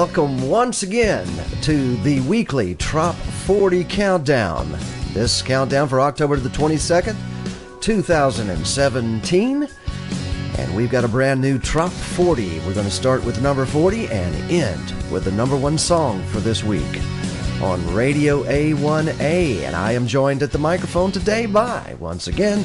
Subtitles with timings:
[0.00, 1.26] Welcome once again
[1.62, 4.70] to the weekly Trop 40 Countdown.
[5.12, 7.16] This countdown for October the 22nd,
[7.80, 9.68] 2017.
[10.56, 12.60] And we've got a brand new Trop 40.
[12.60, 16.38] We're going to start with number 40 and end with the number one song for
[16.38, 17.02] this week
[17.60, 19.62] on Radio A1A.
[19.62, 22.64] And I am joined at the microphone today by, once again,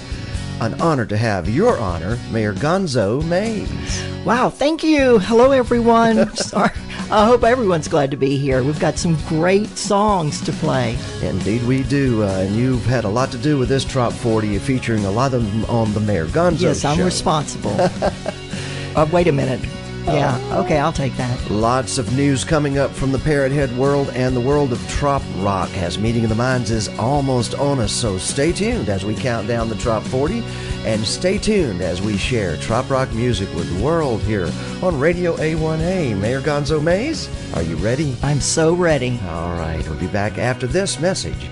[0.62, 4.04] an honor to have your honor, Mayor Gonzo Mays.
[4.24, 5.18] Wow, thank you.
[5.18, 6.32] Hello, everyone.
[6.36, 6.70] Sorry.
[7.14, 8.64] I hope everyone's glad to be here.
[8.64, 10.98] We've got some great songs to play.
[11.22, 12.24] Indeed, we do.
[12.24, 15.36] Uh, and you've had a lot to do with this Trop 40, featuring a lot
[15.36, 17.06] of them on the Mayor Gonzo Yes, I'm show.
[17.06, 17.78] responsible.
[18.96, 19.60] uh, wait a minute.
[20.06, 21.50] Yeah, okay, I'll take that.
[21.50, 25.22] Lots of news coming up from the Parrot Head world and the world of Trop
[25.38, 27.92] Rock as Meeting of the Minds is almost on us.
[27.92, 30.44] So stay tuned as we count down the Trop 40
[30.86, 35.38] and stay tuned as we share Trop Rock music with the world here on Radio
[35.38, 36.20] A1A.
[36.20, 38.18] Mayor Gonzo Mays, are you ready?
[38.22, 39.20] I'm so ready.
[39.28, 41.48] All right, we'll be back after this message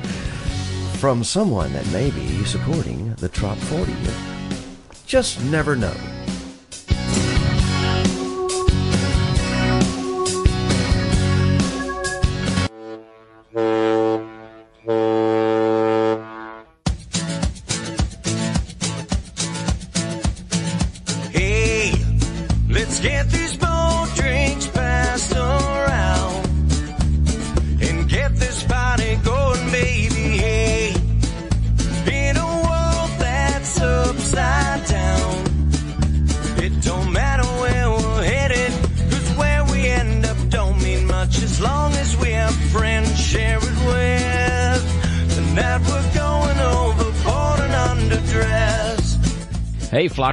[0.97, 3.95] from someone that may be supporting the Trop 40.
[5.05, 5.95] Just never know.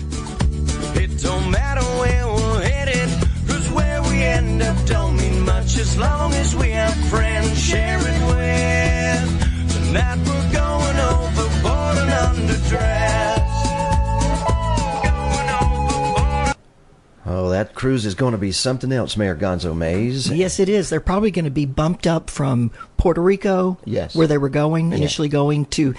[0.97, 3.07] It don't matter where we're headed,
[3.73, 8.21] where we end up don't mean much as long as we have friends share it
[8.27, 8.49] with.
[9.71, 10.48] Tonight we're
[17.31, 20.31] Oh, that cruise is going to be something else, Mayor Gonzo Mays.
[20.31, 20.89] Yes, it is.
[20.89, 24.15] They're probably going to be bumped up from Puerto Rico, Yes.
[24.15, 25.93] where they were going, initially going to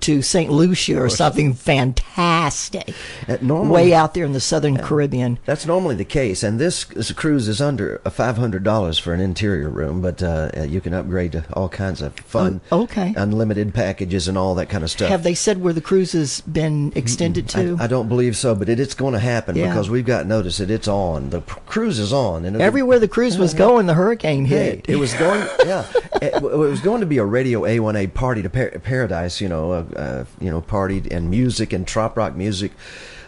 [0.00, 0.50] to St.
[0.50, 2.94] Lucia or something fantastic.
[3.28, 5.38] Uh, normally- Way out there in the southern Caribbean.
[5.46, 9.20] That's normally the case, and this, this cruise is under five hundred dollars for an
[9.20, 13.12] interior room, but uh, you can upgrade to all kinds of fun, Oh, okay.
[13.16, 15.08] unlimited packages and all that kind of stuff.
[15.08, 17.76] Have they said where the cruise has been extended to?
[17.80, 19.68] I, I don't believe so, but it, it's going to happen Yeah.
[19.68, 21.30] because we've got notice that it's on.
[21.30, 24.88] The cruise is on, and Everywhere the cruise was going, the hurricane Hey, hit.
[24.88, 25.84] it was going, yeah,
[26.22, 29.72] it, it was going to be a Radio A1A party to par- paradise, you know,
[29.74, 32.72] uh, you know, partied and music and trop rock music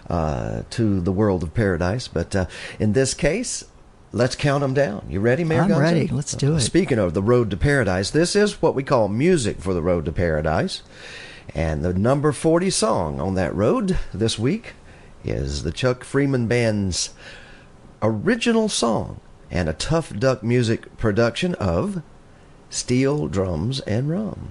[0.08, 2.08] uh, to the world of paradise.
[2.08, 2.46] But uh,
[2.78, 3.64] in this case,
[4.12, 5.06] let's count them down.
[5.08, 5.80] You ready, Mayor I'm Gonzo?
[5.80, 6.08] ready.
[6.08, 6.60] Let's do it.
[6.60, 10.04] Speaking of the road to paradise, this is what we call music for the road
[10.04, 10.82] to paradise,
[11.54, 14.74] and the number forty song on that road this week
[15.24, 17.10] is the Chuck Freeman Band's
[18.00, 19.20] original song
[19.50, 22.02] and a Tough Duck Music production of
[22.70, 24.50] Steel Drums and Rum.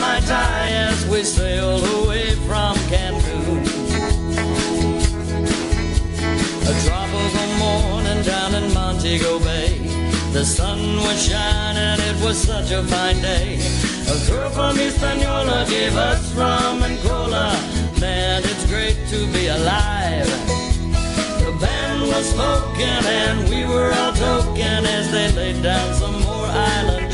[0.00, 3.62] Mai Tai as we sailed away from Cancun.
[6.70, 9.78] A tropical morning down in Montego Bay.
[10.32, 13.58] The sun was shining, it was such a fine day.
[14.06, 17.50] A girl from Hispaniola gave us rum and cola.
[18.00, 20.30] Man, it's great to be alive.
[21.44, 26.46] The band was smoking and we were all toking as they laid down some more
[26.46, 27.07] island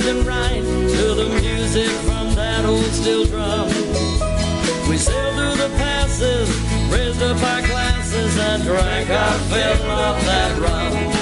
[0.00, 3.68] left and right to the music from that old steel drum.
[4.88, 6.48] We sailed through the passes,
[6.90, 11.19] raised up our glasses and drank our fill of that rum.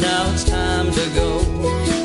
[0.00, 1.38] Now it's time to go.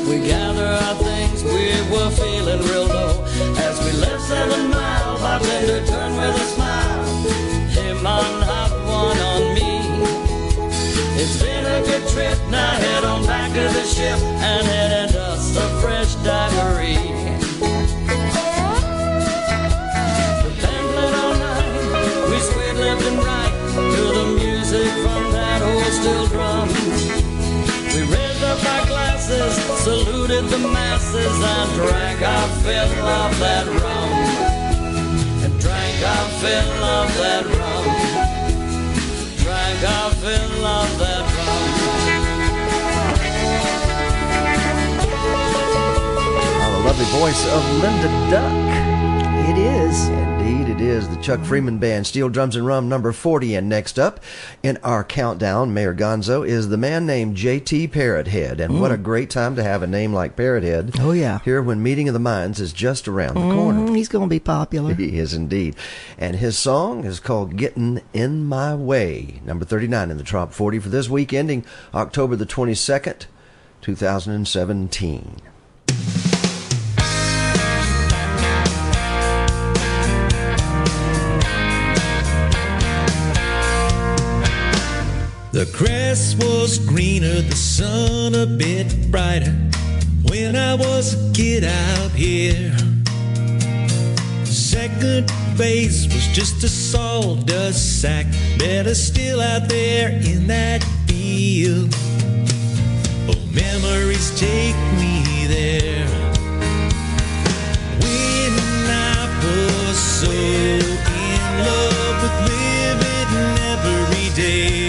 [0.08, 3.24] We gather our things, we were feeling real low.
[3.56, 7.04] As we left Seven Mile, bartender turned with a smile.
[7.70, 9.72] Hey man, have one on me.
[11.20, 15.56] It's been a good trip, now head on back to the ship and head us
[15.56, 16.83] a fresh daiquiri.
[30.72, 34.10] Masses, and drank our fill of that rum.
[35.44, 37.84] And drank our fill of that rum.
[39.44, 41.24] Drank our fill of that
[46.56, 48.54] Oh, the lovely voice of Linda Duck.
[49.48, 50.33] It is.
[50.44, 53.54] Indeed, it is the Chuck Freeman Band, Steel Drums and Rum, number 40.
[53.54, 54.20] And next up
[54.62, 57.88] in our countdown, Mayor Gonzo, is the man named J.T.
[57.88, 58.60] Parrothead.
[58.60, 61.00] And what a great time to have a name like Parrothead.
[61.00, 61.38] Oh, yeah.
[61.46, 63.88] Here when Meeting of the Minds is just around the corner.
[63.88, 64.92] Mm, he's going to be popular.
[65.04, 65.76] He is indeed.
[66.18, 70.78] And his song is called Getting in My Way, number 39 in the Top 40
[70.78, 71.64] for this week, ending
[71.94, 73.24] October the 22nd,
[73.80, 75.40] 2017.
[85.54, 89.52] The grass was greener, the sun a bit brighter
[90.24, 92.76] when I was a kid out here.
[94.44, 98.26] Second base was just a sawdust sack,
[98.58, 101.94] better still out there in that field.
[103.30, 106.08] Oh, memories take me there.
[108.02, 108.52] When
[108.90, 113.36] I was so in love with living
[113.70, 114.83] every day.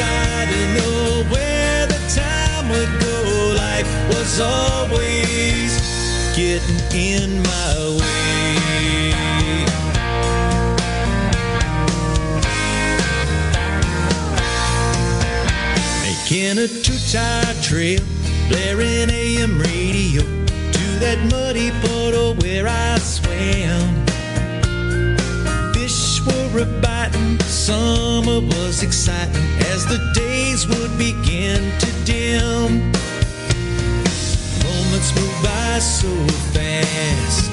[0.00, 3.54] I to know where the time would go?
[3.56, 5.80] Life was always
[6.36, 9.14] getting in my way.
[16.02, 18.02] Making a two-tire trip,
[18.48, 24.07] blaring AM radio to that muddy puddle where I swam.
[26.66, 32.90] Biting, summer was exciting as the days would begin to dim.
[34.64, 36.08] Moments move by so
[36.52, 37.50] fast.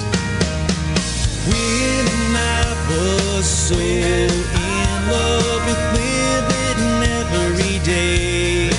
[1.45, 4.31] When I was so in
[5.11, 8.69] love with living every day.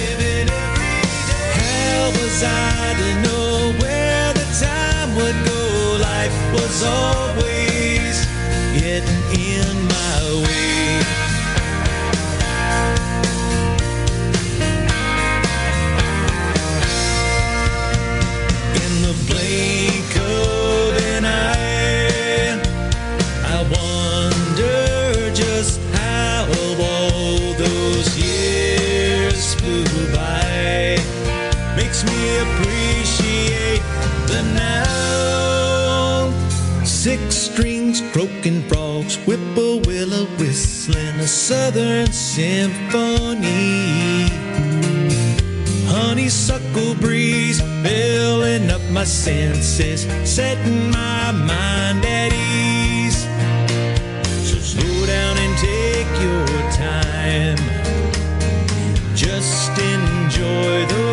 [1.55, 5.99] How was I to know where the time would go?
[6.03, 8.27] Life was always
[8.75, 9.36] getting
[38.47, 43.49] croaking frogs, whippoorwillow whistling a southern symphony
[45.89, 53.23] honeysuckle breeze filling up my senses, setting my mind at ease.
[54.49, 57.59] So slow down and take your time.
[59.15, 61.06] Just enjoy the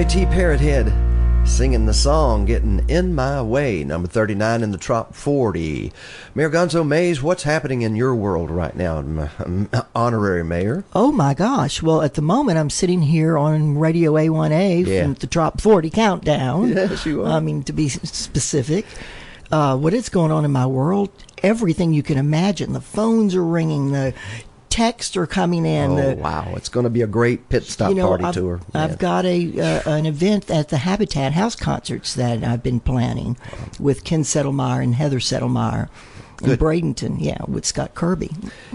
[0.00, 5.92] JT Parrothead singing the song Getting In My Way, number 39 in the Trop 40.
[6.34, 9.04] Mayor Gonzo Mays, what's happening in your world right now,
[9.94, 10.84] honorary mayor?
[10.94, 11.82] Oh my gosh.
[11.82, 15.02] Well, at the moment, I'm sitting here on Radio A1A Yeah.
[15.02, 16.68] from the Trop 40 Countdown.
[16.70, 17.32] Yes, you are.
[17.32, 18.86] I mean, to be specific.
[19.52, 21.10] Uh, what is going on in my world?
[21.42, 22.72] Everything you can imagine.
[22.72, 24.14] The phones are ringing, the
[24.70, 25.90] texts are coming in.
[25.90, 26.54] oh, the, wow.
[26.56, 28.60] It's going to be a great pit stop you know, party I've, tour.
[28.72, 33.36] I've got a uh, an event at the Habitat House concerts that I've been planning
[33.78, 35.88] with Ken Settlemeyer and Heather Settlemeyer
[36.40, 37.16] in Bradenton.
[37.18, 38.30] Yeah, with Scott Kirby.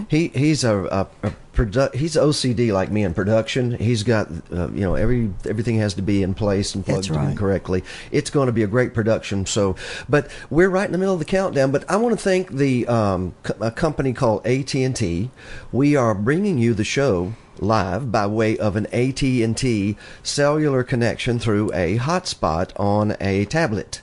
[0.08, 0.84] He he's a,
[1.22, 3.72] a, a produ- he's OCD like me in production.
[3.72, 7.30] He's got uh, you know every everything has to be in place and plugged That's
[7.30, 7.82] in correctly.
[8.12, 9.46] It's going to be a great production.
[9.46, 9.76] So,
[10.08, 11.72] but we're right in the middle of the countdown.
[11.72, 15.30] But I want to thank the um, co- a company called AT and T.
[15.72, 20.82] We are bringing you the show live by way of an AT and T cellular
[20.82, 24.02] connection through a hotspot on a tablet.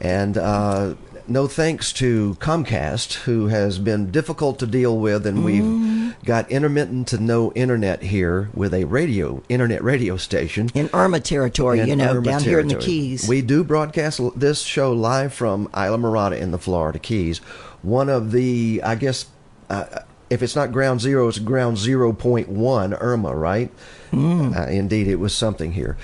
[0.00, 0.94] And uh,
[1.28, 7.08] no thanks to Comcast, who has been difficult to deal with, and we've got intermittent
[7.08, 10.70] to no internet here with a radio, internet radio station.
[10.74, 12.76] In Irma territory, in you know, Irma down here in the.
[12.76, 13.28] Keys.
[13.28, 17.38] We do broadcast this show live from Islamorada in the Florida Keys.
[17.82, 19.26] One of the, I guess,
[19.70, 23.70] uh, if it's not ground zero, it's ground 0.1 Irma, right?
[24.10, 24.56] Mm.
[24.56, 25.96] Uh, indeed, it was something here.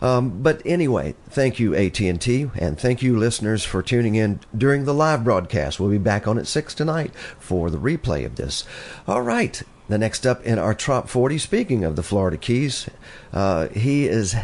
[0.00, 4.94] Um, but anyway, thank you AT&T, and thank you listeners for tuning in during the
[4.94, 5.80] live broadcast.
[5.80, 8.64] We'll be back on at 6 tonight for the replay of this.
[9.06, 12.88] All right, the next up in our Trop 40, speaking of the Florida Keys,
[13.32, 14.36] uh, he is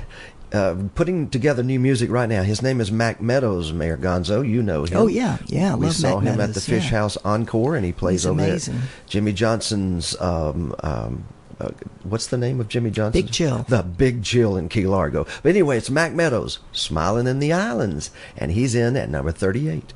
[0.52, 2.42] uh, putting together new music right now.
[2.42, 4.48] His name is Mac Meadows, Mayor Gonzo.
[4.48, 4.96] You know him.
[4.96, 5.38] Oh, yeah.
[5.46, 6.98] Yeah, I We saw Mac him at the Fish yeah.
[6.98, 8.74] House Encore, and he plays He's over amazing.
[8.74, 8.88] there.
[9.06, 10.20] Jimmy Johnson's.
[10.20, 11.24] Um, um,
[11.60, 11.70] uh,
[12.02, 13.22] what's the name of Jimmy Johnson?
[13.22, 13.64] Big Chill.
[13.68, 15.26] The Big Chill in Key Largo.
[15.42, 19.92] But anyway, it's Mac Meadows, Smiling in the Islands, and he's in at number 38.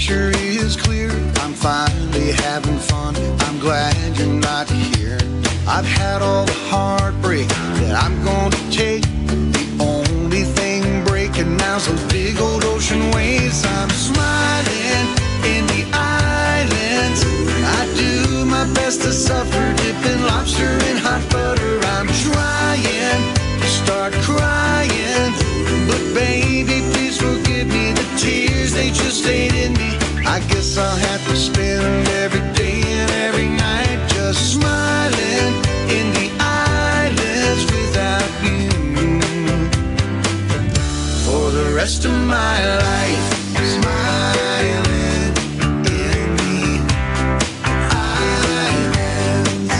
[0.00, 1.10] Picture is clear.
[1.44, 3.14] I'm finally having fun.
[3.40, 5.18] I'm glad you're not here.
[5.68, 9.02] I've had all the heartbreak that I'm going to take.
[9.02, 13.62] The only thing breaking now's those big old ocean waves.
[13.66, 15.04] I'm smiling
[15.44, 17.20] in the islands.
[17.78, 21.78] I do my best to suffer, dipping lobster in hot butter.
[21.96, 23.20] I'm trying
[23.60, 25.19] to start crying,
[28.20, 29.96] tears they just stayed in me.
[30.26, 35.54] I guess I'll have to spend every day and every night just smiling
[35.96, 38.68] in the islands without you
[41.24, 42.56] for the rest of my
[42.88, 43.26] life.
[43.78, 44.84] Smiling
[46.04, 46.60] in the
[48.18, 49.72] islands.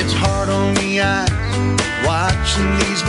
[0.00, 1.36] It's hard on the eyes
[2.04, 3.02] watching these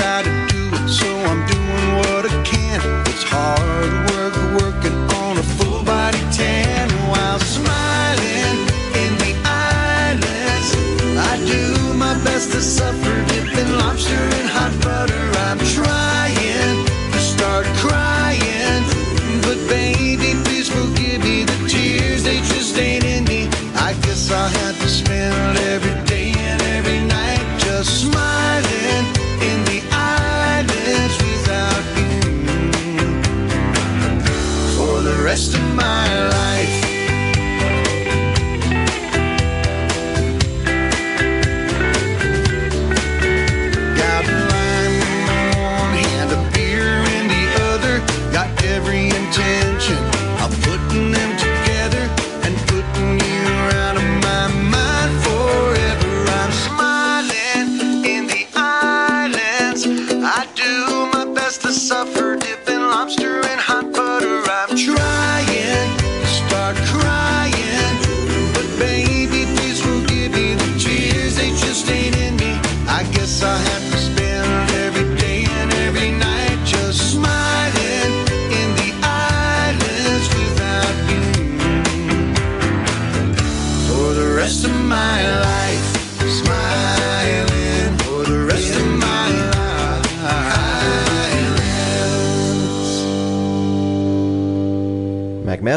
[0.00, 2.80] someone's got to do it, so I'm doing what I can.
[3.06, 8.56] It's hard work working on a full body tan while smiling
[9.02, 10.68] in the islands.
[11.16, 15.24] I do my best to suffer, dipping lobster in hot butter.
[15.48, 18.84] I'm trying to start crying,
[19.42, 21.44] but baby, please forgive me.
[21.44, 23.48] The tears they just ain't in me.
[23.74, 28.59] I guess I'll have to spend every day and every night just smiling
[35.80, 36.29] my life.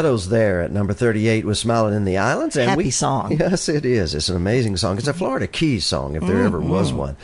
[0.04, 2.56] Meadows there at number 38 with Smiling in the Islands.
[2.58, 3.34] And Happy we, song.
[3.40, 4.14] Yes, it is.
[4.14, 4.98] It's an amazing song.
[4.98, 6.98] It's a Florida Keys song, if there ever was Mm-hmm.
[6.98, 7.16] one.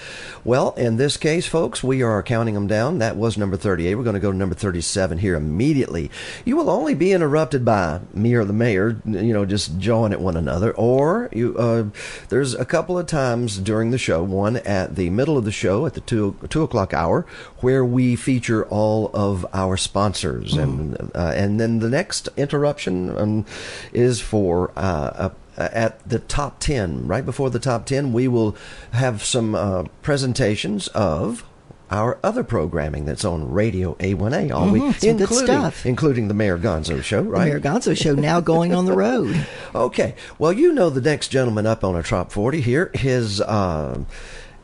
[0.42, 2.98] Well, in this case, folks, we are counting them down.
[2.98, 3.94] That was number 38.
[3.94, 6.10] We're going to go to number 37 here immediately.
[6.46, 10.20] You will only be interrupted by me or the mayor, you know, just jawing at
[10.20, 10.72] one another.
[10.72, 11.84] Or you, uh,
[12.30, 15.84] there's a couple of times during the show, one at the middle of the show
[15.84, 17.26] at the two, two o'clock hour,
[17.58, 20.54] where we feature all of our sponsors.
[20.54, 23.46] And, uh, and then the next interruption um,
[23.92, 28.56] is for uh, a at the top 10, right before the top 10, we will
[28.92, 31.44] have some uh, presentations of
[31.90, 35.84] our other programming that's on Radio A1A all week, Mhm, good including, stuff.
[35.84, 37.48] including the Mayor Gonzo show, The right?
[37.48, 39.46] Mayor Gonzo show now going on the road.
[39.74, 40.14] Okay.
[40.38, 42.90] Well, you know the next gentleman up on a top 40 here.
[42.94, 44.00] His, uh,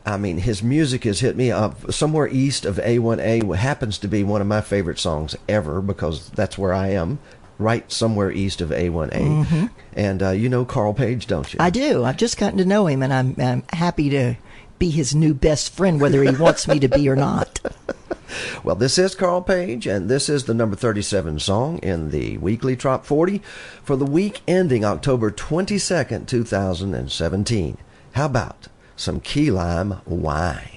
[0.05, 3.55] I mean, his music has hit me up somewhere east of A1A.
[3.55, 7.19] Happens to be one of my favorite songs ever because that's where I am,
[7.57, 9.69] right somewhere east of A1A.
[9.93, 11.57] And uh, you know Carl Page, don't you?
[11.59, 12.03] I do.
[12.03, 14.35] I've just gotten to know him, and I'm, I'm happy to
[14.79, 17.59] be his new best friend, whether he wants me to be or not.
[18.63, 22.75] Well, this is Carl Page, and this is the number 37 song in the weekly
[22.75, 23.41] Trop 40
[23.83, 27.77] for the week ending October 22nd, 2017.
[28.13, 30.76] How about some key lime wine?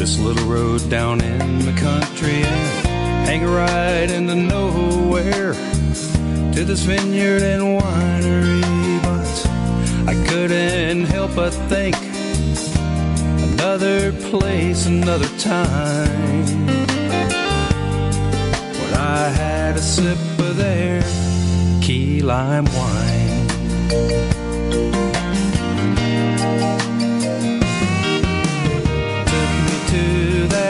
[0.00, 2.86] This little road down in the country and
[3.26, 5.52] hang a ride into nowhere
[6.54, 8.62] to this vineyard and winery.
[9.02, 11.96] But I couldn't help but think
[13.52, 16.66] another place, another time
[18.80, 21.02] when I had a sip of their
[21.82, 23.10] key lime wine.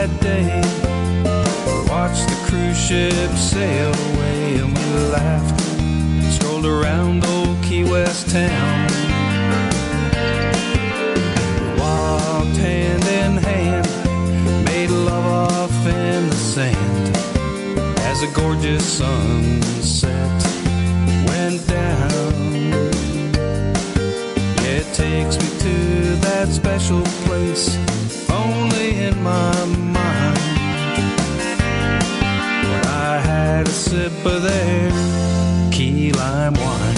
[0.06, 0.60] That day.
[1.90, 5.60] Watched the cruise ship sail away, and we laughed.
[6.32, 8.88] Strolled around old Key West town.
[11.60, 17.16] We walked hand in hand, made love off in the sand
[18.10, 20.42] as a gorgeous sunset
[21.26, 22.49] went down.
[24.82, 27.76] It takes me to that special place,
[28.30, 30.38] only in my mind.
[32.64, 34.90] Where I had a sip of their
[35.70, 36.96] key lime wine.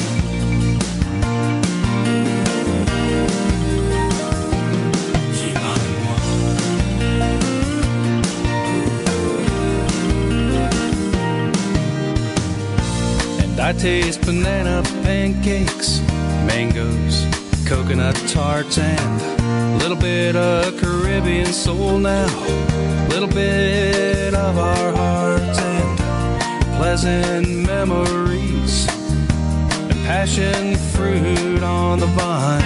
[13.64, 16.00] I taste banana pancakes,
[16.46, 17.24] mangoes,
[17.66, 19.20] coconut tarts, and
[19.74, 22.26] a little bit of Caribbean soul now.
[22.26, 25.98] A Little bit of our hearts and
[26.76, 28.86] pleasant memories,
[29.90, 32.62] and passion fruit on the vine.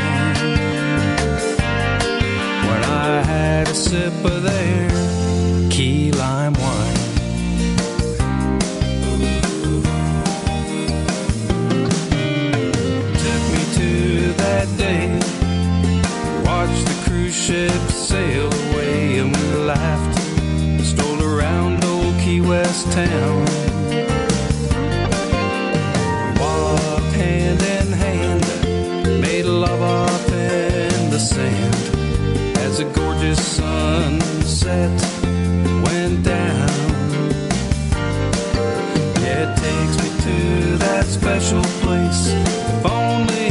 [2.69, 6.55] When I had a sip of their key lime
[17.47, 20.19] ship sail away, and we laughed.
[20.85, 23.47] Strolled around old Key West town.
[26.41, 31.77] Walked hand in hand, made love off in the sand
[32.67, 34.91] as a gorgeous sunset
[35.85, 36.71] went down.
[39.35, 43.46] It takes me to that special place, if only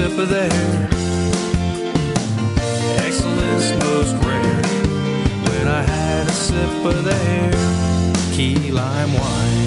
[0.00, 0.50] sip of their
[3.04, 4.62] excellence most rare.
[5.48, 7.04] When I had a sip of
[8.34, 9.66] key lime wine.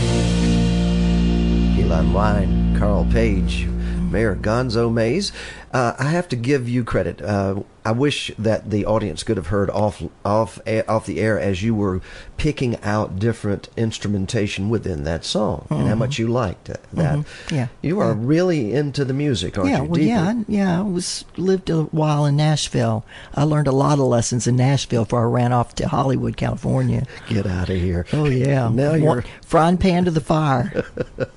[1.76, 3.68] Key lime wine, Carl Page,
[4.14, 5.34] Mayor Gonzo Mays.
[5.74, 7.22] Uh, I have to give you credit.
[7.22, 11.62] Uh, I wish that the audience could have heard off off off the air as
[11.64, 12.00] you were
[12.38, 16.80] picking out different instrumentation within that song and how much you liked that.
[16.96, 17.26] Mhm.
[17.52, 17.68] Yeah.
[17.82, 19.90] you are really into the music, aren't yeah, you?
[19.90, 20.80] well, yeah, I- yeah.
[20.80, 23.04] I was lived a while in Nashville.
[23.36, 27.06] I learned a lot of lessons in Nashville before I ran off to Hollywood, California.
[27.28, 28.06] Get out of here.
[28.14, 30.86] Oh yeah, Now you're frying pan to the fire.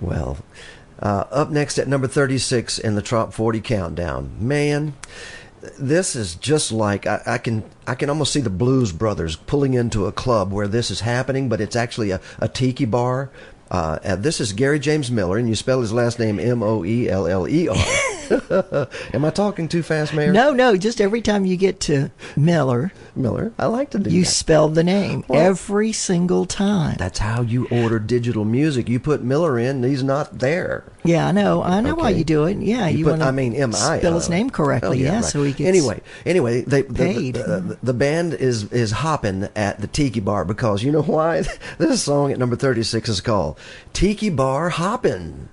[0.00, 0.38] Well,
[1.02, 4.30] uh, up next at number 36 in the Trop 40 countdown.
[4.38, 4.94] Man,
[5.78, 9.74] this is just like I, I can I can almost see the Blues Brothers pulling
[9.74, 13.30] into a club where this is happening, but it's actually a, a tiki bar.
[13.72, 16.84] Uh, and this is Gary James Miller, and you spell his last name M O
[16.84, 17.76] E L L E R.
[19.14, 20.30] Am I talking too fast, Mayor?
[20.30, 23.52] No, no, just every time you get to Miller, Miller.
[23.58, 24.30] I like to do you that.
[24.30, 26.96] spell the name Well- every single time.
[26.98, 28.90] That's how you order digital music.
[28.90, 30.84] You put Miller in, he's not there.
[31.04, 31.62] Yeah, I know.
[31.62, 32.58] I know why you do it.
[32.58, 34.88] Yeah, you, You put, want to I mean, M I spell his name correctly.
[34.88, 35.24] Oh, yeah, right.
[35.24, 36.00] so he gets anyway.
[36.24, 37.32] Anyway, they, the.
[37.32, 41.42] The, the, the band is is hopping at the Tiki Bar because you know why?
[41.78, 43.58] this song at number thirty six is called
[43.92, 45.48] Tiki Bar Hoppin'.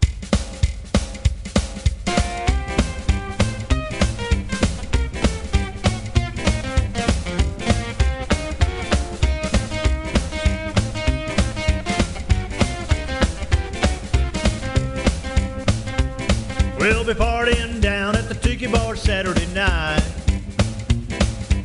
[16.80, 20.02] We'll be partying down at the Tiki Bar Saturday night.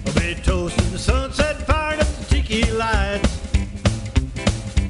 [0.05, 3.41] We'll be toasting the sunset, firing up the tiki lights.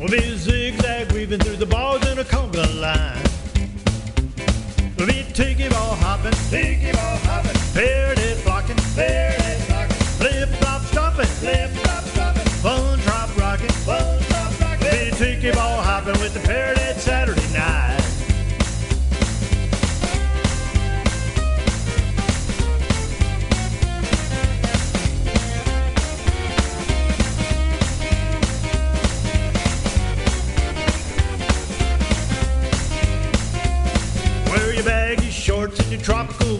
[0.00, 0.84] We'll be zigzag
[1.24, 3.16] weaving through the bars in a conga line.
[4.98, 7.23] We'll be tiki bar hopping, tiki bar hopping,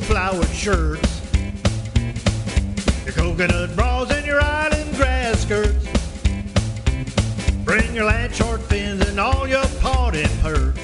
[0.01, 1.21] flowered shirts.
[3.05, 5.87] Your coconut bras and your island grass skirts.
[7.65, 10.77] Bring your land short fins and all your party hurt.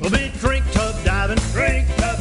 [0.00, 2.17] We'll be drink tub diving, drink tub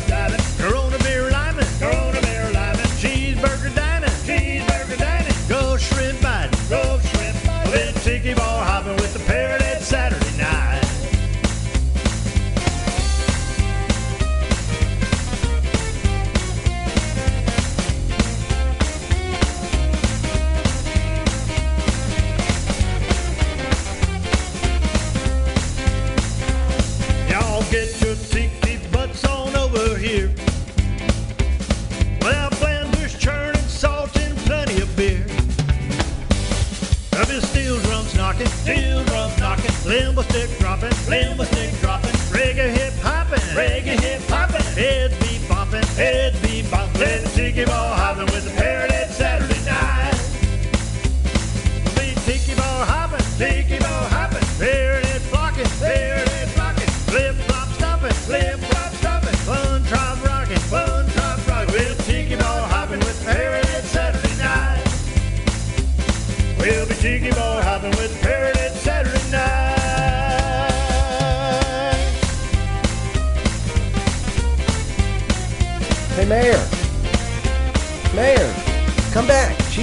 [39.88, 44.07] limbo stick dropping, limbo stick dropping, reggae hip hopping, reggae hip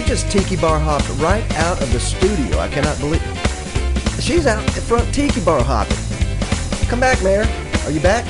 [0.04, 2.58] She just tiki bar hopped right out of the studio.
[2.58, 3.22] I cannot believe
[4.20, 5.96] She's out in front tiki bar hopping.
[6.88, 7.46] Come back, Mayor.
[7.86, 8.26] Are you back?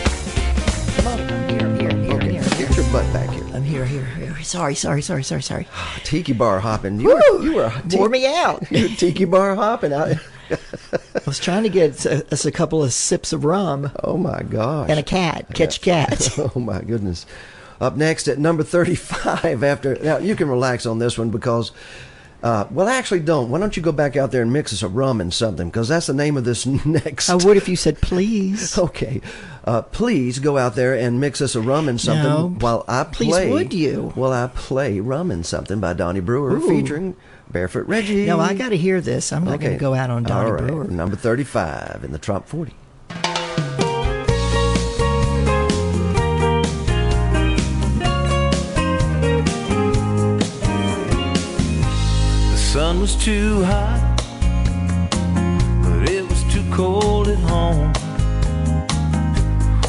[0.94, 1.20] Come on.
[1.20, 3.44] I'm here, I'm here, here, Okay, here, get your butt back here.
[3.52, 4.40] I'm here, here, here.
[4.44, 5.66] Sorry, sorry, sorry, sorry, sorry.
[6.04, 7.00] Tiki bar hopping.
[7.00, 7.38] You Woo!
[7.38, 8.64] were, you were ti- Wore me out.
[8.70, 9.92] you were tiki bar hopping.
[9.92, 10.20] I,
[10.52, 10.56] I
[11.26, 14.90] was trying to get us a couple of sips of rum oh my gosh.
[14.90, 15.46] and a cat.
[15.54, 16.38] Catch a cat.
[16.54, 17.26] Oh my goodness.
[17.80, 21.72] Up next at number 35 after now you can relax on this one because
[22.42, 23.50] uh, well I actually don't.
[23.50, 25.88] Why don't you go back out there and mix us a rum and something because
[25.88, 27.30] that's the name of this next.
[27.30, 28.78] I would if you said please.
[28.84, 29.20] Okay.
[29.66, 32.48] Uh, please go out there and mix us a rum and something No.
[32.60, 33.28] while I play.
[33.28, 34.12] Please, would you?
[34.14, 36.68] While I play rum and something by Donnie Brewer Ooh.
[36.68, 37.16] featuring
[37.50, 38.26] Barefoot Reggie.
[38.26, 39.32] No, I got to hear this.
[39.32, 40.66] I'm not going to go out on Donnie right.
[40.66, 40.84] Brewer.
[40.84, 42.74] Number 35 in the Trop 40.
[53.04, 54.16] Was too hot,
[55.82, 57.92] but it was too cold at home.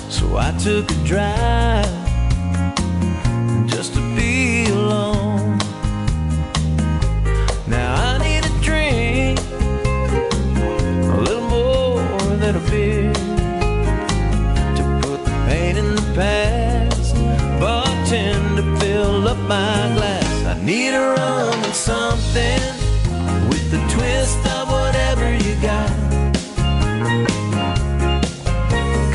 [0.09, 1.85] So I took a drive
[3.69, 5.57] just to be alone.
[7.67, 9.39] Now I need a drink,
[11.15, 12.01] a little more
[12.35, 13.13] than a beer,
[14.75, 17.15] to put the pain in the past.
[17.61, 20.45] Bartender, fill up my glass.
[20.45, 22.74] I need a rum and something
[24.15, 25.91] best of whatever you got.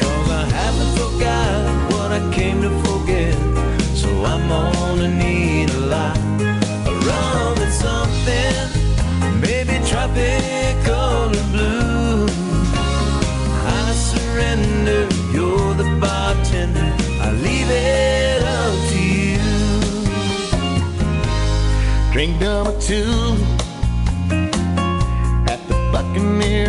[0.00, 1.60] Cause I haven't forgot
[1.92, 3.36] what I came to forget,
[4.00, 6.18] so I'm gonna need a lot.
[6.90, 8.64] A rum and something,
[9.46, 12.26] maybe tropical or blue.
[13.82, 15.02] I surrender,
[15.34, 16.90] you're the bartender,
[17.26, 19.48] I leave it up to you.
[22.12, 23.29] Drink number two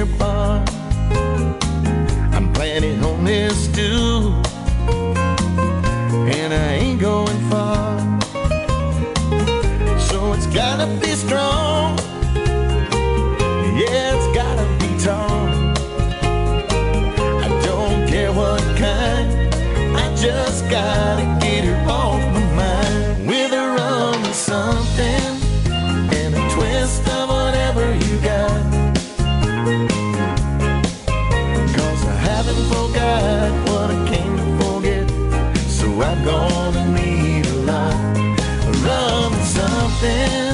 [0.06, 0.64] Bar.
[2.34, 4.34] I'm planning on this too,
[36.24, 37.96] gonna need a lot.
[38.84, 40.51] Rum or something,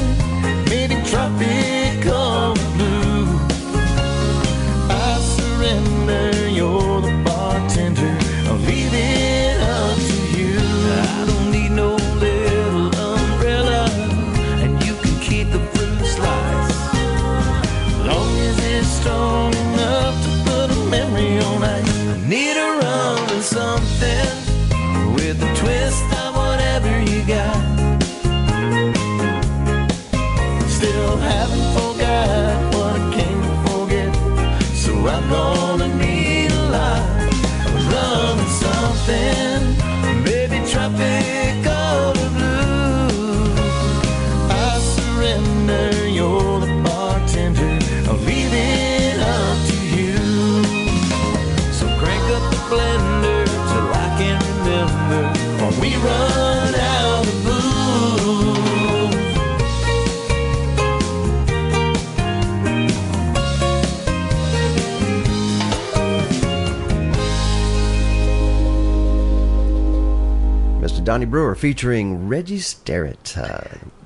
[71.07, 73.37] Donnie Brewer featuring Reggie Starrett.
[73.37, 73.61] Uh,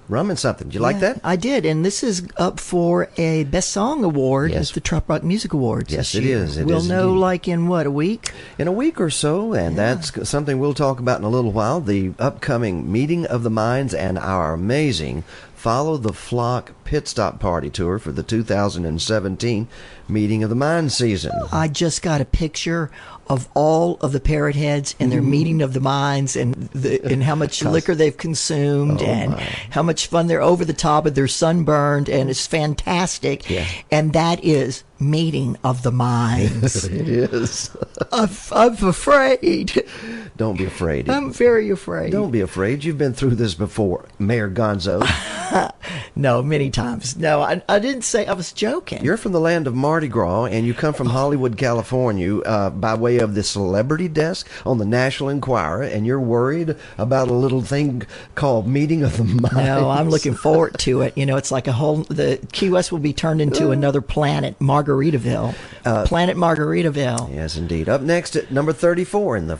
[0.07, 0.67] rum and something.
[0.67, 1.19] Did you like that?
[1.23, 4.69] I did, and this is up for a Best Song Award Yes.
[4.69, 5.91] at the Trop Rock Music Awards.
[5.91, 6.57] Yes, it is.
[6.57, 7.19] It we'll is know, indeed.
[7.19, 8.31] like in what a week.
[8.59, 11.81] in a week or so, and that's something we'll talk about in a little while.
[11.81, 15.23] The upcoming Meeting of the Minds and our amazing
[15.55, 19.67] Follow the Flock Pit Stop Party Tour for the 2017
[20.11, 21.31] Meeting of the Minds season.
[21.51, 22.91] I just got a picture
[23.27, 25.13] of all of the parrot heads and Mm.
[25.13, 29.31] their meeting of the minds and the, and how much liquor they've consumed Oh, and
[29.31, 29.47] my.
[29.69, 33.49] how much fun they're over the top of their sunburned and it's fantastic.
[33.49, 33.65] Yeah.
[33.89, 36.85] And that is meeting of the minds.
[36.91, 37.69] It is.
[38.11, 39.81] I'm, I'm afraid.
[40.35, 41.09] Don't be afraid.
[41.09, 42.11] I'm very afraid.
[42.11, 42.83] Don't be afraid.
[42.83, 45.01] You've been through this before, Mayor Gonzo.
[46.15, 47.15] No, many times.
[47.17, 49.03] No, I, I didn't say I was joking.
[49.03, 52.95] You're from the land of Mardi Gras, and you come from Hollywood, California, uh, by
[52.95, 57.61] way of the celebrity desk on the National Enquirer, and you're worried about a little
[57.61, 58.01] thing
[58.33, 59.53] called Meeting of the Minds.
[59.53, 61.15] No, I'm looking forward to it.
[61.15, 61.97] You know, it's like a whole.
[61.97, 65.53] The Key West will be turned into another planet, Margaritaville.
[66.07, 67.31] planet Margaritaville.
[67.31, 67.87] Yes, indeed.
[67.87, 69.59] Up next at number 34 in the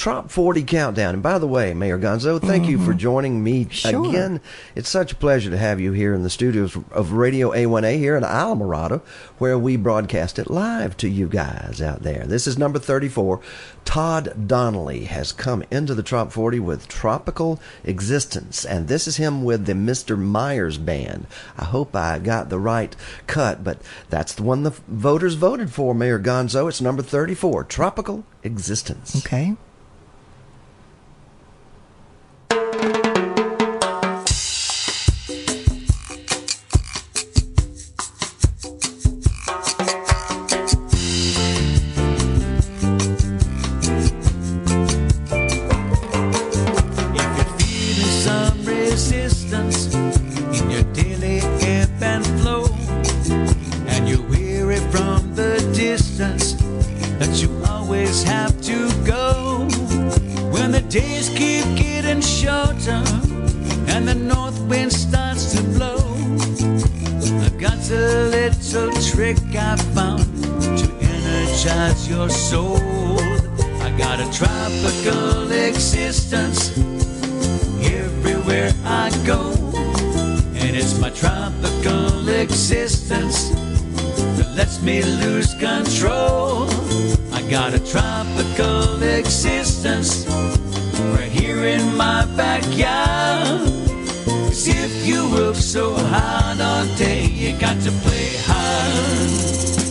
[0.00, 1.12] Trop 40 Countdown.
[1.12, 2.98] And by the way, Mayor Gonzo, thank you for mm-hmm.
[3.00, 4.08] joining me Sure.
[4.08, 4.40] again.
[4.74, 8.16] It's such a pleasure to have you here in the studios of Radio A1A here
[8.16, 9.02] in Islamorada,
[9.36, 12.24] where we broadcast it live to you guys out there.
[12.26, 13.40] This is number 34.
[13.84, 19.44] Todd Donnelly has come into the Trop 40 with Tropical Existence, and this is him
[19.44, 20.18] with the Mr.
[20.18, 21.26] Myers Band.
[21.58, 25.94] I hope I got the right cut, but that's the one the voters voted for,
[25.94, 26.70] Mayor Gonzo.
[26.70, 29.14] It's number 34, Tropical Existence.
[29.26, 29.56] Okay.
[69.20, 70.24] Trick I found
[70.78, 73.20] to energize your soul.
[73.84, 76.70] I got a tropical existence
[77.84, 79.52] everywhere I go,
[80.54, 83.50] and it's my tropical existence
[84.38, 86.70] that lets me lose control.
[87.30, 90.26] I got a tropical existence
[91.14, 93.69] right here in my backyard.
[94.68, 99.89] If you work so hard all day, you got to play hard.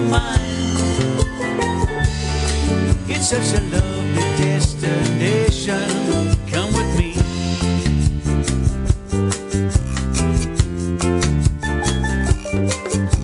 [0.00, 0.42] Mind.
[3.08, 5.88] It's such a lovely destination.
[6.50, 7.14] Come with me.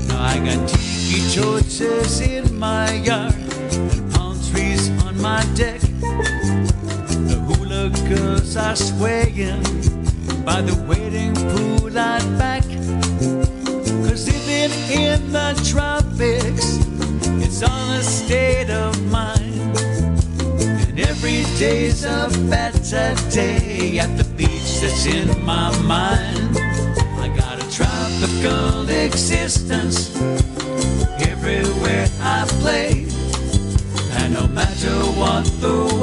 [0.08, 5.80] Now I got tiki torches in my yard and palm trees on my deck.
[5.80, 9.62] The hula girls are swaying
[10.44, 12.64] by the waiting pool out back.
[14.64, 16.78] In the tropics,
[17.44, 19.76] it's all a state of mind.
[20.88, 26.56] And every day's a better day at the beach that's in my mind.
[27.20, 30.16] I got a tropical existence
[31.20, 33.06] everywhere I play.
[34.16, 35.93] And no matter what the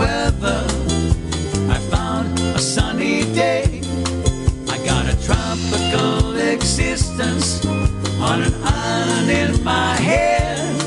[8.31, 10.79] on an island in my head.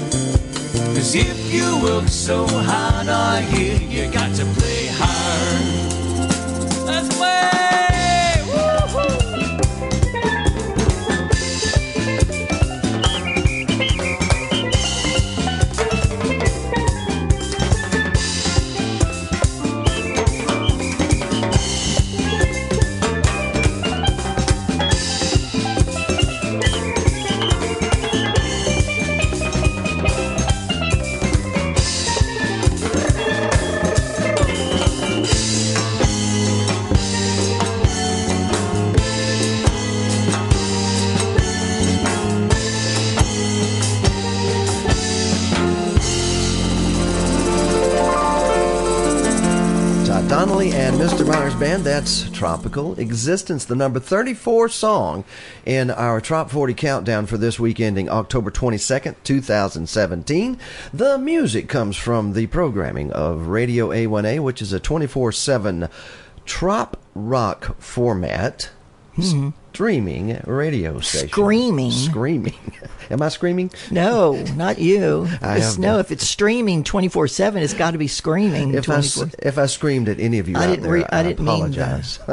[0.94, 4.73] Cause if you work so hard on here, you got to play
[51.84, 55.22] That's Tropical Existence, the number 34 song
[55.66, 60.58] in our Trop 40 countdown for this week ending October 22nd, 2017.
[60.94, 65.88] The music comes from the programming of Radio A1A, which is a 24 7
[66.46, 68.70] trop rock format.
[69.18, 69.50] Mm-hmm.
[69.74, 71.28] Streaming radio station.
[71.30, 71.90] Screaming.
[71.90, 72.54] Screaming.
[73.10, 73.72] Am I screaming?
[73.90, 75.26] No, not you.
[75.42, 78.98] I It's- no, if it's streaming 24 7, it's got to be screaming If I,
[78.98, 81.18] s- 24 if I screamed at any of you I out didn't there, re- I
[81.18, 82.20] I, didn't mean apologize.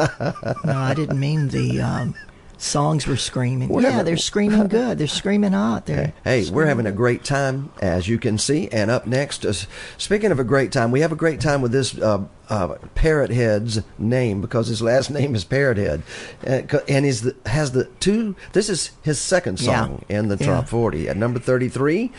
[0.64, 2.14] No, I didn't mean the um,
[2.62, 3.74] songs were screaming.
[3.82, 4.98] Yeah, they're screaming good.
[4.98, 5.86] They're screaming hot.
[5.88, 8.68] They're Hey, we're having a great time, as you can see.
[8.70, 9.54] And up next, uh,
[9.98, 13.32] speaking of a great time, we have a great time with this uh, uh, Parrot
[13.32, 16.04] Head's name because his last name is Parrot Head,
[16.46, 18.36] uh, and he's the, has the two.
[18.54, 19.86] This is his second Yeah.
[19.86, 20.46] song in the Yeah.
[20.48, 22.12] top forty at number thirty-three.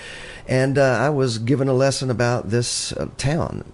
[0.48, 3.64] And uh, I was given a lesson about this uh, town,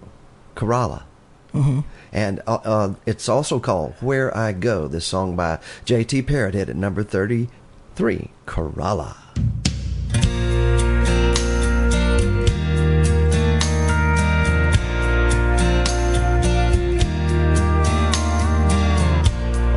[0.55, 1.05] Corolla.
[1.53, 1.79] Mm-hmm.
[2.11, 6.23] And uh, uh, it's also called Where I Go, this song by J.T.
[6.23, 9.15] Parrothead at number 33, Corolla.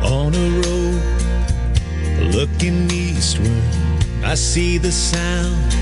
[0.03, 3.63] on a road looking eastward
[4.25, 5.73] i see the sound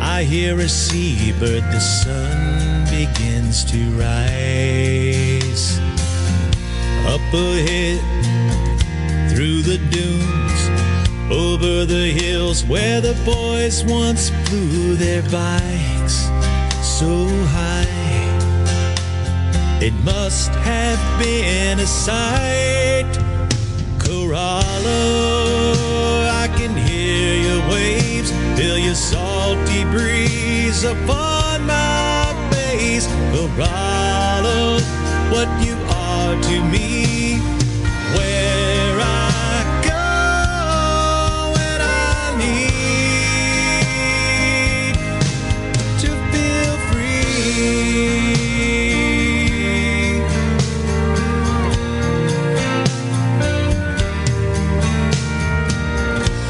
[0.00, 5.21] i hear a seabird the sun begins to rise
[7.06, 8.00] up ahead
[9.30, 10.60] through the dunes
[11.30, 16.28] over the hills where the boys once flew their bikes
[16.82, 18.02] so high
[19.82, 23.10] it must have been a sight.
[23.98, 24.62] Corolla,
[26.30, 33.08] I can hear your waves, feel your salty breeze upon my face.
[33.34, 34.80] Corolla,
[35.32, 35.74] what you
[36.40, 37.36] to me,
[38.16, 44.94] where I go when I need
[46.00, 47.12] to feel free.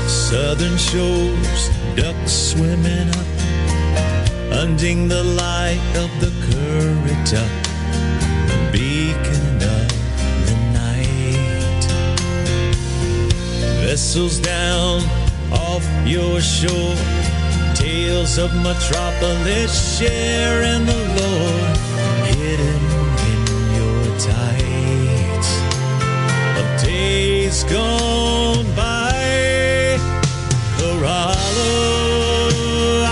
[0.07, 3.27] Southern shores, ducks swimming up,
[4.53, 7.51] hunting the light of the Currituck,
[13.93, 15.03] Vessels down
[15.53, 16.97] off your shore,
[17.75, 21.75] tales of metropolis sharing the lore,
[22.25, 22.83] hidden
[23.29, 23.43] in
[23.77, 25.51] your tights
[26.59, 29.99] of days gone by.
[30.79, 31.35] Corolla,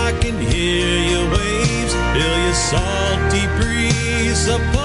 [0.07, 4.80] I can hear your waves, feel your salty breeze upon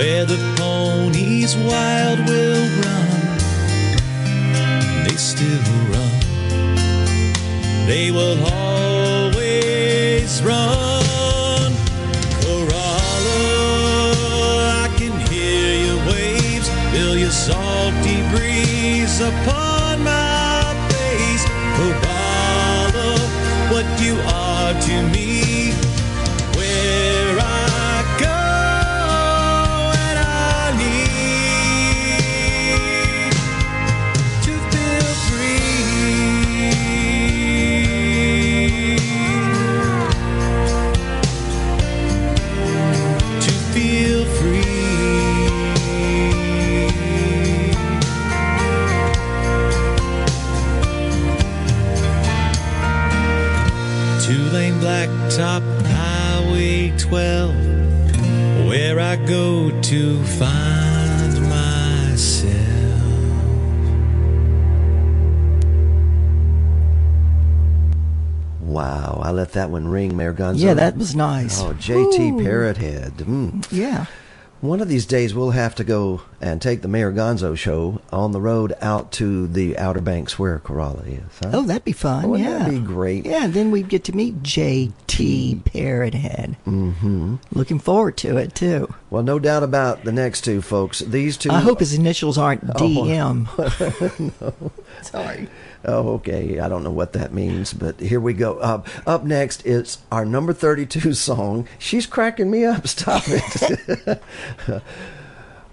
[0.00, 2.49] where the ponies wild will
[69.40, 70.58] let that one ring, Mayor Gonzo.
[70.60, 71.60] Yeah, that was nice.
[71.62, 72.44] Oh, JT Ooh.
[72.44, 73.12] Parrothead.
[73.12, 73.66] Mm.
[73.72, 74.04] Yeah.
[74.60, 78.32] One of these days, we'll have to go and take the Mayor Gonzo show on
[78.32, 81.22] the road out to the Outer Banks where Corolla is.
[81.42, 81.50] Huh?
[81.54, 82.28] Oh, that'd be fun.
[82.28, 82.58] Wouldn't yeah.
[82.58, 83.24] That'd be great?
[83.24, 85.62] Yeah, then we'd get to meet J.T.
[85.64, 86.56] Parrothead.
[86.66, 87.36] Mm-hmm.
[87.52, 88.92] Looking forward to it, too.
[89.08, 90.98] Well, no doubt about the next two folks.
[90.98, 91.50] These two.
[91.50, 92.74] I hope his initials aren't Oh.
[92.74, 93.46] DM.
[95.02, 95.48] Sorry.
[95.84, 96.58] Oh, okay.
[96.60, 98.58] I don't know what that means, but here we go.
[98.58, 101.66] Uh, up next is our number 32 song.
[101.78, 102.86] She's cracking me up.
[102.86, 104.22] Stop it.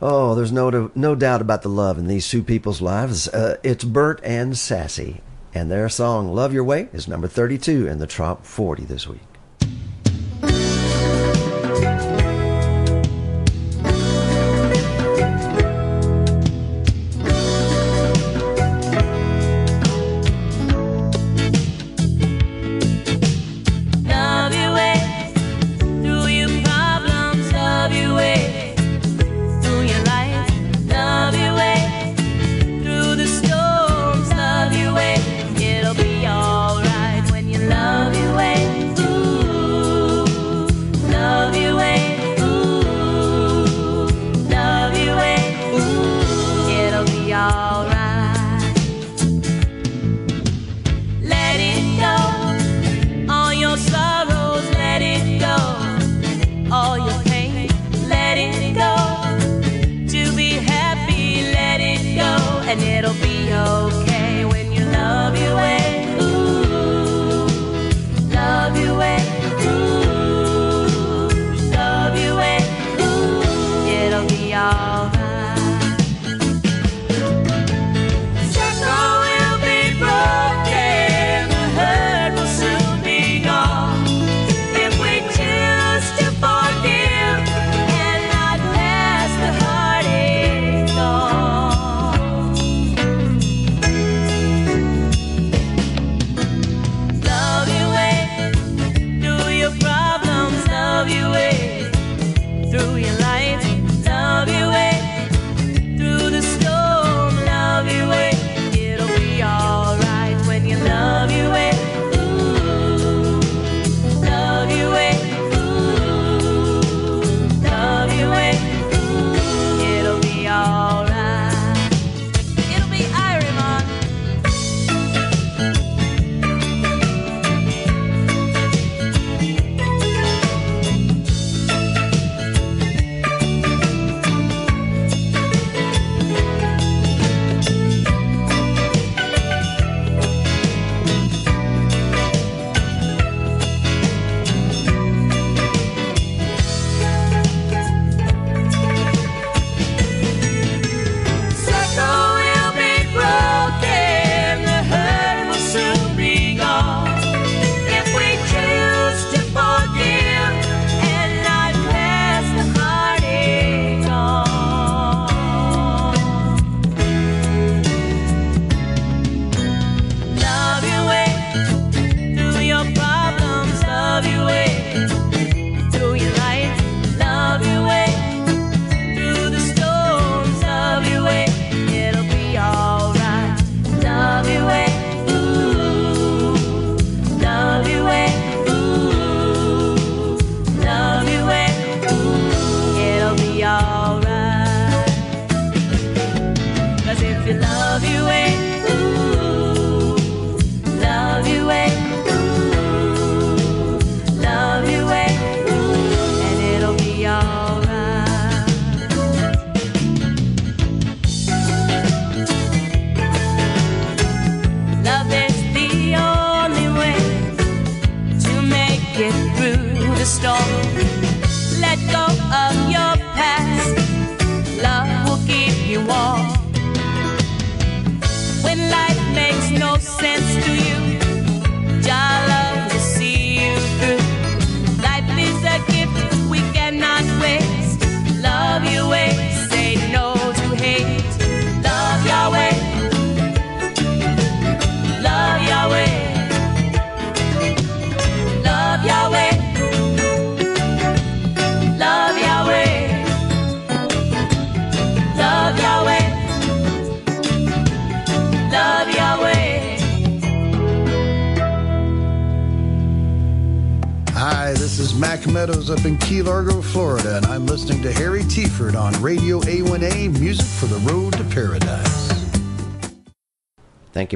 [0.01, 3.27] oh, there's no no doubt about the love in these two people's lives.
[3.27, 5.21] Uh, it's Bert and Sassy,
[5.53, 9.26] and their song "Love Your Way" is number 32 in the Trop 40 this week.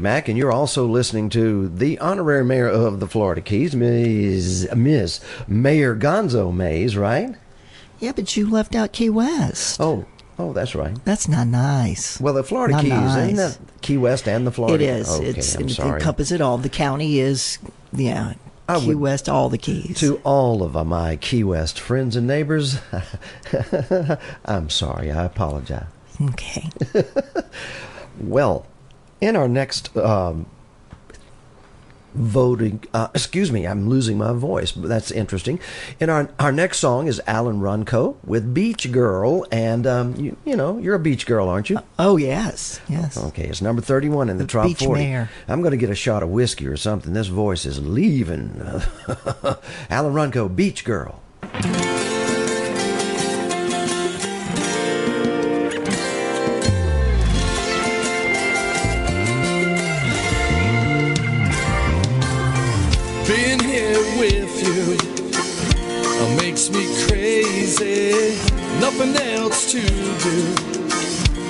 [0.01, 0.27] Thank you, Mac.
[0.29, 4.67] And you're also listening to the honorary mayor of the Florida Keys, Ms.
[4.75, 5.19] Ms.
[5.47, 7.35] Mayor Gonzo Mays, right?
[7.99, 9.79] Yeah, but you left out Key West.
[9.79, 10.05] Oh,
[10.39, 10.97] oh, that's right.
[11.05, 12.19] That's not nice.
[12.19, 13.31] Well, the Florida Not Keys, nice.
[13.31, 14.83] isn't that Key West and the Florida?
[14.83, 15.09] It is.
[15.09, 15.99] Okay, it's I'm it sorry.
[15.99, 16.57] encompasses it all.
[16.57, 17.59] The county is
[17.93, 18.33] yeah.
[18.67, 19.99] I Key West, all the keys.
[19.99, 22.79] To all of my Key West friends and neighbors,
[24.45, 25.11] I'm sorry.
[25.11, 25.85] I apologize.
[26.21, 26.69] Okay.
[28.19, 28.67] Well,
[29.21, 30.47] in our next um,
[32.13, 35.59] voting, uh, excuse me, I'm losing my voice, but that's interesting.
[35.99, 40.55] In our our next song is Alan Runco with Beach Girl, and um, you you
[40.55, 41.79] know you're a beach girl, aren't you?
[41.97, 43.17] Oh yes, yes.
[43.17, 45.01] Okay, it's number 31 in the, The top Beach 40.
[45.01, 45.29] Mare.
[45.47, 47.13] I'm going to get a shot of whiskey or something.
[47.13, 48.59] This voice is leaving.
[49.89, 51.21] Alan Runco, Beach Girl.
[69.01, 70.53] Nothing else to do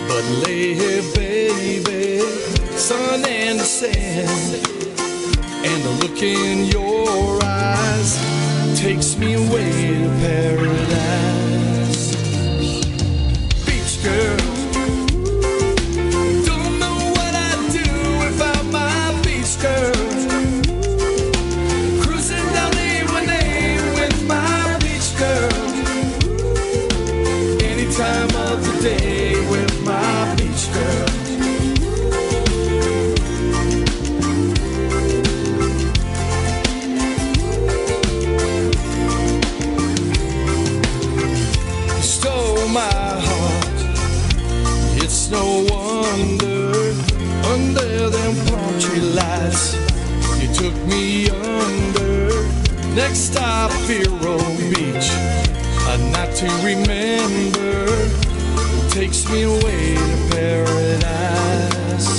[0.08, 2.20] but lay here, baby.
[2.78, 4.66] Sun and sand,
[5.66, 8.18] and the look in your eyes
[8.80, 12.16] takes me away to paradise.
[13.66, 14.51] Beach girl.
[52.96, 54.38] Next stop, Vero
[54.70, 55.12] Beach,
[55.88, 57.88] a night to remember.
[58.90, 62.10] Takes me away to paradise.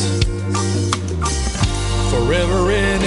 [2.10, 3.01] Forever and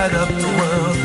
[0.00, 0.99] light up the world.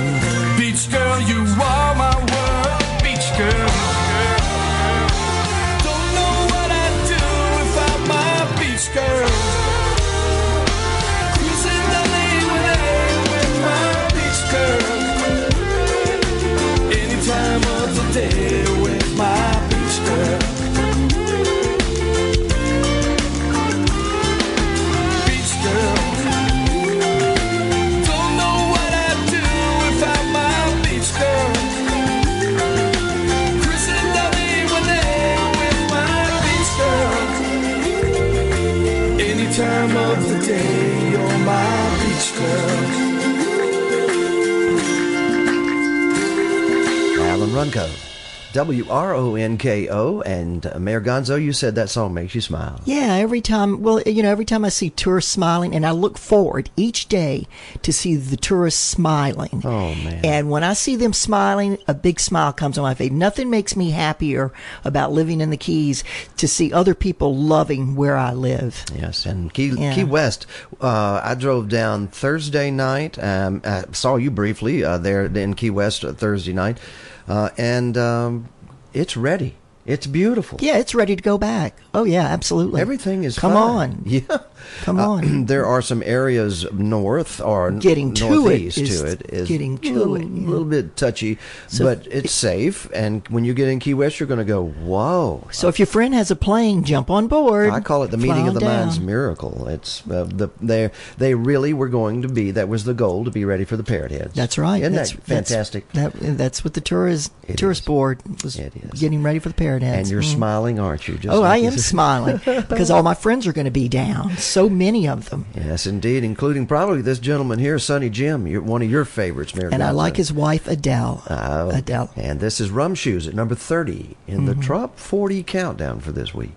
[48.65, 50.21] W R O N K O.
[50.21, 52.81] And uh, Mayor Gonzo, you said that song makes you smile.
[52.83, 56.17] Yeah, every time, well, you know, every time I see tourists smiling, and I look
[56.17, 57.45] forward each day
[57.83, 59.61] to see the tourists smiling.
[59.63, 60.25] Oh, man.
[60.25, 63.11] And when I see them smiling, a big smile comes on my face.
[63.11, 64.51] Nothing makes me happier
[64.83, 66.03] about living in the Keys
[66.37, 68.83] to see other people loving where I live.
[68.95, 69.93] Yes, and Key, Yeah.
[69.93, 70.47] Key West.
[70.81, 73.21] Uh, I drove down Thursday night.
[73.23, 76.79] Um, I saw you briefly uh, there in Key West uh, Thursday night,
[77.27, 78.49] uh, and um,
[78.95, 79.55] it's ready.
[79.85, 80.57] It's beautiful.
[80.61, 81.77] Yeah, it's ready to go back.
[81.93, 82.81] Oh, yeah, absolutely.
[82.81, 83.91] Everything is Come fine.
[83.91, 84.03] on.
[84.05, 84.37] Yeah,
[84.83, 85.45] Come Uh, on.
[85.45, 89.77] there are some areas north or Getting to it northeast is- to it is getting
[89.79, 90.47] to a little, it, yeah.
[90.47, 91.37] little bit touchy,
[91.67, 92.89] So but it's safe.
[92.93, 95.85] And when you get in Key West, you're going to go, "Whoa!" So if your
[95.85, 97.69] friend has a plane, jump on board.
[97.69, 99.67] I call it the meeting of the minds miracle.
[99.67, 102.51] It's uh, the they they really were going to be.
[102.51, 104.33] That was the goal to be ready for the parrot heads.
[104.33, 104.81] That's right.
[104.81, 105.91] Isn't that's, that fantastic?
[105.91, 107.85] That's, that, that's what the tourist It tourist is.
[107.87, 109.97] board was It getting ready for the parrot heads.
[109.99, 110.35] and you're Mm.
[110.35, 111.15] smiling, aren't you?
[111.15, 113.87] Just Oh, I like you am smiling because all my friends are going to be
[113.89, 114.35] down.
[114.55, 115.47] So many of them.
[115.53, 118.45] Yes, indeed, including probably this gentleman here, Sunny Jim.
[118.65, 119.67] One of your favorites, Mayor.
[119.69, 121.21] And I like his wife, Adele.
[121.29, 122.09] Oh, Adele.
[122.15, 124.45] And this is Rum Shoes at number 30 in Mm-hmm.
[124.45, 126.53] the Trop 40 countdown for this week.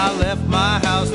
[0.00, 1.10] I left my house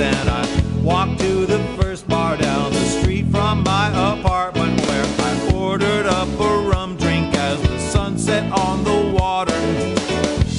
[0.00, 5.52] And I walked to the first bar down the street from my apartment where I
[5.54, 9.60] ordered up a rum drink as the sun set on the water.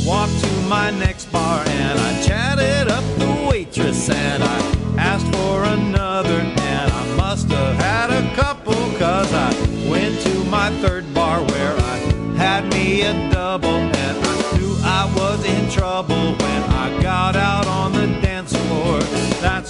[0.06, 4.58] Walked to my next bar and I chatted up the waitress and I
[5.00, 9.50] asked for another and I must have had a couple cause I
[9.90, 11.98] went to my third bar where I
[12.38, 16.51] had me a double and I knew I was in trouble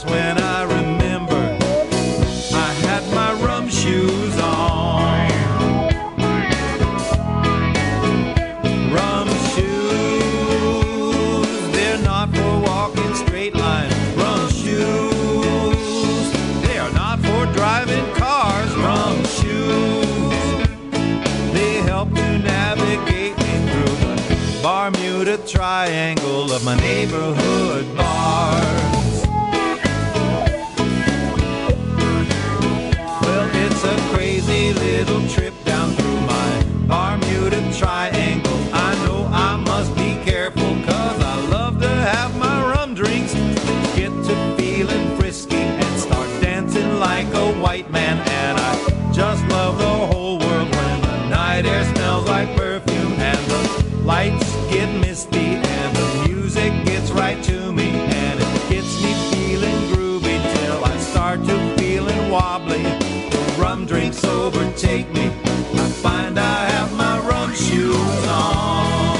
[0.03, 1.57] When I remember
[2.53, 5.29] I had my rum shoes on.
[8.91, 10.91] Rum shoes,
[11.71, 13.93] they're not for walking straight lines.
[14.17, 16.31] Rum shoes,
[16.63, 18.75] they are not for driving cars.
[18.77, 20.33] Rum shoes,
[21.53, 24.15] they help to navigate me through the
[24.63, 28.90] Bermuda Triangle of my neighborhood bars.
[64.83, 65.27] Overtake me.
[65.27, 69.17] I find I have my rum shoes on.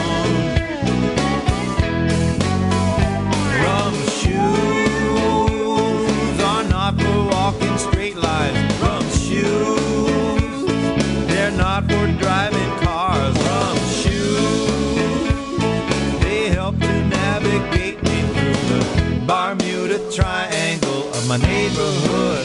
[3.64, 4.40] Rum shoes
[6.42, 8.74] are not for walking straight lines.
[8.82, 10.66] Rum shoes,
[11.28, 13.36] they're not for driving cars.
[13.38, 15.36] Rum shoes,
[16.22, 18.82] they help to navigate me through the
[19.28, 22.41] Bermuda Triangle of my neighborhood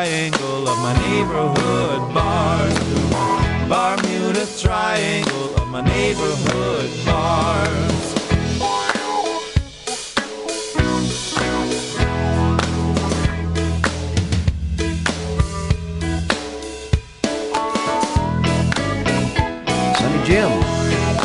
[0.00, 2.72] Triangle of my neighborhood bars.
[4.62, 8.14] Triangle of my neighborhood bars.
[19.98, 20.50] Sunny Jim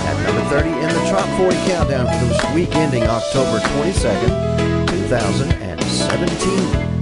[0.03, 4.31] at number 30 in the Top 40 Countdown for this week ending October 22nd,
[4.89, 6.94] 2017.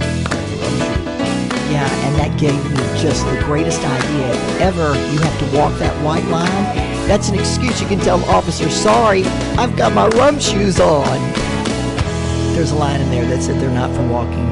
[1.74, 4.28] Yeah, and that gave me just the greatest idea
[4.60, 4.94] ever.
[5.12, 6.48] You have to walk that white line.
[7.08, 9.24] That's an excuse you can tell the officer, sorry,
[9.58, 11.18] I've got my rum shoes on.
[12.54, 14.48] There's a line in there that said they're not for walking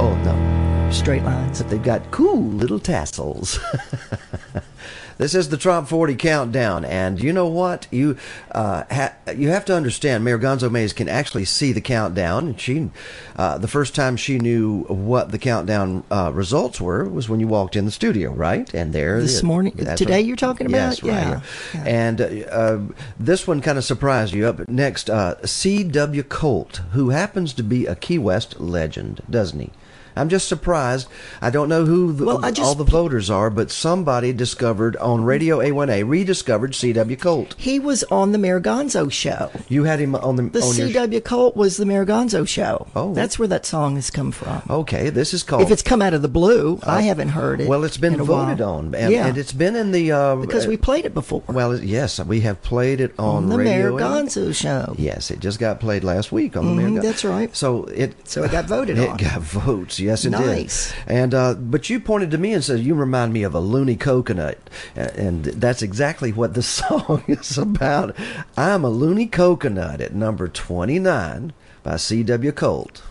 [0.00, 0.90] Oh, no.
[0.90, 1.62] straight lines.
[1.62, 3.58] But they've got cool little tassels.
[5.16, 7.86] This is the Trop 40 countdown, and you know what?
[7.90, 8.16] You
[8.50, 10.24] uh, ha- you have to understand.
[10.24, 12.90] Mayor Gonzo Mays can actually see the countdown, and she,
[13.36, 17.46] uh, the first time she knew what the countdown uh, results were was when you
[17.46, 18.72] walked in the studio, right?
[18.74, 21.08] And there, This morning- that's today you're talking Yes, about?
[21.10, 21.42] right
[21.74, 21.84] Yeah.
[21.86, 22.80] And uh, uh,
[23.18, 24.46] this one kind of surprised you.
[24.48, 26.22] Up next, uh, C.W.
[26.24, 29.70] Colt, who happens to be a Key West legend, doesn't he?
[30.16, 31.08] I'm just surprised.
[31.40, 35.24] I don't know who the, Well, just- all the voters are, but somebody discovered on
[35.24, 37.16] Radio A1A, rediscovered C.W.
[37.16, 37.54] Colt.
[37.58, 39.50] He was on the Mayor Gonzo show.
[39.68, 40.72] You had him on the, The on.
[40.74, 42.86] CW Colt was the Mayor Gonzo show.
[42.94, 43.14] Oh.
[43.14, 44.62] That's where that song has come from.
[44.70, 45.62] Okay, this is called.
[45.62, 47.68] If it's come out of the blue, I haven't heard it.
[47.68, 48.74] well, it's been voted while.
[48.74, 51.76] on, and, yeah, and it's been in the uh, because we played it before Well,
[51.82, 54.54] yes, we have played it on, on the Mayor Radio A1A.
[54.54, 54.94] Show.
[54.98, 57.54] Yes, it just got played last week on the Mayor Mhm, Gon- that's right.
[57.56, 59.16] So it So it got voted it on.
[59.16, 59.98] It got votes.
[60.04, 60.92] Yes, it Nice.
[60.92, 60.98] did.
[61.06, 63.96] And uh, but you pointed to me and said you remind me of a loony
[63.96, 64.58] coconut,
[64.94, 68.14] and that's exactly what the song is about.
[68.56, 71.52] I'm a loony coconut at number twenty nine
[71.82, 72.52] by C.W.
[72.52, 73.02] Colt.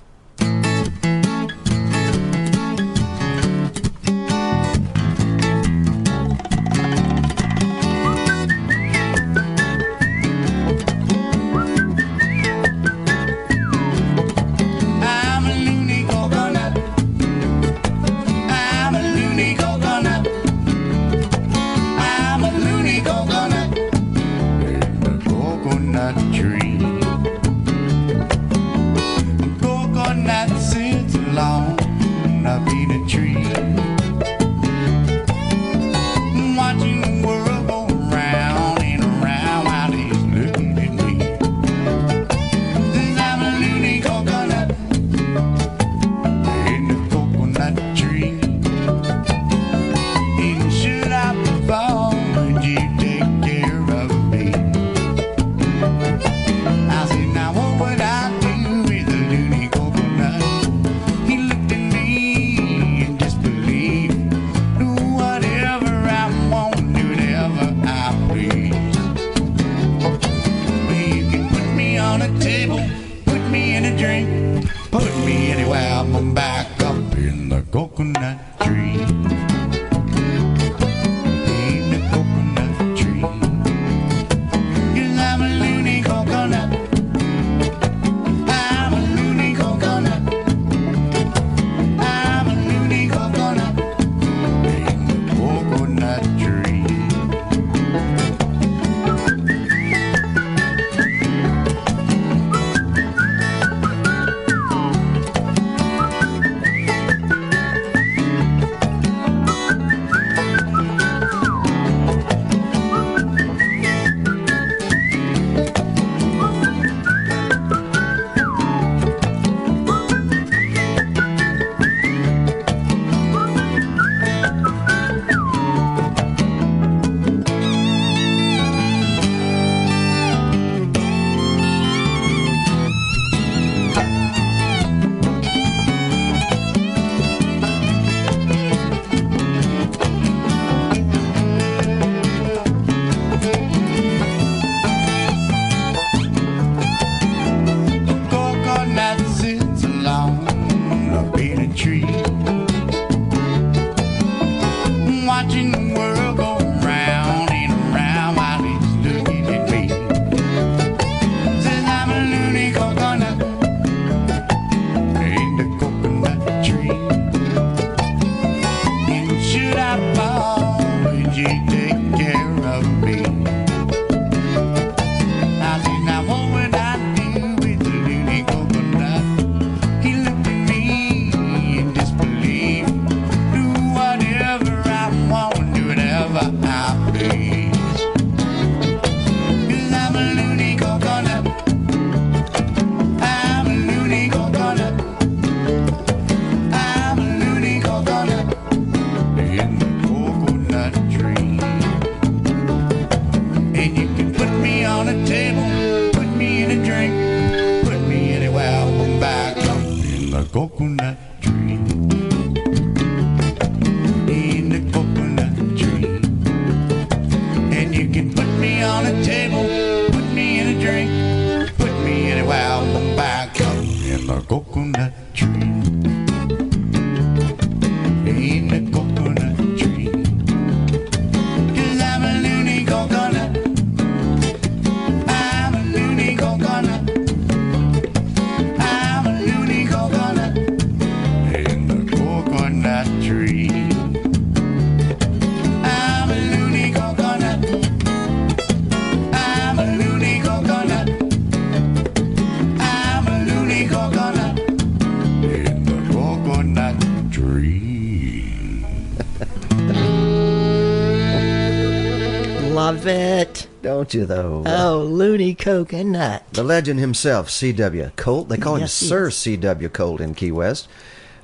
[264.13, 264.63] You, though?
[264.65, 266.43] Oh, loony coconut.
[266.53, 268.11] The legend himself, C.W.
[268.15, 268.49] Colt.
[268.49, 269.29] They call Yes, him Sir.
[269.29, 269.89] C.W.
[269.89, 270.87] Colt in Key West.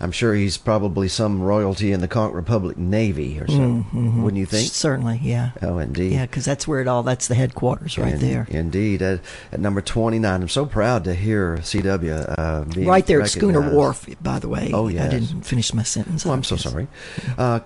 [0.01, 4.23] I'm sure he's probably some royalty in the Conch Republic Navy or something.
[4.23, 4.71] Wouldn't you think?
[4.71, 5.51] Certainly, yeah.
[5.61, 6.13] Oh, indeed.
[6.13, 8.47] Yeah, because that's where it all, that's the headquarters right In- there.
[8.49, 9.01] Indeed.
[9.01, 9.19] At,
[9.51, 13.73] at number 29, I'm so proud to hear CW uh, being Right there at Schooner.
[13.73, 14.71] Wharf, by the way.
[14.73, 15.03] Oh, yeah.
[15.03, 16.25] I didn't finish my sentence.
[16.25, 16.87] Oh, I'm so sorry.
[17.37, 17.59] Uh,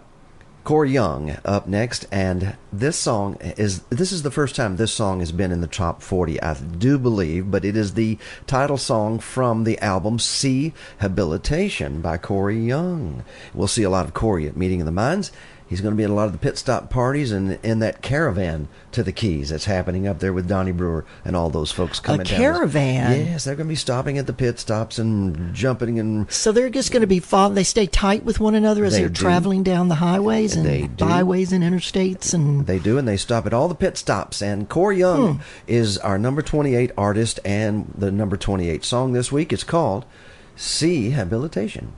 [0.64, 5.20] Corey Young up next, and this song is this is the first time this song
[5.20, 9.20] has been in the top 40, I do believe, but it is the title song
[9.20, 13.26] from the album "See Habilitation" by Corey Young.
[13.54, 15.34] We'll see a lot of Corey at Meeting of the Minds.
[15.74, 18.04] He's going to be at a lot of the pit stop parties and in that
[18.04, 22.00] caravan to the Keys that's happening up there with Donnie Brewer and all those folks
[22.00, 22.38] coming down.
[22.38, 23.26] caravan?
[23.26, 26.70] Yes, they're going to be stopping at the pit stops and jumping and So they're
[26.70, 29.64] just going to be following, they stay tight with one another as They are traveling
[29.64, 33.68] down the highways and byways and interstates and They do, and they stop at all
[33.68, 34.44] the pit stops.
[34.44, 35.42] And Corey Young hmm.
[35.66, 40.06] is our number 28 artist, and the number 28 song this week is called
[40.56, 41.94] See Habilitation.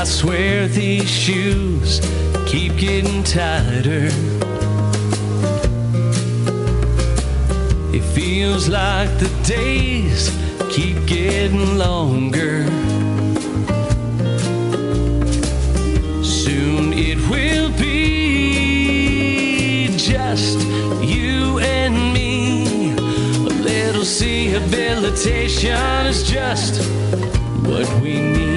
[0.00, 2.00] I swear these shoes
[2.46, 4.08] keep getting tighter.
[7.92, 10.30] It feels like the days
[10.70, 12.64] keep getting longer.
[16.24, 20.58] Soon it will be just
[21.04, 22.94] you and me.
[22.94, 25.76] A little rehabilitation
[26.06, 26.80] is just
[27.66, 28.49] what we need.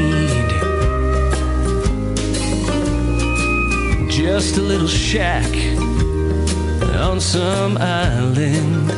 [4.24, 5.54] Just a little shack
[6.96, 8.90] on some island.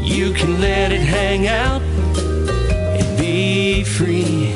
[0.00, 4.54] You can let it hang out and be free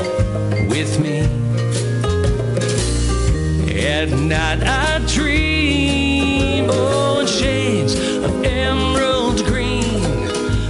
[0.68, 1.22] with me.
[3.84, 10.00] At night I dream in shades of emerald green.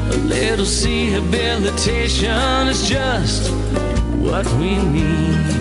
[0.09, 3.53] A little rehabilitation is just
[4.23, 5.60] what we need.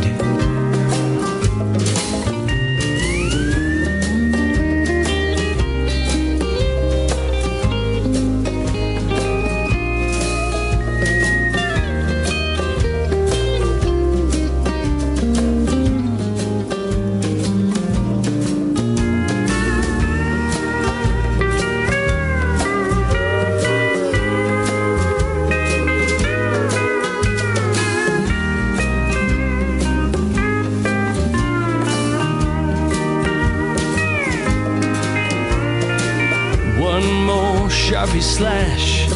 [38.10, 39.08] Sharpie slash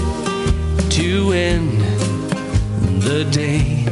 [0.89, 1.81] to end
[3.01, 3.85] the day.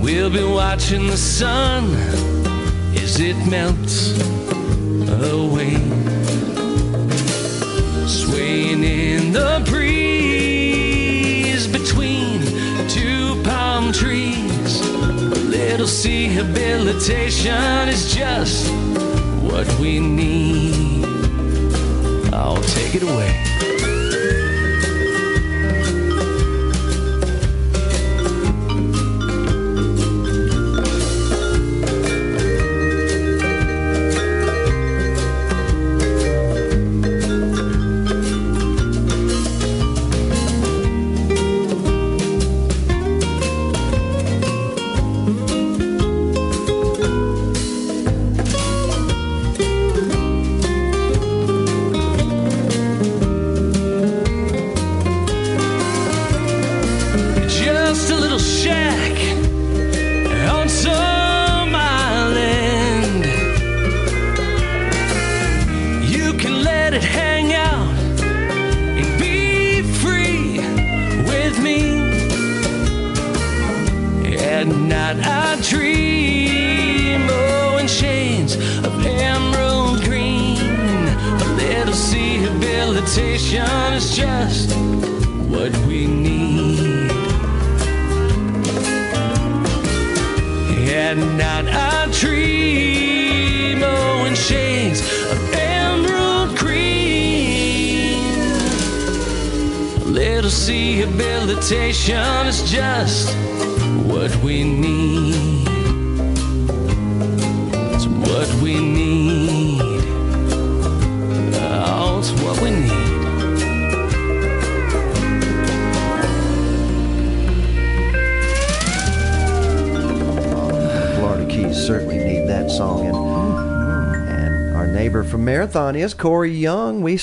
[0.00, 1.94] We'll be watching the sun
[2.94, 4.12] as it melts
[5.20, 5.76] away.
[8.06, 10.86] Swaying in the breeze
[11.66, 12.40] between
[12.88, 14.80] two palm trees.
[14.80, 18.70] A little rehabilitation is just
[19.42, 20.85] what we need.
[22.36, 23.45] I'll take it away.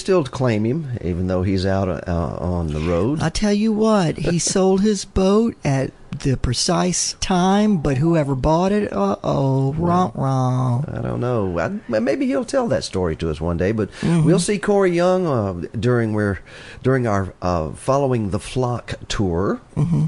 [0.04, 3.22] Still claim him, even though he's out uh, on the road.
[3.22, 8.72] I tell you what, he sold his boat at the precise time, but whoever bought
[8.74, 10.86] it, uh oh, wrong, wrong.
[10.88, 11.58] I don't know.
[11.58, 13.72] I, maybe he'll tell that story to us one day.
[13.72, 14.26] But Mm-hmm.
[14.26, 16.40] we'll see Corey Young uh, during we're
[16.84, 20.06] during our uh, following the flock tour Mm-hmm.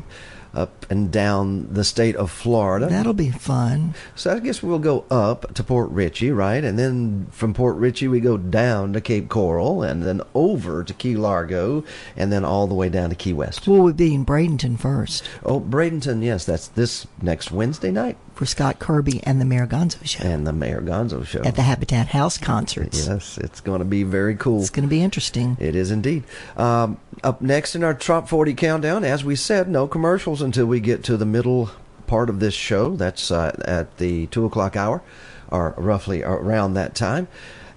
[0.56, 2.88] Up and down the state of Florida.
[2.88, 3.94] That'll be fun.
[4.16, 6.64] So I guess we'll go up to Port Richey, right?
[6.64, 10.94] And then from Port Richey we go down to Cape Coral and then over to
[10.94, 11.84] Key Largo
[12.16, 13.68] and then all the way down to Key West.
[13.68, 18.46] Well, we'll be in Bradenton first Oh, Bradenton, yes, that's this next Wednesday night for
[18.46, 21.42] Scott Kirby and the Mayor Gonzo show and the Mayor Gonzo show.
[21.44, 23.08] at the Habitat House concerts.
[23.08, 24.60] Yes, it's going to be very cool.
[24.60, 25.58] It's going to be interesting.
[25.60, 26.24] It is indeed.
[26.58, 30.80] Um, up next in our Top 40 countdown, as we said, no commercials until we
[30.80, 31.72] get to the middle
[32.08, 32.96] part of this show.
[32.96, 35.02] That's uh, at the 2 o'clock hour,
[35.50, 37.28] or roughly around that time.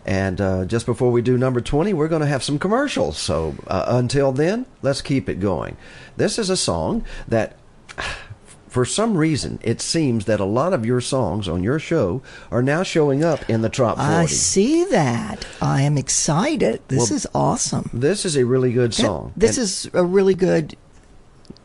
[0.05, 3.19] And uh, just before we do number 20, we're going to have some commercials.
[3.19, 5.77] So uh, until then, let's keep it going.
[6.17, 7.57] This is a song that.
[8.69, 12.63] For some reason, it seems that a lot of your songs on your show are
[12.63, 14.11] now showing up in the top 40.
[14.11, 15.47] I see that.
[15.61, 16.81] I am excited.
[16.89, 17.91] This Well, is awesome.
[17.93, 19.33] This is a really good song.
[19.37, 20.77] This And is a really good.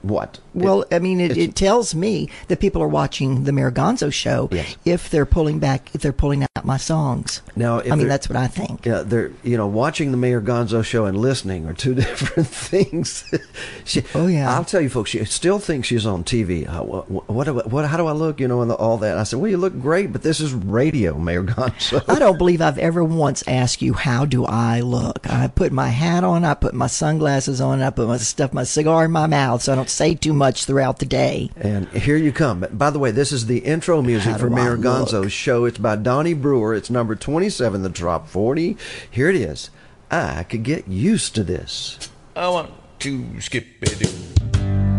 [0.04, 0.40] What?
[0.54, 4.50] Well, I mean, it, it tells me that people are watching the Mayor Gonzo show
[4.52, 4.78] Yes.
[4.86, 7.42] if they're pulling back, if they're pulling out my songs.
[7.56, 8.86] Now, I mean, that's what I think.
[8.86, 13.24] Yeah, they're you know watching the Mayor Gonzo show and listening are two different things.
[13.86, 14.54] she, Oh, yeah.
[14.54, 15.10] I'll tell you, folks.
[15.10, 16.68] She still thinks she's on TV.
[16.68, 17.86] Uh, what, what, what, what?
[17.86, 18.40] How do I look?
[18.40, 19.18] You know, and the, all that.
[19.18, 22.04] I said, well, you look great, but this is radio, Mayor Gonzo.
[22.10, 25.30] I don't believe I've ever once asked you how do I look.
[25.30, 28.64] I put my hat on, I put my sunglasses on, I put my stuff, my
[28.64, 31.50] cigar in my mouth, so I don't say too much throughout the day.
[31.56, 32.66] And here you come.
[32.72, 34.78] By the way, this is the intro music for Mayor?
[34.78, 35.66] Gonzo's show.
[35.66, 36.74] It's by Donnie Brewer.
[36.74, 38.78] It's number 27, the Trop 40.
[39.10, 39.70] Here it is.
[40.12, 42.10] I could get used to this.
[42.36, 44.93] I want to skip it.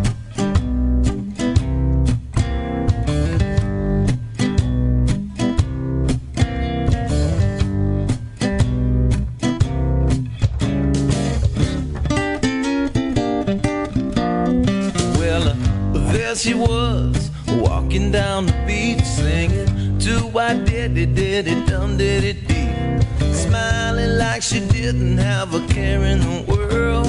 [16.44, 22.22] She was, walking down the beach, singing, to I did it, did it, dum did
[22.22, 23.34] it.
[23.34, 27.06] Smiling like she didn't have a care in the world.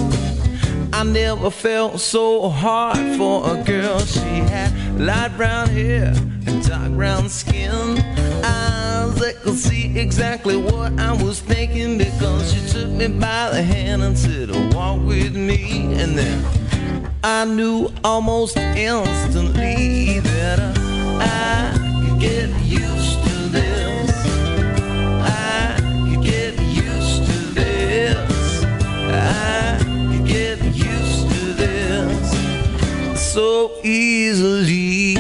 [0.93, 3.99] I never felt so hard for a girl.
[3.99, 4.71] She had
[5.01, 6.13] light brown hair
[6.47, 7.99] and dark brown skin.
[8.41, 13.61] Eyes that could see exactly what I was thinking because she took me by the
[13.61, 15.93] hand and said, Walk with me.
[15.95, 16.64] And then
[17.27, 20.59] I knew almost instantly that
[21.19, 21.73] I
[22.05, 24.11] could get used to this.
[25.23, 25.75] I
[26.07, 28.63] could get used to this.
[29.11, 35.15] I could get used to this so easily.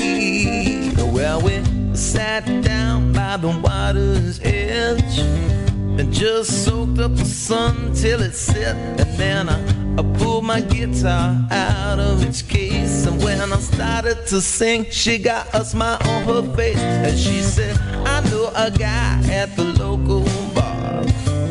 [1.11, 1.63] Well, we
[1.95, 8.75] sat down by the water's edge and just soaked up the sun till it set.
[9.01, 13.05] And then I, I pulled my guitar out of its case.
[13.05, 16.77] And when I started to sing, she got a smile on her face.
[16.77, 20.21] And she said, I know a guy at the local
[20.53, 21.03] bar.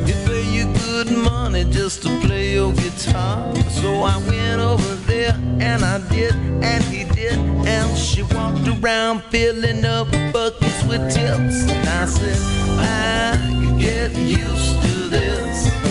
[0.05, 3.55] He pay you good money just to play your guitar.
[3.71, 7.39] So I went over there and I did, and he did.
[7.39, 11.65] And she walked around filling up buckets with tips.
[11.71, 12.39] And I said,
[12.79, 15.84] I get used to this.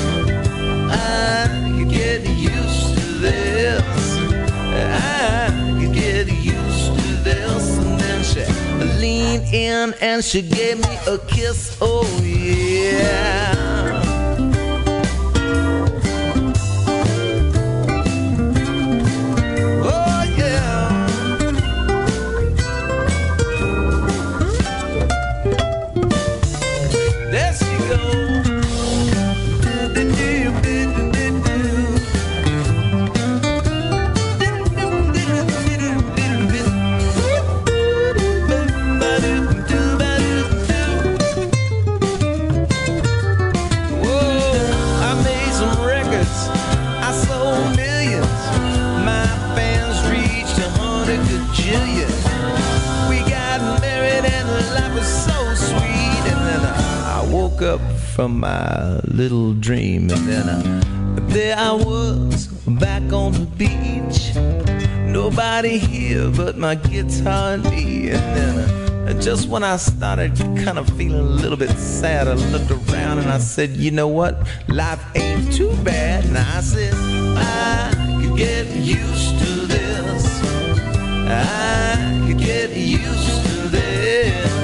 [8.15, 8.45] And she
[8.99, 11.78] leaned in and she gave me a kiss.
[11.82, 13.82] Oh, yeah.
[58.14, 60.10] From my little dream.
[60.11, 64.35] And then I, there I was back on the beach.
[65.11, 68.11] Nobody here but my guitar and me.
[68.11, 72.69] And then just when I started kind of feeling a little bit sad, I looked
[72.69, 74.38] around and I said, you know what?
[74.68, 76.26] Life ain't too bad.
[76.26, 80.44] And I said, I could get used to this.
[81.30, 84.62] I could get used to this.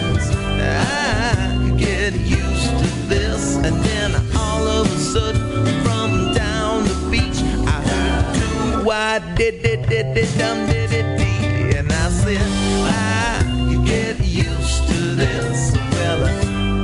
[5.12, 5.42] Sudden,
[5.84, 11.18] from down the beach, I heard two wide did did did did dum did did
[11.18, 11.78] dee.
[11.78, 12.38] And I said,
[12.86, 15.74] I could get used to this.
[15.94, 16.26] Well,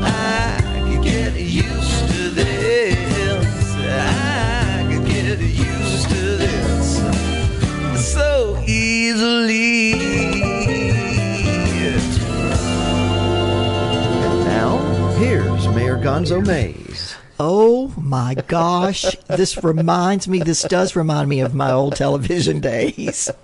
[0.04, 3.76] I could get used to this.
[3.76, 6.98] I could get used to this
[8.16, 9.94] so easily.
[14.46, 14.80] Now,
[15.20, 17.15] here's Mayor Gonzo Mays.
[17.40, 23.30] Oh my gosh, this reminds me, this does remind me of my old television days.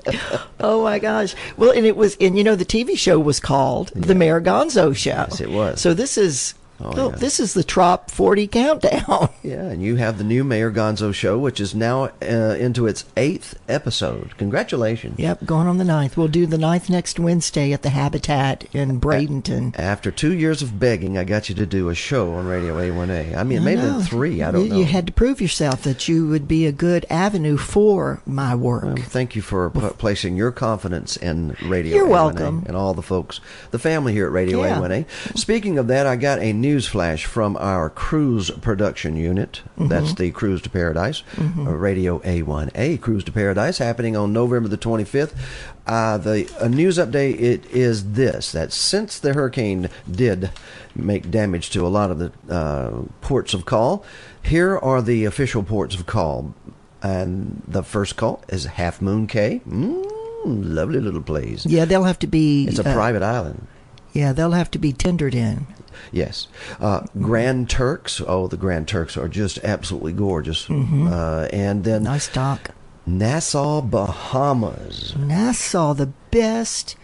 [0.64, 1.34] Oh my gosh.
[1.58, 4.96] Well, and it was, and you know, the TV show was called The Mayor Gonzo
[4.96, 5.10] Show.
[5.10, 5.82] Yes, it was.
[5.82, 6.54] So this is,
[6.84, 7.16] Oh, oh, yeah.
[7.16, 9.30] this is the Trop 40 countdown.
[9.44, 13.06] Yeah, and you have the new Mayor Gonzo show, which is now uh, into its
[13.18, 14.38] eighth episode.
[14.38, 15.18] Congratulations.
[15.18, 16.16] Yep, going on the ninth.
[16.16, 19.78] We'll do the ninth next Wednesday at the Habitat in Bradenton.
[19.80, 23.36] After two years of begging, I got you to do a show on Radio A1A.
[23.36, 24.00] I mean, it made know.
[24.02, 24.44] three.
[24.44, 24.78] I don't you, know.
[24.78, 28.84] You had to prove yourself that you would be a good avenue for my work.
[28.84, 32.64] Well, thank you for pu- placing your confidence in Radio You're A1A welcome.
[32.68, 33.40] and all the folks,
[33.72, 34.78] the family here at Radio Yeah.
[34.80, 35.38] A1A.
[35.38, 39.62] Speaking of that, I got a news flash from our cruise production unit.
[39.78, 39.88] Mm-hmm.
[39.90, 44.78] That's the Cruise to Paradise, uh, Radio A1A Cruise to Paradise, happening on November the
[44.78, 45.34] 25th.
[45.86, 50.52] Uh, the a news update it is this that since the hurricane did
[50.96, 54.06] make damage to a lot of the uh, ports of call,
[54.42, 56.54] here are the official ports of call.
[57.04, 59.62] And the first call is Half Moon Cay.
[59.68, 60.06] Mm,
[60.46, 61.66] lovely little place.
[61.66, 62.66] yeah, they'll have to be.
[62.68, 63.68] It's a uh, private island.
[64.14, 65.66] Yeah, they'll have to be tendered in.
[66.12, 66.48] Yes.
[66.80, 68.22] Uh, Grand Turks.
[68.26, 70.70] Oh, the Grand Turks are just absolutely gorgeous.
[70.70, 72.72] Uh, and then Nice dock.
[73.06, 75.16] Nassau, Bahamas.
[75.18, 76.96] Nassau, the best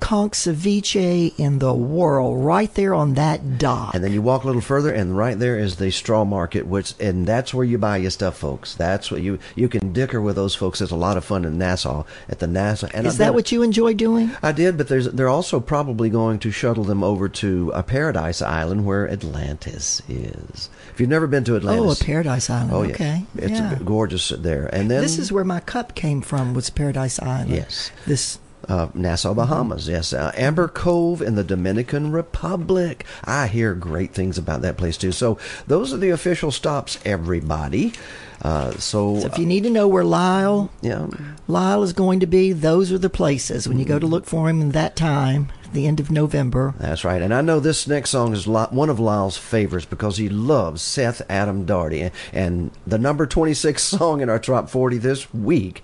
[0.00, 3.94] conch ceviche in the world, right there on that dock.
[3.94, 6.94] And then you walk a little further, and right there is the straw market, which
[7.00, 8.74] and that's where you buy your stuff, folks.
[8.74, 10.80] That's what you you can dicker with those folks.
[10.80, 12.88] It's a lot of fun in Nassau at the Nassau.
[12.94, 14.30] And Is I've that what you enjoy doing?
[14.42, 18.40] I did, but there's they're also probably going to shuttle them over to a Paradise
[18.42, 20.70] Island where Atlantis is.
[20.92, 22.72] If you've never been to Atlantis, Oh, a Paradise Island.
[22.72, 23.24] oh yeah, okay.
[23.36, 23.78] it's yeah.
[23.84, 24.66] gorgeous there.
[24.72, 26.54] And then this is where my cup came from.
[26.54, 27.50] Was Paradise Island?
[27.50, 27.90] Yes.
[28.06, 28.38] This.
[28.68, 29.88] Uh, Nassau, Bahamas.
[29.88, 33.04] Yes, uh, Amber Cove in the Dominican Republic.
[33.24, 35.12] I hear great things about that place too.
[35.12, 37.92] So those are the official stops, everybody.
[38.40, 41.08] Uh, so, So if you need to know where Lyle yeah,
[41.48, 43.66] Lyle is going to be, those are the places.
[43.66, 46.74] When you go to look for him in that time, the end of November.
[46.78, 47.20] That's right.
[47.20, 51.20] And I know this next song is one of Lyle's favorites because he loves Seth
[51.28, 52.10] Adam Darty.
[52.32, 55.82] And the number 26 song in our top 40 this week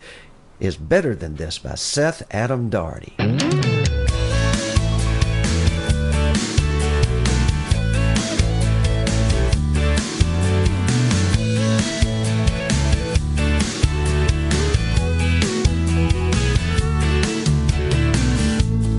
[0.61, 3.13] is Better Than This by Seth Adam Darty.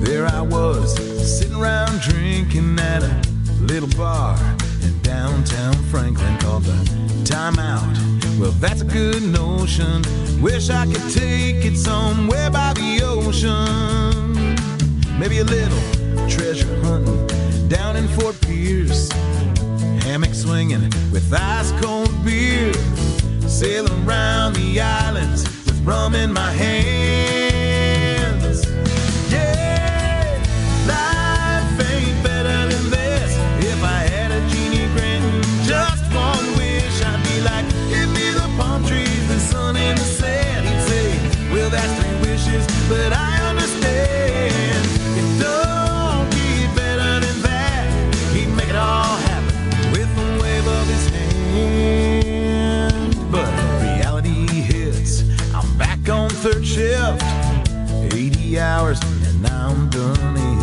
[0.06, 0.96] There I was,
[1.38, 3.22] sitting around drinking at a
[3.62, 4.38] little bar
[4.84, 7.98] in downtown Franklin called the Time Out.
[8.40, 10.04] Well, that's a good notion.
[10.42, 14.56] Wish I could take it somewhere by the ocean.
[15.20, 15.80] Maybe a little
[16.30, 17.26] treasure hunting
[17.68, 19.12] down in Fort Pierce.
[20.04, 22.74] Hammock swinging with ice cold beer.
[23.48, 27.86] Sailing around the islands with rum in my hands.
[56.76, 57.24] shift,
[58.14, 60.60] 80 hours, and I'm done in.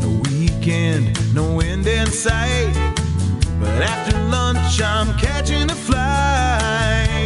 [0.00, 2.72] No weekend, no end in sight.
[3.58, 7.18] But after lunch, I'm catching a flight.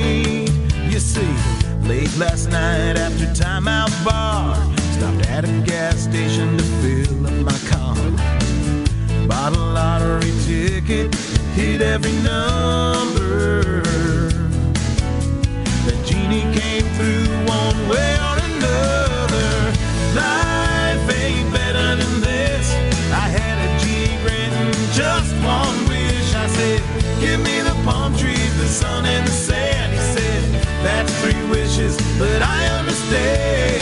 [0.91, 1.35] You see,
[1.83, 4.55] late last night after timeout bar,
[4.97, 7.97] stopped at a gas station to fill up my car.
[9.29, 11.15] Bought a lottery ticket,
[11.55, 13.90] hit every number.
[17.01, 19.51] through one way or another.
[20.15, 22.67] Life ain't better than this.
[23.25, 23.85] I had a G
[24.25, 26.35] written just one wish.
[26.35, 26.81] I said,
[27.21, 29.93] Give me the palm trees, the sun, and the sand.
[29.95, 30.43] He said,
[30.85, 33.80] That's three wishes, but I understand.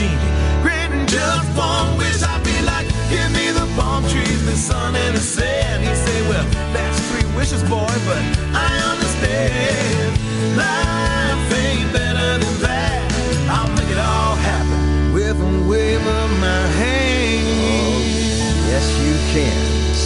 [0.00, 0.32] Genie,
[0.62, 5.16] granting just one wish, I'd be like, give me the palm trees, the sun, and
[5.16, 5.84] the sand.
[5.84, 8.49] He said, well, that's three wishes, boy, but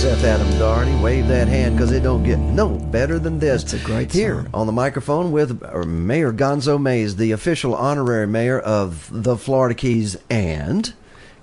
[0.05, 3.63] Seth Adam Darney, wave that hand because it don't get no better than this.
[3.63, 8.27] That's a great Here on the microphone with uh, Mayor Gonzo Mays, the official honorary
[8.27, 10.93] mayor of the Florida Keys and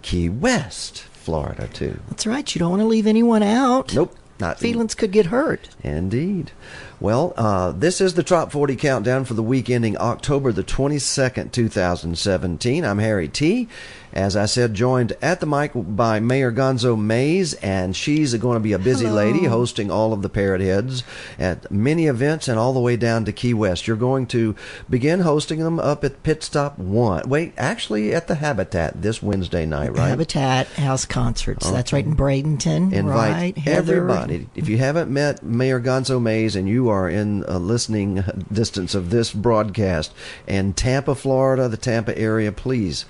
[0.04, 2.00] Key West, Florida, too.
[2.10, 2.54] That's right.
[2.54, 3.96] You don't want to leave anyone out.
[3.96, 5.70] Nope, not Feelings could get hurt.
[5.82, 6.52] Indeed.
[7.00, 11.52] Well, uh, this is the Trop 40 countdown for the week ending October the 22nd,
[11.52, 12.86] 2017.
[12.86, 13.68] I'm Harry T.
[14.14, 18.60] As I said, joined at the mic by Mayor Gonzo Mays, and she's going to
[18.60, 19.18] be a busy Hello.
[19.18, 21.04] lady hosting all of the Parrot Heads
[21.40, 23.88] at many events and all the way down to Key West.
[23.88, 24.56] You're going to
[24.90, 27.30] begin hosting them up at Pit Stop 1.
[27.30, 30.10] Wait, actually at the Habitat this Wednesday night, right?
[30.10, 31.70] Habitat House Concerts.
[31.70, 32.92] That's right in Bradenton.
[32.92, 33.58] invite right?
[33.58, 33.96] Heather.
[33.98, 34.50] everybody.
[34.56, 39.10] If you haven't met Mayor Gonzo Mays and you are in a listening distance of
[39.10, 40.14] this broadcast
[40.48, 43.06] in Tampa, Florida, the Tampa area, please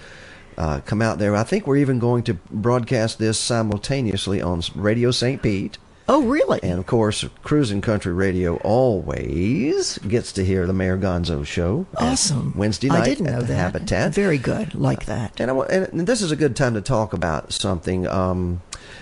[0.61, 1.35] uh, come out there.
[1.35, 5.41] I think we're even going to broadcast this simultaneously on Radio St.
[5.41, 5.79] Pete.
[6.07, 6.59] Oh, really?
[6.61, 11.87] And of course, Cruising Country Radio always gets to hear the Mayor Gonzo show.
[11.97, 12.53] awesome.
[12.55, 13.55] Wednesday night I didn't at know the that.
[13.55, 14.13] Habitat.
[14.13, 14.75] Very good.
[14.75, 15.39] Like that.
[15.39, 18.05] And, I, and this is a good time to talk about something.
[18.05, 18.61] Um,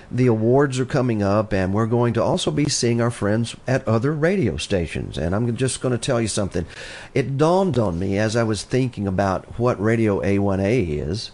[0.10, 3.86] the awards are coming up, and we're going to also be seeing our friends at
[3.86, 5.18] other radio stations.
[5.18, 6.66] And I'm just going to tell you something.
[7.14, 11.32] It dawned on me as I was thinking about what Radio A1A is.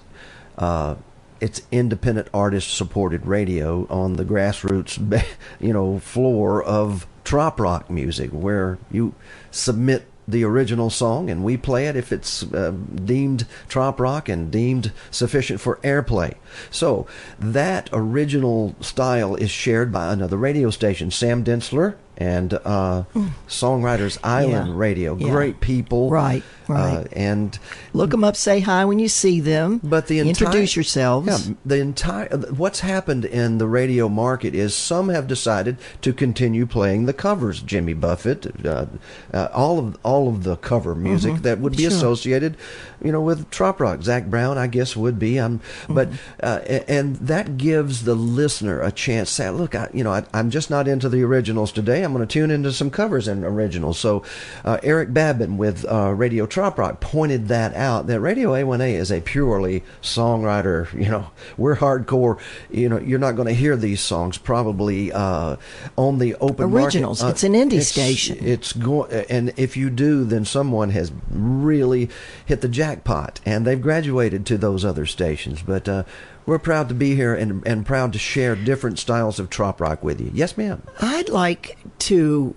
[0.57, 0.95] Uh,
[1.41, 5.25] it's independent artist supported radio on the grassroots,
[5.59, 9.13] you know, floor of trop rock music, where you
[9.51, 14.49] submit the original song and we play it if it's uh, deemed trop rock and
[14.49, 16.33] deemed sufficient for airplay.
[16.71, 17.05] So
[17.37, 23.03] that original style is shared by another radio station, Sam Densler and uh,
[23.47, 24.73] Songwriters Island Yeah.
[24.75, 25.15] Radio.
[25.17, 25.29] Yeah.
[25.29, 26.97] Great people, Right, right.
[26.97, 27.57] Uh, and
[27.93, 28.35] Look them up.
[28.35, 29.79] Say hi when you see them.
[29.83, 31.49] but the entire, introduce yourselves.
[31.49, 36.65] Yeah, the entire what's happened in the radio market is some have decided to continue
[36.65, 37.61] playing the covers.
[37.61, 38.85] Jimmy Buffett, uh,
[39.33, 41.89] uh, all of all of the cover music that would be Mm-hmm.
[41.89, 41.97] Sure.
[41.97, 42.57] associated,
[43.05, 44.01] you know, with trop rock.
[44.03, 45.39] Zac Brown, I guess, would be.
[45.39, 46.15] Um, but Mm-hmm.
[46.43, 49.29] uh, and that gives the listener a chance.
[49.29, 52.03] to Say, look, I, you know, I, I'm just not into the originals today.
[52.03, 53.99] I'm going to tune into some covers and originals.
[53.99, 54.23] So
[54.63, 58.07] uh, Eric Babin with uh, Radio Trop Rock pointed that out.
[58.07, 60.87] That Radio A1A is a purely songwriter.
[61.05, 61.27] You know,
[61.57, 62.39] we're hardcore.
[62.71, 65.57] You know, you're not going to hear these songs probably uh,
[65.97, 66.85] on the open market.
[66.85, 67.21] Originals.
[67.23, 68.37] Uh, It's an indie it's- station.
[68.41, 72.09] It's going, and if you do, then someone has really
[72.47, 75.61] hit the jackpot, and they've graduated to those other stations.
[75.61, 76.03] But uh,
[76.45, 80.03] we're proud to be here and and proud to share different styles of trop rock
[80.03, 80.31] with you.
[80.33, 80.81] Yes, ma'am.
[81.01, 82.55] I'd like to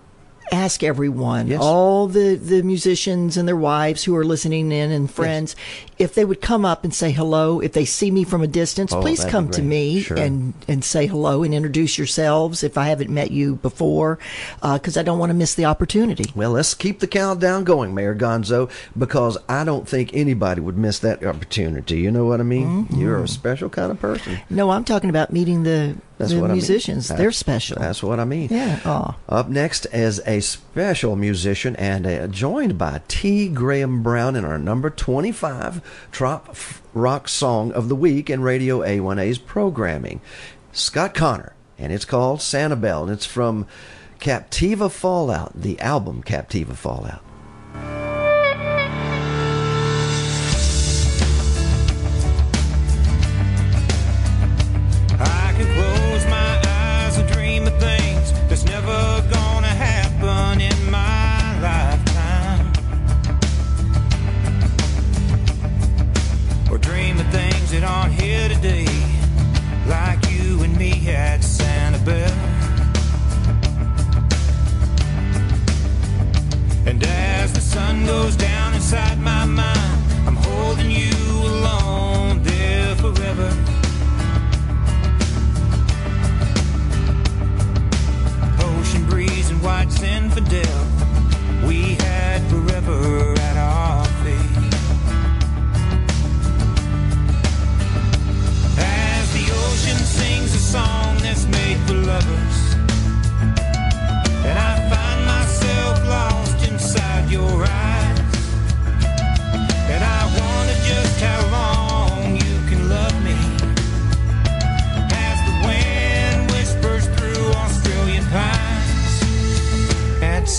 [0.51, 1.61] ask everyone, Yes.
[1.61, 5.55] all the, the musicians and their wives who are listening in and friends,
[5.99, 7.61] if they would come up and say hello.
[7.61, 10.17] If they see me from a distance, Oh, please come to me Sure.
[10.17, 14.19] and, and say hello and introduce yourselves if I haven't met you before,
[14.63, 16.31] because I don't want to miss the opportunity.
[16.35, 20.99] Well, let's keep the countdown going, Mayor Gonzo, because I don't think anybody would miss
[21.01, 21.99] that opportunity.
[22.01, 22.85] You know what I mean?
[22.87, 23.01] Mm-hmm.
[23.01, 24.39] You're a special kind of person.
[24.51, 27.11] No, I'm talking about meeting the, That's the what musicians.
[27.11, 27.23] I mean.
[27.23, 27.79] They're special.
[27.81, 28.49] That's what I mean.
[28.51, 28.81] Yeah.
[28.85, 29.17] Aw.
[29.29, 33.49] Up next is a special musician and uh, joined by T.
[33.49, 36.57] Graham Brown in our number 25 Trop
[36.95, 40.21] Rock Song of the Week in Radio A1A's programming.
[40.73, 43.67] Scott Connor, and it's called Sanibel, and it's from
[44.21, 47.23] Captiva Fallout, the album Captiva Fallout.
[78.09, 78.48] those down.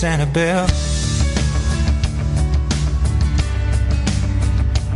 [0.02, 0.68] At Sanibel.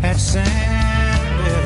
[0.03, 1.65] At Sanibel.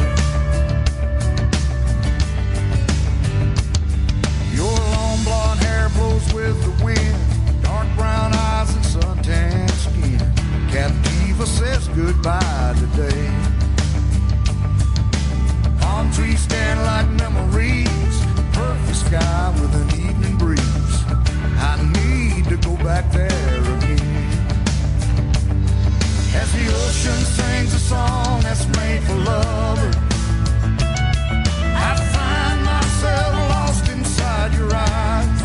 [4.54, 10.18] Your long blonde hair blows with the wind, dark brown eyes and suntan skin.
[10.70, 13.30] Captiva says goodbye today.
[15.80, 21.04] Palm trees stand like memories, perfect sky with an evening breeze.
[21.60, 21.76] I
[22.62, 23.98] go back there again.
[26.34, 29.96] As the ocean sings a song that's made for lovers.
[31.74, 35.40] I find myself lost inside your eyes.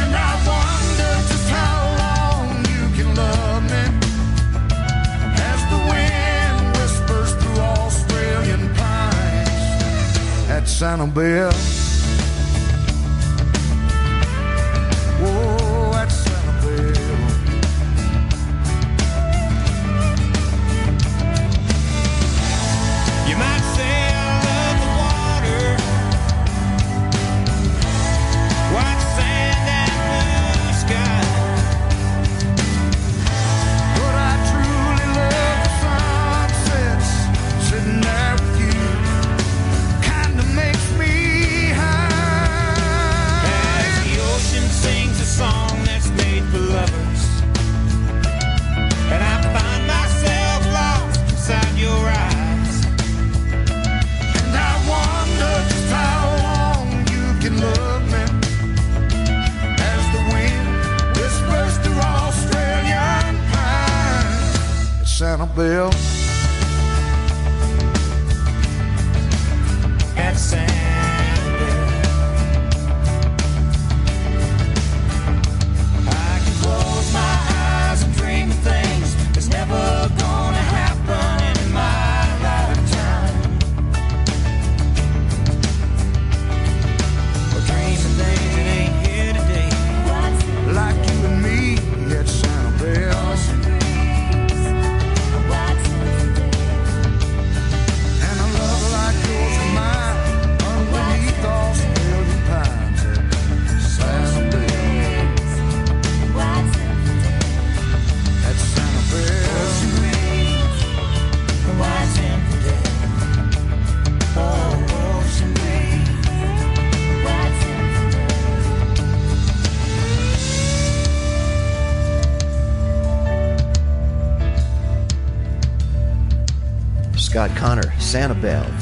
[0.00, 3.84] And I wonder just how long you can love me.
[5.50, 10.12] As the wind whispers through Australian pines
[10.50, 11.50] at Sanibel.
[11.52, 11.71] Oh,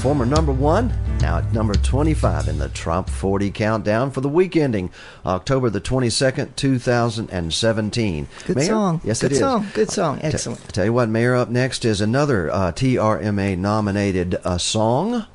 [0.01, 0.91] former number one,
[1.21, 4.91] now at number 25 in the Trop 40 countdown for the week ending
[5.27, 8.27] October the 22nd, 2017.
[8.47, 8.67] Good Mayor?
[8.67, 9.01] song.
[9.05, 9.39] Yes, Good it is.
[9.41, 9.67] song.
[9.75, 10.19] Good song.
[10.19, 10.73] T- Excellent.
[10.73, 15.27] tell you what, Mayor, up next is another uh, TRMA nominated uh, song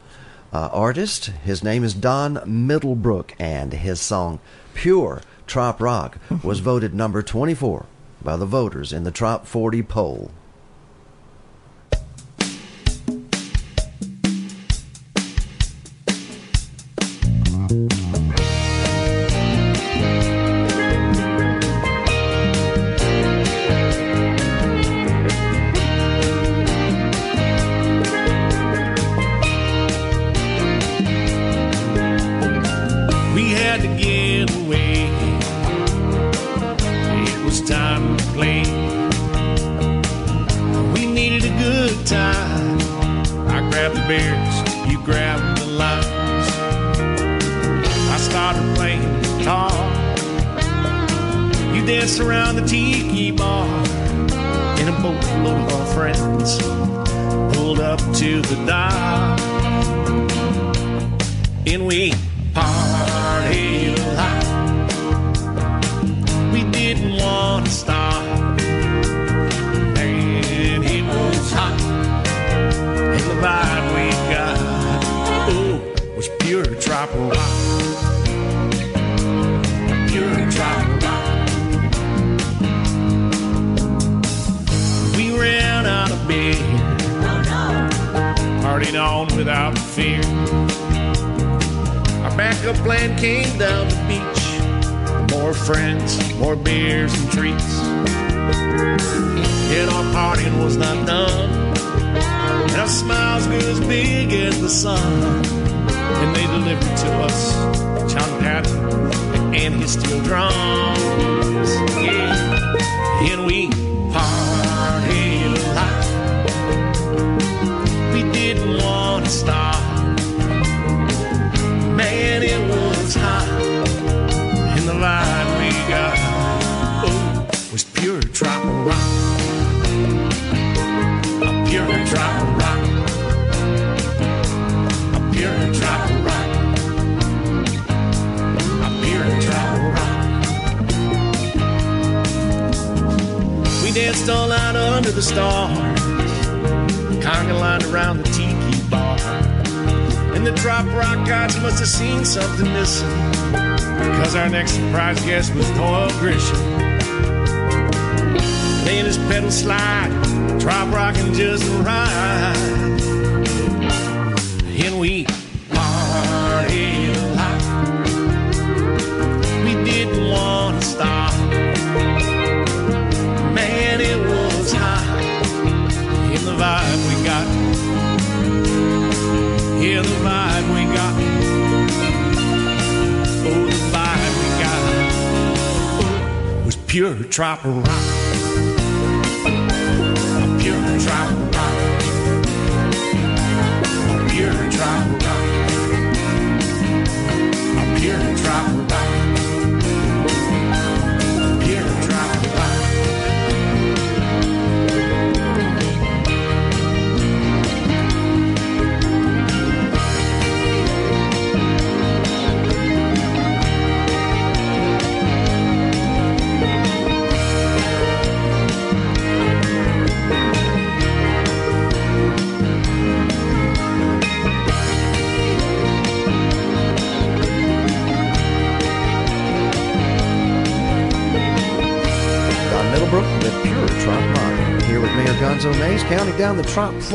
[0.52, 1.28] uh, artist.
[1.44, 4.40] His name is Don Middlebrook, and his song
[4.74, 7.86] Pure Trop Rock was voted number 24
[8.24, 10.32] by the voters in the Trop 40 poll.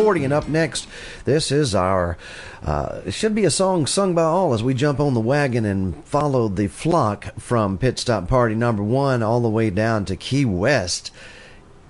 [0.00, 0.24] 40.
[0.24, 0.88] And up next,
[1.24, 2.16] this is our,
[2.62, 5.64] uh, it should be a song sung by all as we jump on the wagon
[5.66, 10.16] and follow the flock from Pit Stop Party number one all the way down to
[10.16, 11.10] Key West.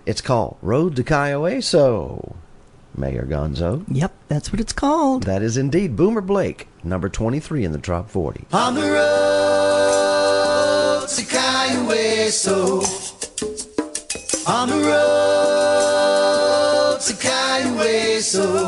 [0.06, 1.60] It's called Road to Kiowa.
[2.96, 5.22] Mayor Gonzo, Yep, that's what it's called.
[5.22, 8.46] that is indeed Boomer Blake, number 23 in the Trop 40.
[8.52, 8.98] On the road
[11.08, 12.82] to Kiowa, so
[14.52, 17.14] on the road to
[17.60, 18.64] Kiowa, so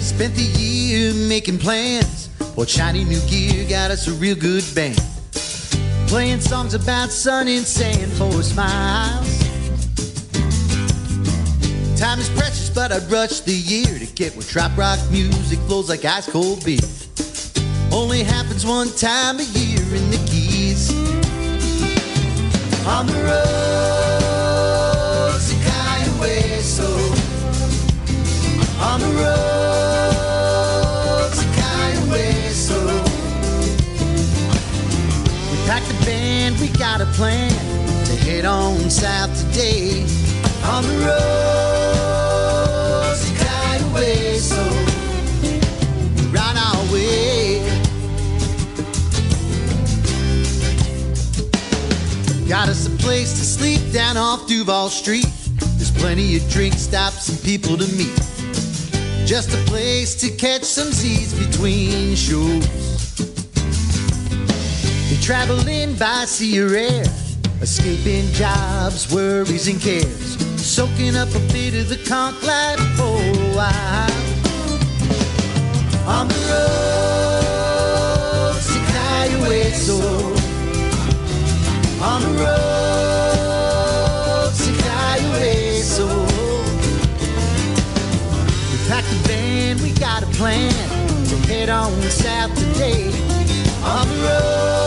[0.00, 2.28] Spent the year making plans.
[2.54, 5.00] Bought shiny new gear, got us a real good band.
[6.06, 9.38] Playing songs about sun and sand for smiles.
[11.98, 15.88] Time is precious, but I'd rush the year to get where trop rock music flows
[15.88, 16.78] like ice cold beer.
[17.90, 20.90] Only happens one time a year in the Keys.
[22.86, 24.52] On the road
[25.48, 26.88] to Kiowa, so
[28.80, 30.12] on the road
[31.34, 32.26] to Kiowa,
[35.50, 37.50] we packed a band, we got a plan
[38.06, 40.06] to head on south today.
[40.64, 41.81] On the road
[43.92, 44.56] Kiowa, so
[46.30, 47.60] we're on our way.
[52.48, 55.26] Got us a place to sleep down off Duval Street.
[55.76, 58.14] There's plenty of drink stops and people to meet.
[59.26, 62.68] Just a place to catch some Z's between shows.
[65.10, 67.04] We travel in by sea or air,
[67.60, 70.21] escaping jobs, worries, and cares.
[70.72, 74.10] Soaking up a bit of the conch life for a while.
[76.08, 77.76] On the road
[78.56, 79.58] to Kiowa,
[82.00, 83.52] on the road
[84.56, 85.52] to Kiowa,
[88.70, 90.72] we packed a van, we got a plan
[91.26, 93.12] to head on south today.
[93.84, 94.81] On the road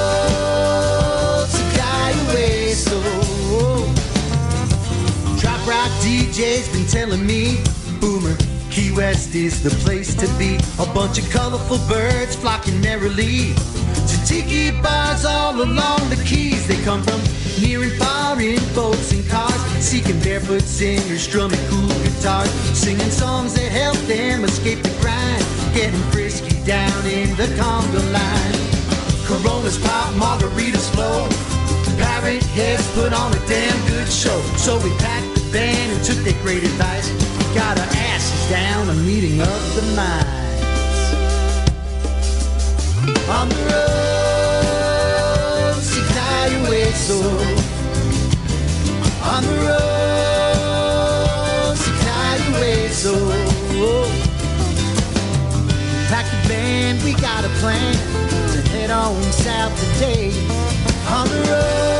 [6.06, 7.58] DJ's been telling me,
[8.00, 8.38] Boomer,
[8.70, 10.60] Key West is the place to be.
[10.78, 13.56] A bunch of colorful birds flocking merrily
[14.06, 16.68] to tiki bars all along the keys.
[16.68, 17.20] They come from
[17.60, 23.56] near and far in boats and cars, seeking barefoot singers, strumming cool guitars, singing songs
[23.56, 28.56] that help them escape the grind, getting frisky down in the conga line.
[29.26, 31.28] Coronas pop, margaritas flow.
[31.98, 34.40] Pirate heads put on a damn good show.
[34.58, 37.08] So we the band and took their great advice.
[37.56, 41.00] Got our asses down, a meeting of the minds.
[43.38, 44.96] On the road,
[45.82, 47.20] si cae so.
[49.32, 50.56] On the road,
[51.84, 53.16] si cae so.
[56.12, 57.96] Pack the band, we got a plan
[58.52, 60.28] to head on south today.
[61.08, 61.95] On the road,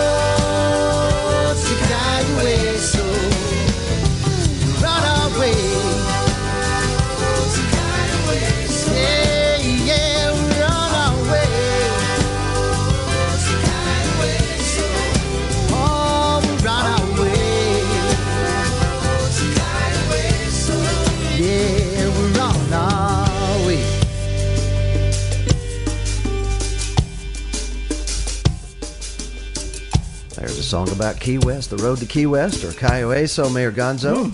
[30.66, 34.32] song about Key West, the road to Key West, or Cayo Hueso, Mayor Gonzo.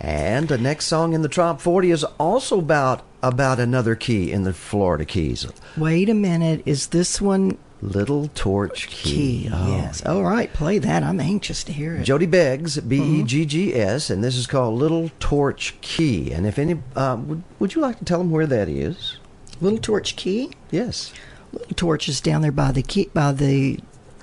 [0.00, 4.42] And the next song in the top 40 is also about about another key in
[4.42, 5.46] the Florida Keys,
[5.76, 6.60] Wait a minute.
[6.66, 9.44] Is this one Little Torch Key.
[9.44, 9.50] key?
[9.52, 10.04] Oh, yes.
[10.04, 10.52] All right.
[10.52, 11.02] Play that.
[11.02, 12.02] I'm anxious to hear it.
[12.04, 16.32] Jody Beggs, B E G G S, and this is called Little Torch Key.
[16.32, 19.16] And if any, uh, would, would you like to tell them where that is?
[19.60, 20.50] Little Torch Key.
[20.70, 21.12] Yes.
[21.52, 23.78] Little Torch is down there by the key, by the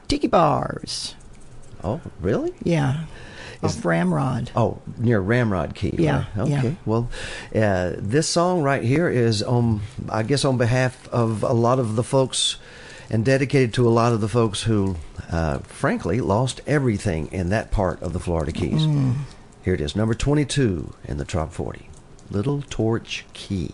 [0.08, 1.16] tiki bars.
[1.84, 2.54] Oh, really?
[2.64, 3.06] Yeah.
[3.62, 4.52] Off Ramrod.
[4.56, 5.94] Oh, near Ramrod Key.
[5.98, 6.44] Yeah, right?
[6.44, 6.52] Okay.
[6.70, 6.76] yeah.
[6.86, 7.10] Well,
[7.54, 11.98] uh, this song right here is on, I guess, on behalf of a lot of
[11.98, 12.56] the folks,
[13.10, 14.96] and dedicated to a lot of the folks who,
[15.30, 18.84] uh, frankly, lost everything in that part of the Florida Keys.
[18.84, 19.16] Mm.
[19.66, 21.90] Here it is, number twenty-two in the top forty,
[22.32, 23.74] Little Torch Key.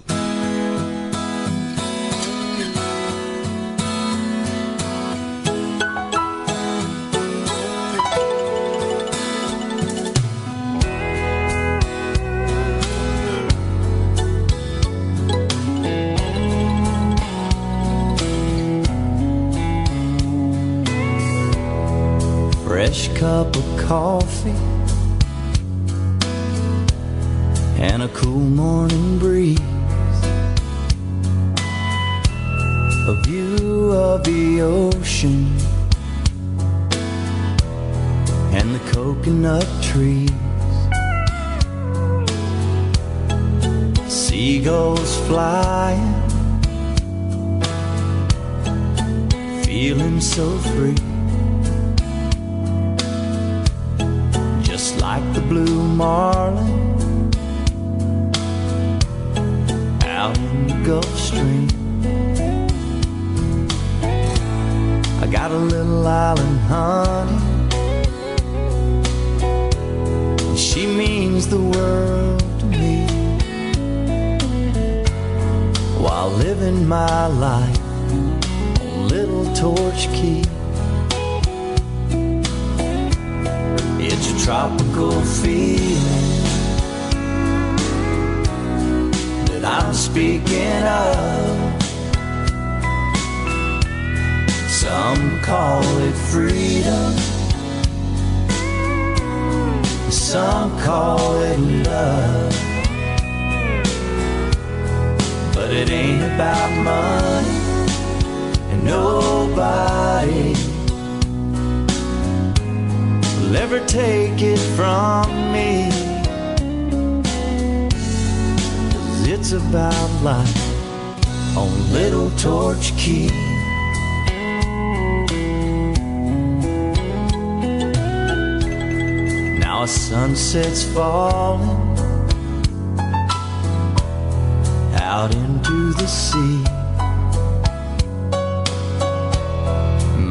[135.15, 136.61] Out into the sea.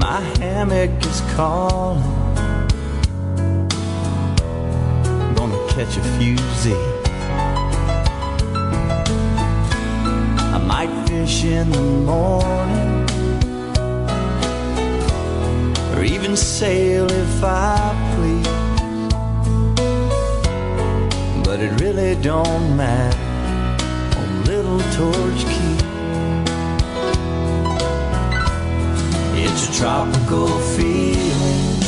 [0.05, 2.03] My hammock is calling.
[5.37, 6.75] Gonna catch a few Z.
[10.57, 13.07] I might fish in the morning,
[15.95, 17.75] or even sail if I
[18.13, 18.55] please.
[21.47, 23.24] But it really don't matter
[24.65, 25.77] Little Torch Key.
[29.45, 31.81] It's a tropical feeling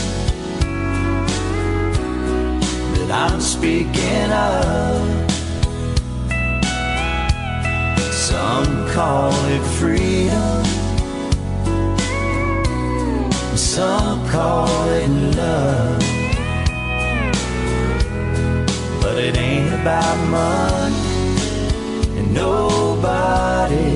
[2.92, 5.08] that I'm speaking of.
[8.12, 10.64] Some call it freedom,
[13.56, 16.00] some call it love.
[19.00, 21.05] But it ain't about money
[22.36, 23.92] nobody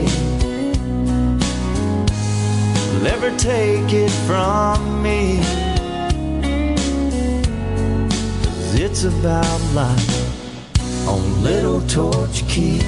[2.90, 5.20] will ever take it from me.
[8.42, 10.16] 'Cause it's about life
[11.06, 12.80] on Little Torch Key.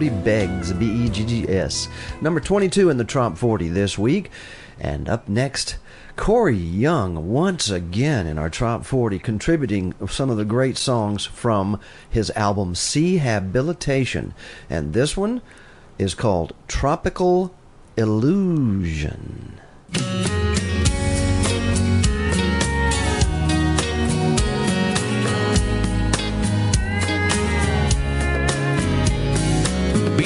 [0.00, 1.86] Jody Beggs, B E G G S.
[2.22, 4.30] Number 22 in the Trop 40 this week.
[4.78, 5.76] And up next,
[6.16, 11.78] Corey Young, once again in our Trop 40, contributing some of the great songs from
[12.08, 14.32] his album Seahabilitation.
[14.70, 15.42] And this one
[15.98, 17.54] is called Tropical
[17.98, 19.60] Illusion.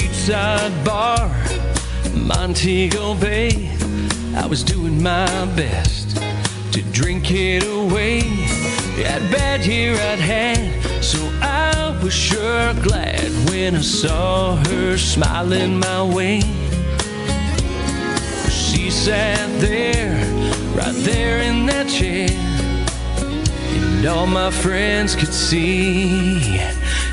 [0.04, 1.30] Beachside bar,
[2.14, 3.70] Montego Bay.
[4.36, 5.26] I was doing my
[5.56, 6.16] best
[6.72, 8.20] to drink it away.
[9.00, 15.78] That bad year I'd had, so I was sure glad when I saw her smiling
[15.78, 16.40] my way.
[18.50, 20.16] She sat there,
[20.76, 22.28] right there in that chair.
[23.18, 26.60] And all my friends could see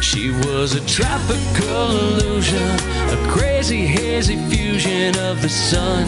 [0.01, 2.69] she was a tropical illusion,
[3.09, 6.05] a crazy hazy fusion of the sun,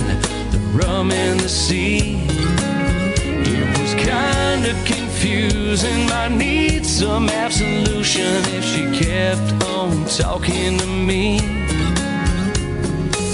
[0.52, 2.26] the rum, and the sea.
[2.28, 6.10] It was kind of confusing.
[6.12, 11.40] I need some absolution if she kept on talking to me.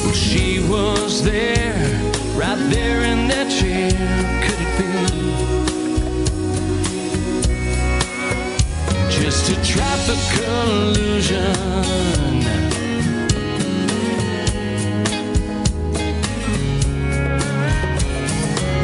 [0.04, 1.74] Well, she was there,
[2.36, 3.92] right there in that chair.
[4.44, 5.59] Could it be?
[9.22, 11.56] Just a tropical illusion.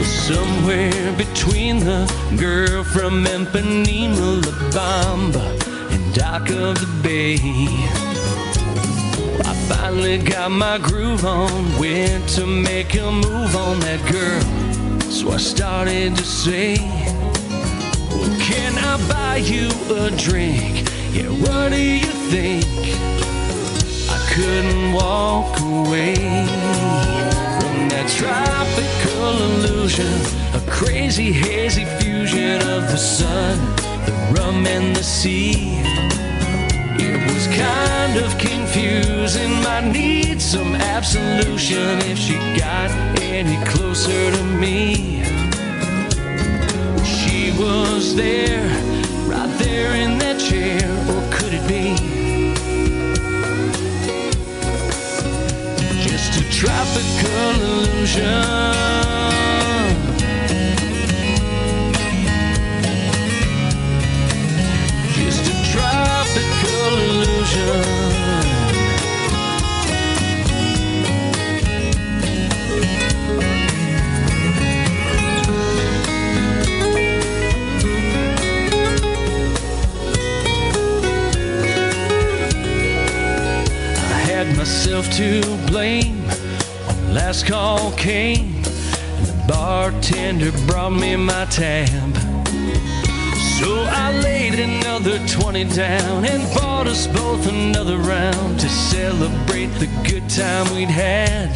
[0.04, 2.06] Somewhere between the
[2.38, 5.46] girl from Ipanema, La Bamba,
[5.92, 7.38] and Dock of the Bay.
[9.44, 14.42] I finally got my groove on, went to make a move on that girl.
[15.10, 16.76] So I started to say,
[18.96, 20.90] can I buy you a drink?
[21.12, 22.66] Yeah, what do you think?
[24.10, 26.16] I couldn't walk away
[27.60, 30.14] from that tropical illusion,
[30.54, 33.58] a crazy hazy fusion of the sun,
[34.06, 35.80] the rum, and the sea.
[36.98, 39.52] It was kind of confusing.
[39.64, 42.92] Might need some absolution if she got
[43.22, 45.35] any closer to me.
[47.66, 48.62] Was there,
[49.28, 51.96] right there in that chair, or could it be
[56.04, 58.24] just a tropical illusion?
[65.16, 68.15] Just a tropical illusion.
[84.66, 86.18] Myself to blame
[86.88, 92.16] when last call came and the bartender brought me my tab.
[93.60, 99.88] So I laid another 20 down and bought us both another round to celebrate the
[100.10, 101.56] good time we'd had.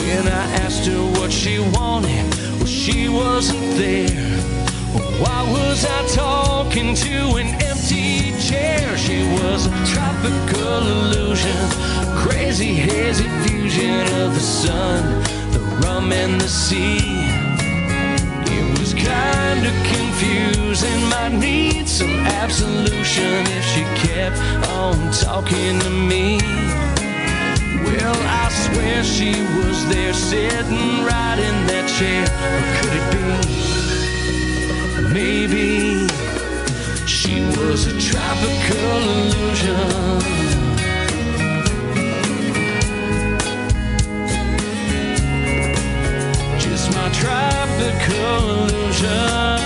[0.00, 2.24] When I asked her what she wanted,
[2.56, 4.40] well, she wasn't there.
[5.20, 8.96] Why was I talking to an empty chair?
[8.96, 11.56] She was a tropical illusion,
[12.24, 15.02] crazy hazy fusion of the sun,
[15.52, 16.98] the rum, and the sea.
[18.56, 20.98] It was kind kinda confusing.
[21.08, 24.38] Might need some absolution if she kept
[24.80, 26.38] on talking to me.
[27.84, 32.26] Well, I swear she was there sitting right in that chair.
[32.52, 33.20] Or could it be?
[35.18, 35.66] Maybe
[37.30, 40.20] she was a tropical illusion.
[46.58, 49.59] Just my tropical illusion.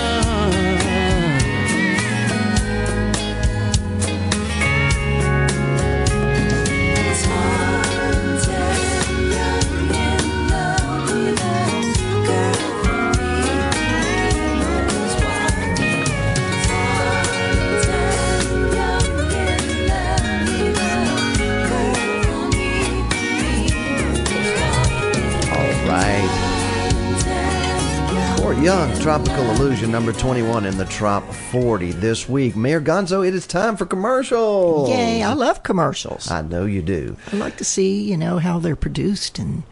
[29.64, 32.54] Illusion, number 21 in the Trop 40 this week.
[32.54, 34.90] Mayor Gonzo, it is time for commercials.
[34.90, 36.30] Yay, I love commercials.
[36.30, 37.16] I know you do.
[37.32, 39.62] I like to see, you know, how they're produced and,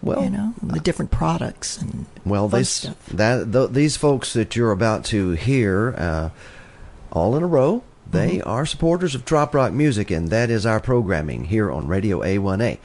[0.00, 3.04] Well, you know, the different products and Well, this stuff.
[3.12, 6.30] that th- these folks that you're about to hear, uh,
[7.12, 8.48] all in a row, they Mm-hmm.
[8.48, 12.78] are supporters of Trop Rock music, and that is our programming here on Radio A1A.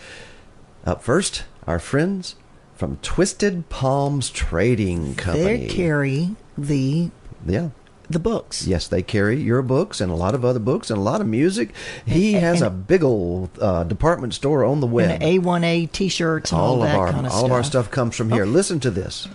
[0.86, 2.36] Up first, our friends
[2.84, 5.68] from Twisted Palms Trading Company.
[5.68, 7.12] They carry the
[7.46, 7.70] yeah.
[8.10, 8.68] the books.
[8.68, 11.28] Yes, they carry your books and a lot of other books and a lot of
[11.28, 11.74] music.
[12.06, 15.12] He has and- a big old uh, department store on the web.
[15.12, 17.46] And A1A T-shirts all, all of our kind of all stuff.
[17.46, 18.46] of our stuff comes from here.
[18.46, 19.30] Listen to this.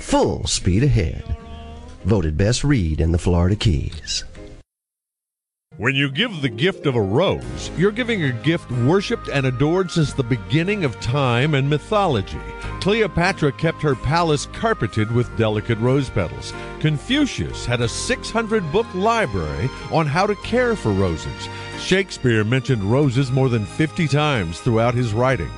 [0.05, 1.37] Full Speed Ahead.
[2.05, 4.23] Voted best read in the Florida Keys.
[5.79, 9.91] When you give the gift of a rose, you're giving a gift worshipped and adored
[9.91, 12.39] since the beginning of time and mythology.
[12.81, 16.53] Cleopatra kept her palace carpeted with delicate rose petals.
[16.79, 21.49] Confucius had a 600 book library on how to care for roses.
[21.81, 25.51] Shakespeare mentioned roses more than 50 times throughout his writings.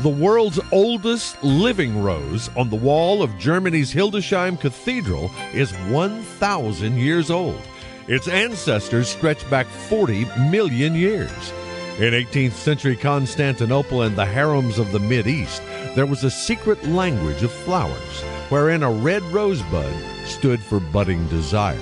[0.00, 7.30] The world's oldest living rose on the wall of Germany's Hildesheim Cathedral is 1,000 years
[7.30, 7.60] old.
[8.08, 11.52] Its ancestors stretch back 40 million years.
[11.98, 15.62] In 18th century Constantinople and the harems of the Mid East,
[15.94, 19.94] there was a secret language of flowers, wherein a red rosebud
[20.26, 21.78] stood for budding desire.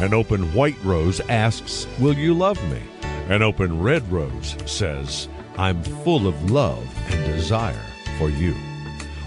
[0.00, 2.82] An open white rose asks, Will you love me?
[3.28, 7.80] An open red rose says, I'm full of love and desire
[8.18, 8.54] for you.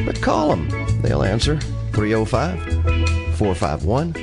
[0.05, 0.69] But call them,
[1.01, 1.59] they'll answer
[1.93, 2.63] 305
[3.35, 4.13] 451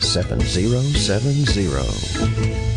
[0.00, 2.67] 7070.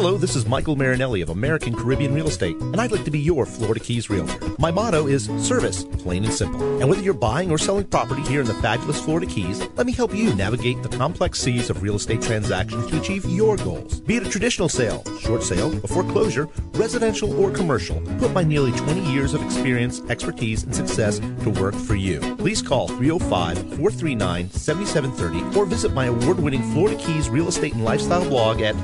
[0.00, 3.18] Hello, this is Michael Marinelli of American Caribbean Real Estate, and I'd like to be
[3.18, 4.54] your Florida Keys realtor.
[4.56, 6.62] My motto is service, plain and simple.
[6.80, 9.92] And whether you're buying or selling property here in the fabulous Florida Keys, let me
[9.92, 13.98] help you navigate the complex seas of real estate transactions to achieve your goals.
[14.02, 18.70] Be it a traditional sale, short sale, a foreclosure, residential, or commercial, put my nearly
[18.70, 22.20] 20 years of experience, expertise, and success to work for you.
[22.36, 27.84] Please call 305 439 7730 or visit my award winning Florida Keys real estate and
[27.84, 28.76] lifestyle blog at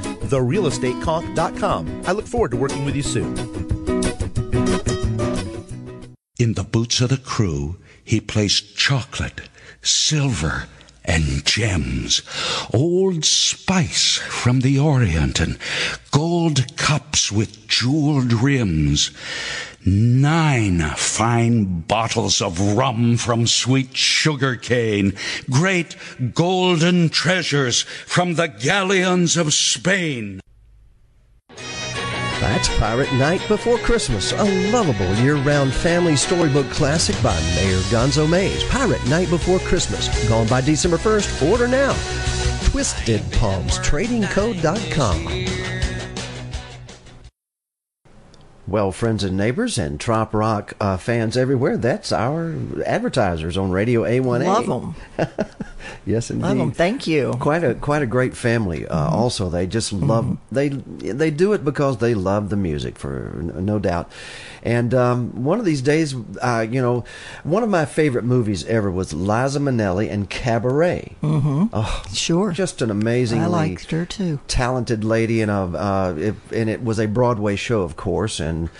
[1.04, 2.02] therealestateconk.com.
[2.06, 3.36] I look forward to working with you soon.
[6.38, 9.42] In the boots of the crew, he placed chocolate,
[9.82, 10.64] silver,
[11.06, 12.22] and gems,
[12.72, 15.58] old spice from the Orient, and
[16.10, 19.10] gold cups with jeweled rims,
[19.84, 25.14] nine fine bottles of rum from sweet sugar cane,
[25.50, 25.94] great
[26.32, 30.40] golden treasures from the galleons of Spain.
[32.54, 38.30] That's Pirate Night Before Christmas, a lovable year round family storybook classic by Mayor Gonzo
[38.30, 38.62] Mays.
[38.68, 41.50] Pirate Night Before Christmas, gone by December 1st.
[41.50, 41.90] Order now.
[42.70, 45.46] TwistedPalmsTradingCo.com.
[48.68, 52.54] Well, friends and neighbors and Trop Rock uh, fans everywhere, that's our
[52.86, 54.46] advertisers on Radio A1A.
[54.46, 55.18] Love 'em.
[56.06, 56.44] yes, indeed.
[56.48, 56.70] Love 'em.
[56.72, 57.32] Thank you.
[57.40, 58.86] Quite a quite a great family.
[58.86, 59.14] Uh, Mm-hmm.
[59.14, 63.78] Also, they just love they they do it because they love the music, for no
[63.78, 64.10] doubt.
[64.62, 67.04] And um, one of these days, uh, you know,
[67.42, 71.16] one of my favorite movies ever was Liza Minnelli and Cabaret.
[71.22, 71.66] Mm-hmm.
[71.72, 72.50] Oh, sure.
[72.52, 74.40] Just an amazingly I liked her too.
[74.48, 78.70] talented lady, and a uh, it, and it was a Broadway show, of course, and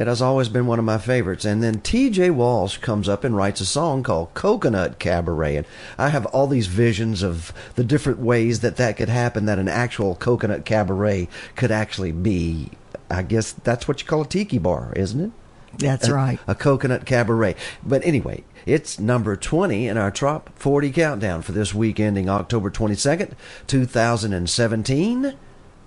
[0.00, 1.44] it has always been one of my favorites.
[1.44, 2.30] And then T.J.
[2.30, 5.66] Walsh comes up and writes a song called "Coconut Cabaret," and
[5.98, 9.68] I have all these visions of the different ways that that could happen, that an
[9.68, 12.70] actual coconut cabaret could actually be.
[13.10, 15.30] I guess that's what you call a tiki bar, isn't it?
[15.76, 16.38] That's A- right.
[16.48, 17.54] A coconut cabaret.
[17.84, 22.70] But anyway, it's number 20 in our Trop 40 countdown for this week ending October
[22.70, 23.32] 22nd,
[23.66, 25.34] 2017.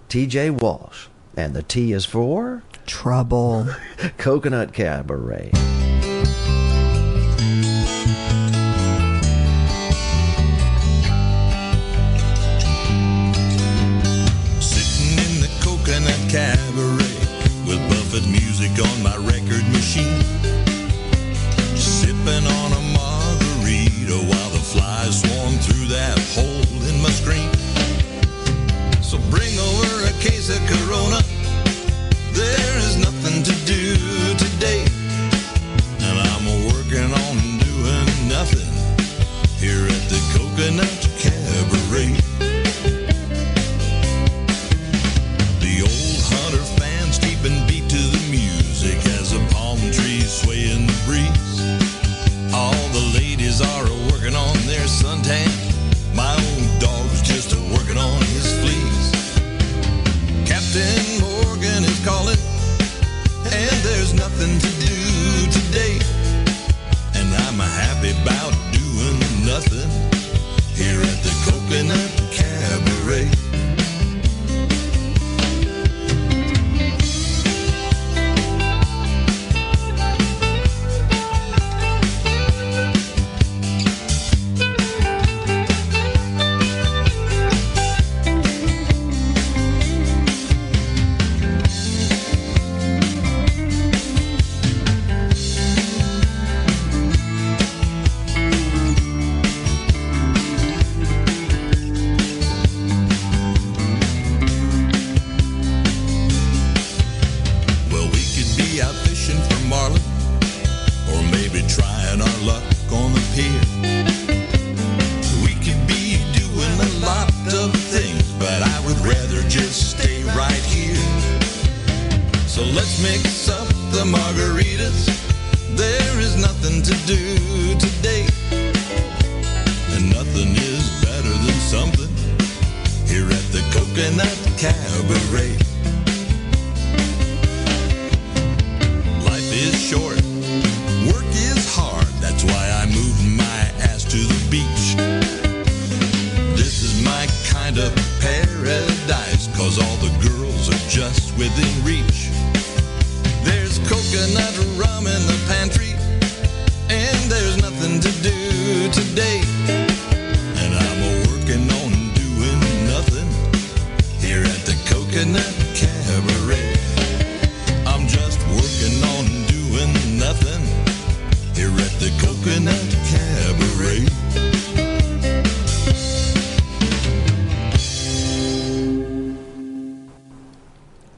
[0.08, 1.08] TJ Walsh.
[1.36, 3.68] And the T is for Trouble.
[4.18, 5.52] Coconut Cabaret.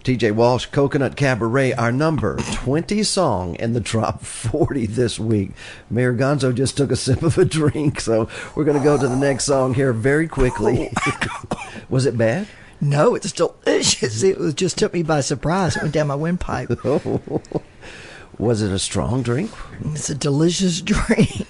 [0.06, 5.49] TJ Walsh, Coconut Cabaret, our number 20 song in the top 40 this week.
[5.90, 9.07] Mayor Gonzo just took a sip of a drink, so we're going to go to
[9.07, 10.94] the next song here very quickly.
[11.90, 12.48] Was it bad?
[12.80, 14.22] No, it's delicious.
[14.22, 15.76] It was, just took me by surprise.
[15.76, 16.69] It went down my windpipe.
[18.38, 19.49] Was it a strong drink?
[19.86, 21.48] It's a delicious drink.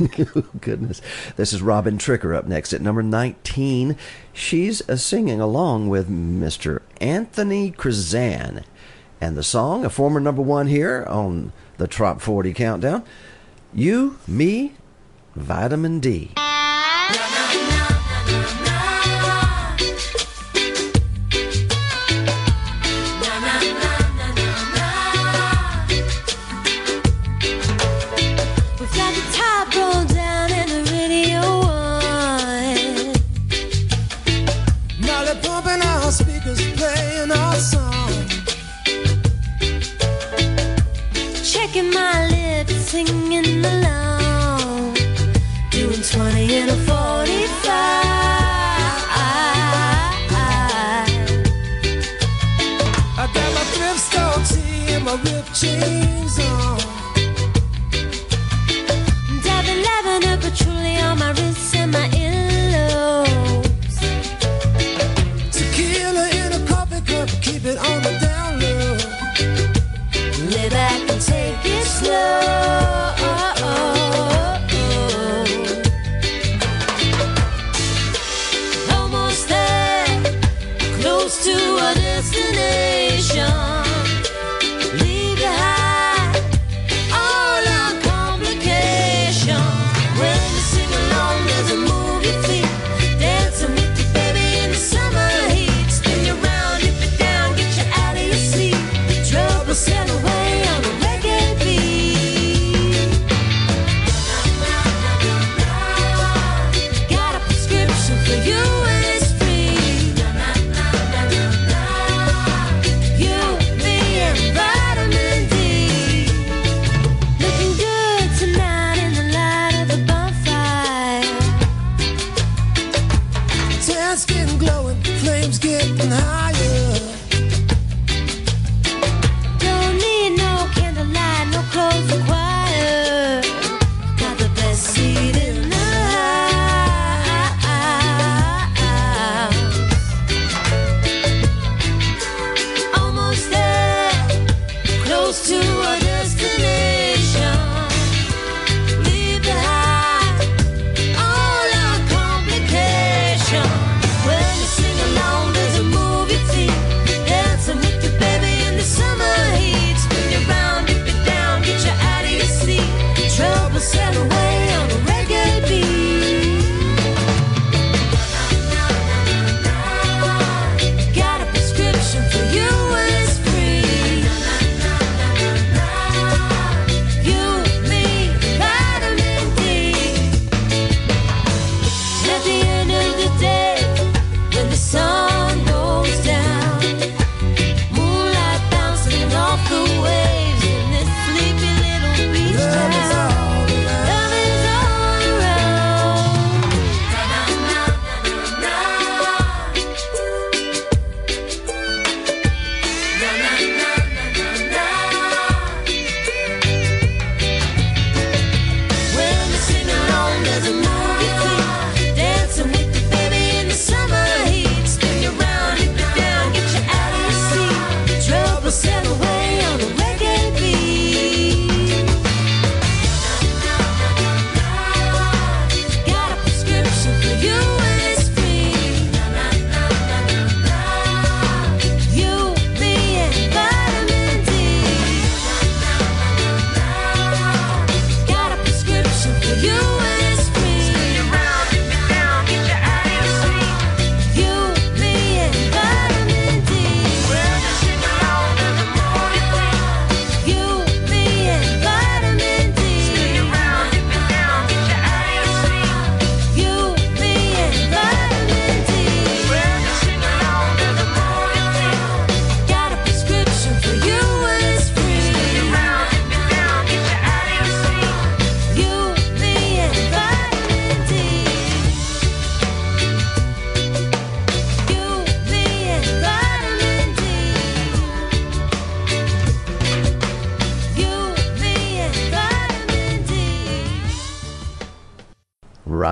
[0.61, 1.02] Goodness.
[1.36, 3.98] This is Robin Tricker up next at number 19.
[4.32, 6.82] She's uh, singing along with Mr.
[7.06, 8.64] Anthony Krazan.
[9.22, 13.03] And the song, a former number one here on the Trop 40 Countdown,
[13.76, 14.73] You, Me,
[15.36, 16.32] Vitamin D.
[55.56, 56.24] 起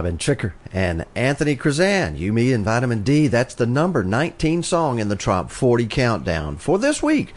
[0.04, 3.30] Robin Tricker and Anthony Krazan, You, Me, and Vitamin D.
[3.30, 7.34] That's the number 19 song in the Trop 40 countdown for this week,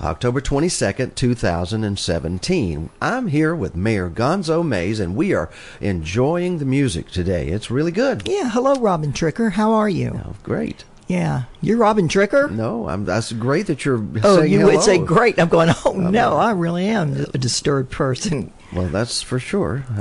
[0.00, 2.90] October 22nd, 2017.
[3.00, 5.50] I'm here with Mayor Gonzo Mays, and we are
[5.80, 7.46] enjoying the music today.
[7.46, 8.26] It's really good.
[8.26, 9.52] Yeah, hello, Robin Tricker.
[9.52, 10.20] How are you?
[10.26, 10.84] Oh, great.
[11.06, 12.50] Yeah, you're Robin Tricker.
[12.50, 13.04] No, I'm.
[13.04, 14.04] That's great that you're.
[14.24, 15.38] Oh, you would say great.
[15.38, 15.70] I'm going.
[15.84, 18.52] Oh um, no, I really am a disturbed person.
[18.72, 19.84] Well, that's for sure.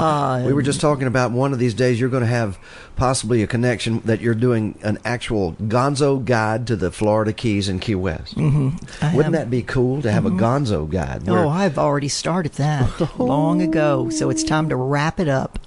[0.00, 2.58] Uh, we were just talking about one of these days you're going to have
[2.96, 7.80] possibly a connection that you're doing an actual Gonzo guide to the Florida Keys and
[7.80, 8.36] Key West.
[8.36, 10.38] Mhm, Wouldn't that be cool to have Mhm.
[10.38, 11.26] a Gonzo guide?
[11.26, 15.58] where- Oh, I've already started that long ago, so it's time to wrap it up.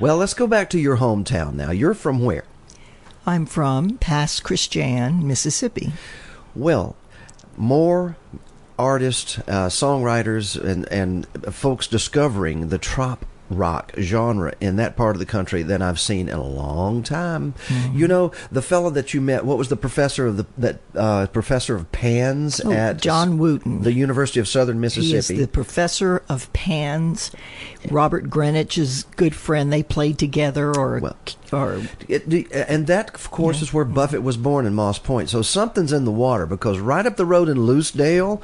[0.00, 1.70] Well, let's go back to your hometown now.
[1.70, 2.44] You're from where?
[3.26, 5.92] I'm from Pass Christian, Mississippi.
[6.54, 6.94] Well,
[7.56, 8.16] more
[8.78, 15.20] artists, uh, songwriters, and, and folks discovering the trop rock genre in that part of
[15.20, 17.54] the country than I've seen in a long time.
[17.68, 17.96] Mm-hmm.
[17.98, 21.26] You know, the fellow that you met, what was the professor of the that uh,
[21.28, 23.82] professor of pans Oh, at John Wooten.
[23.82, 25.08] the University of Southern Mississippi.
[25.10, 27.30] He is the professor of pans.
[27.90, 29.72] Robert Greenidge's good friend.
[29.72, 31.00] They played together, or
[31.52, 35.30] or It, and that, of course, is where Buffett was born in Moss Point.
[35.30, 38.42] So something's in the water because right up the road in Lucedale,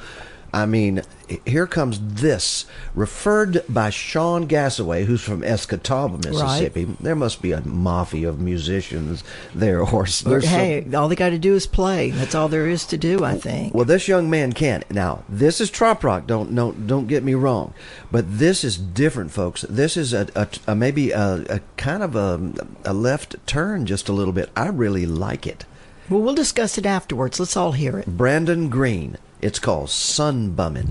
[0.53, 1.01] I mean,
[1.45, 2.65] here comes this,
[2.95, 6.85] referred by Sean Gassaway, who's from Escatawpa, Mississippi.
[6.85, 6.99] Right.
[7.01, 9.23] There must be a mafia of musicians
[9.53, 12.11] there, or there's some- hey, all they got to do is play.
[12.11, 13.23] That's all there is to do.
[13.23, 13.73] I think.
[13.73, 14.83] Well, this young man can.
[14.89, 16.27] Now, this is trop rock.
[16.27, 17.73] Don't don't don't get me wrong,
[18.11, 19.61] but this is different, folks.
[19.69, 22.53] This is a, a, a maybe a, a kind of a,
[22.85, 24.49] a left turn, just a little bit.
[24.55, 25.65] I really like it.
[26.09, 27.39] Well, we'll discuss it afterwards.
[27.39, 28.05] Let's all hear it.
[28.07, 29.17] Brandon Green.
[29.43, 30.87] It's called Sun Bummin'.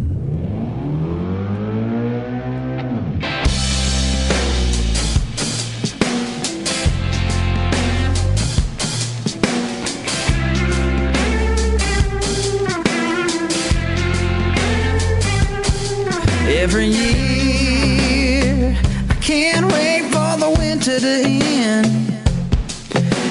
[16.47, 18.77] Every year,
[19.09, 21.87] I can't wait for the winter to end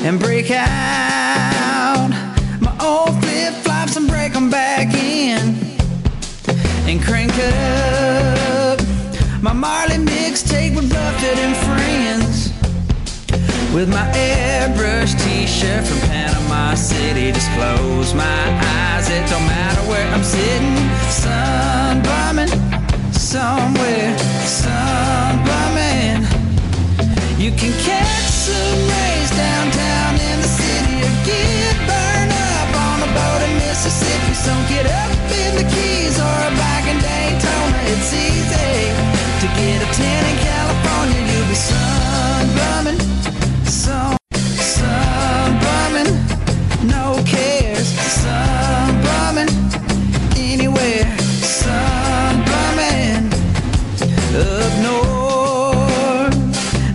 [0.03, 2.10] and break out
[2.60, 5.10] my old flip flops and break them back in
[6.91, 8.80] and crank up
[9.41, 12.51] my Marley mixtape with Buffett and friends
[13.73, 17.31] with my airbrush t-shirt from Panama City.
[17.31, 18.43] Just close my
[18.76, 20.76] eyes, it don't matter where I'm sitting.
[21.09, 22.03] Sun
[23.13, 25.01] somewhere, sun.
[27.41, 28.01] You can catch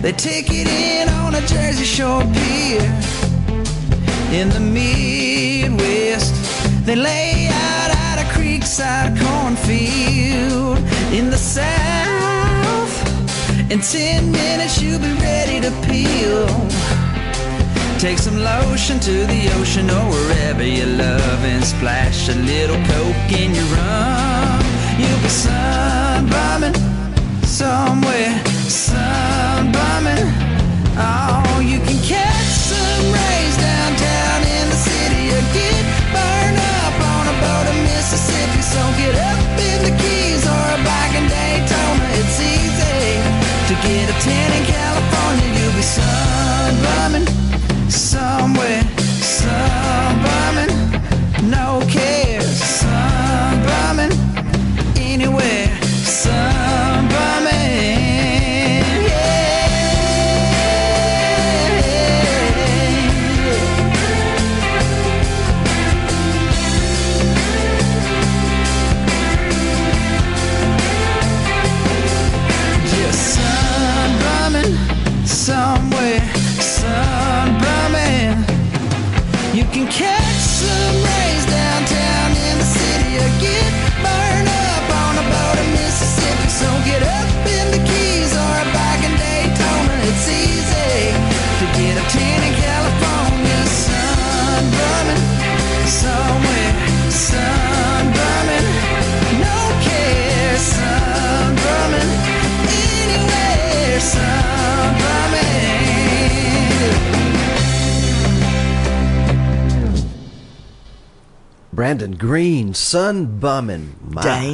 [0.07, 2.79] They take it in on a Jersey Shore pier
[4.31, 6.33] in the Midwest.
[6.85, 10.77] They lay out at a creekside cornfield
[11.11, 12.95] in the South.
[13.69, 16.47] In ten minutes, you'll be ready to peel.
[17.99, 23.31] Take some lotion to the ocean or wherever you love and splash a little coke
[23.41, 24.61] in your rum.
[24.97, 26.75] You'll be sun bumming
[27.43, 29.36] somewhere, sun
[29.71, 30.29] bumming.
[30.97, 37.23] Oh, you can catch some rays downtown in the city or get burned up on
[37.33, 38.61] a boat in Mississippi.
[38.61, 40.79] So get up in the Keys or a
[41.17, 42.05] in Daytona.
[42.19, 43.09] It's easy
[43.69, 45.47] to get a tan in California.
[45.57, 47.27] You'll be sun bumming
[47.89, 48.83] somewhere,
[49.21, 49.86] sun
[111.77, 113.95] Brandon Green, Sun Bumming.
[114.01, 114.49] My, Damn.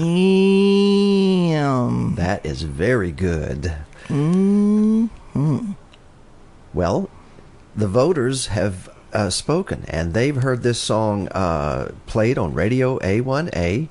[2.16, 3.74] That is very good.
[4.10, 5.72] Mm-hmm.
[6.74, 7.10] Well,
[7.78, 13.88] the voters have uh, spoken, and they've heard this song uh, played on Radio A1A,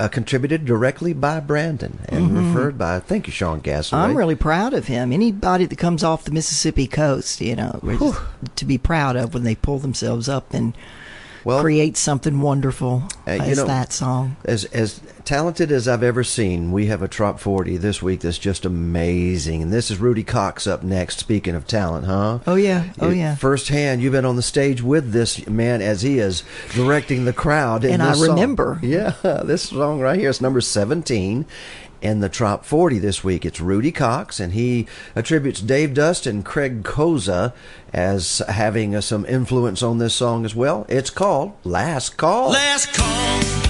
[0.00, 2.48] uh, contributed directly by Brandon and Mhm.
[2.48, 3.98] referred by, thank you, Sean Gassaway.
[3.98, 5.12] I'm really proud of him.
[5.12, 7.78] Anybody that comes off the Mississippi coast, you know,
[8.56, 10.74] to be proud of when they pull themselves up and
[11.44, 14.36] create something wonderful Uh, as that song.
[14.44, 18.36] As as talented as I've ever seen, we have a Trop 40 this week that's
[18.38, 19.62] just amazing.
[19.62, 21.18] And this is Rudy Cox up next.
[21.18, 22.40] Speaking of talent, huh?
[22.46, 23.34] Oh yeah, oh You- yeah.
[23.36, 26.42] Firsthand, you've been on the stage with this man as he is
[26.74, 27.84] directing the crowd.
[27.84, 28.28] in And I this song.
[28.30, 28.78] remember.
[28.82, 29.12] Yeah,
[29.44, 31.46] this song right here is number 17
[32.04, 33.44] in the Trop 40 this week.
[33.46, 34.86] It's Rudy Cox, and he
[35.16, 37.54] attributes Dave Dust and Craig Koza
[37.92, 40.84] as having uh, some influence on this song as well.
[40.88, 42.50] It's called Last Call.
[42.50, 43.63] Last call.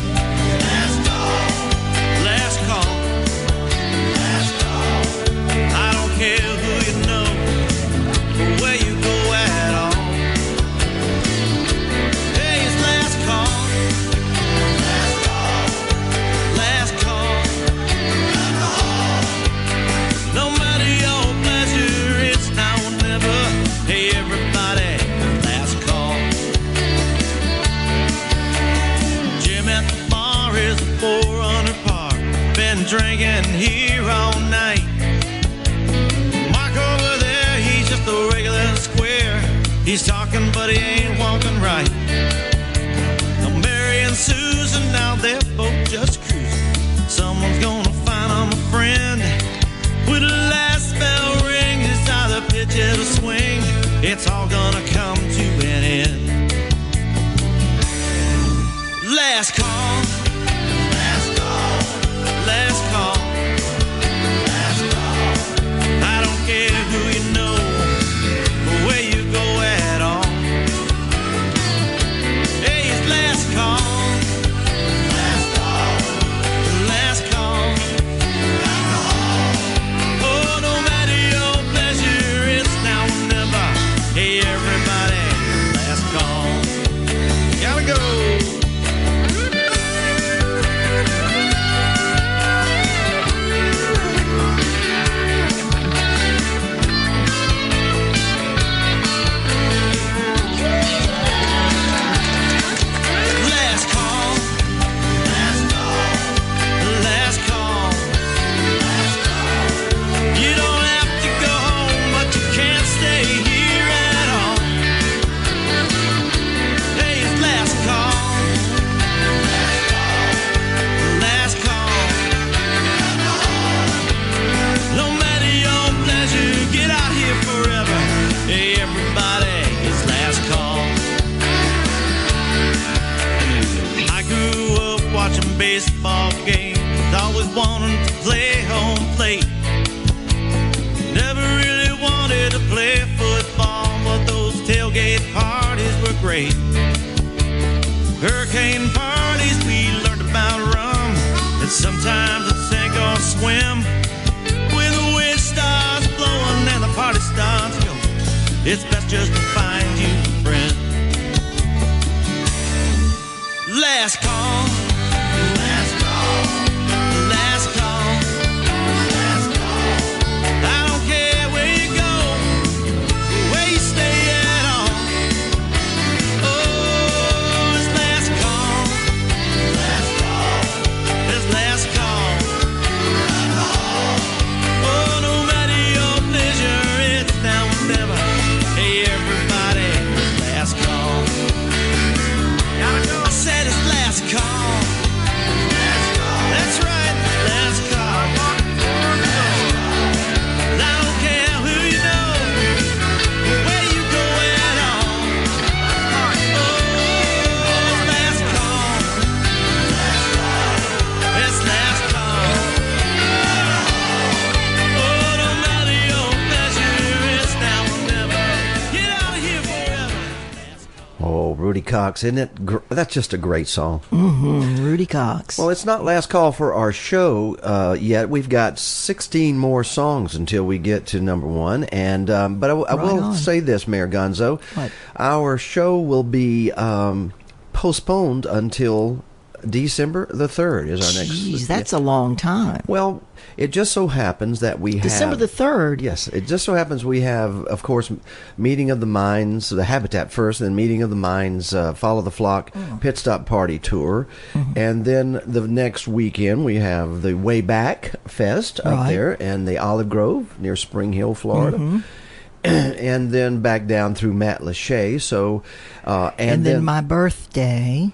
[222.25, 222.65] Isn't it?
[222.67, 224.01] Gr- that's just a great song.
[224.11, 224.83] Mm-hmm.
[224.85, 225.59] Rudy Cox.
[225.59, 228.29] Well, it's not last call for our show uh, yet.
[228.31, 231.85] We've got 16 more songs until we get to number one.
[231.85, 233.35] And um, but I, w- I Right will on.
[233.35, 234.91] say this, Mayor Gonzo, What?
[235.17, 237.33] our show will be um,
[237.73, 239.23] postponed until
[239.69, 240.89] December the third.
[240.89, 241.33] Is our next.
[241.35, 242.83] Jeez, that's a long time.
[242.87, 243.23] Well,
[243.57, 246.01] it just so happens that we have December the third.
[246.01, 248.11] Yes, it just so happens we have, of course,
[248.59, 252.21] meeting of the minds, the Habitat first, and then meeting of the minds, uh, follow
[252.23, 252.99] the flock, Oh.
[253.01, 254.73] pit stop party tour, Mm-hmm.
[254.79, 259.79] and then the next weekend we have the Way Back Fest up there and the
[259.79, 261.79] Olive Grove near Spring Hill, Florida.
[261.79, 262.03] Mhm.
[262.65, 265.21] and then back down through Matlacha.
[265.21, 265.63] So,
[266.07, 268.11] uh, and, And, then, my birthday.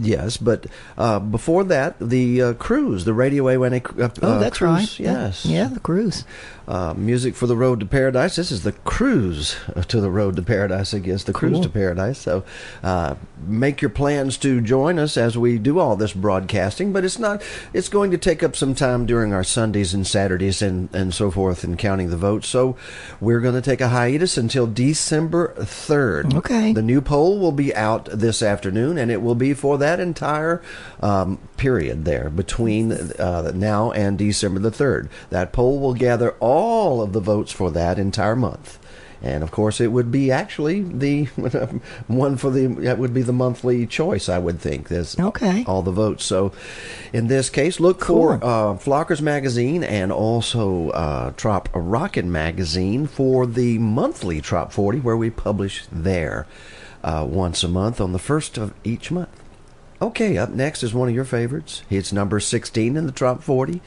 [0.00, 0.66] Yes, but
[0.98, 5.00] uh, before that, the uh, cruise, the Radio A1A uh, Oh, that's cruise, right.
[5.00, 5.44] Yes.
[5.46, 6.24] yeah, the cruise.
[6.70, 8.36] Uh, music for the Road to Paradise.
[8.36, 9.56] This is the cruise
[9.88, 11.62] to the Road to Paradise, I guess, the cruise Cool.
[11.64, 12.18] to Paradise.
[12.18, 12.44] So
[12.84, 17.18] uh, make your plans to join us as we do all this broadcasting, but it's
[17.18, 17.42] not,
[17.72, 21.28] it's going to take up some time during our Sundays and Saturdays and, and so
[21.32, 22.46] forth and counting the votes.
[22.46, 22.76] So
[23.20, 26.34] we're going to take a hiatus until December 3rd.
[26.36, 26.72] Okay.
[26.72, 30.62] The new poll will be out this afternoon, and it will be for that entire
[31.00, 35.08] um, period there between uh, now and December the 3rd.
[35.30, 38.78] That poll will gather all of the votes for that entire month.
[39.22, 41.24] And of course, it would be actually the
[42.06, 44.30] one for the that would be the monthly choice.
[44.30, 44.88] I would think.
[44.88, 45.62] There's Okay.
[45.66, 46.24] all the votes.
[46.24, 46.52] So,
[47.12, 53.46] in this case, look for uh, Flockers Magazine and also uh, Trop Rockin' Magazine for
[53.46, 56.46] the monthly Trop 40, where we publish there
[57.04, 59.28] uh, once a month on the first of each month.
[60.00, 61.82] Okay, up next is one of your favorites.
[61.90, 63.82] It's number 16 in the Trop 40.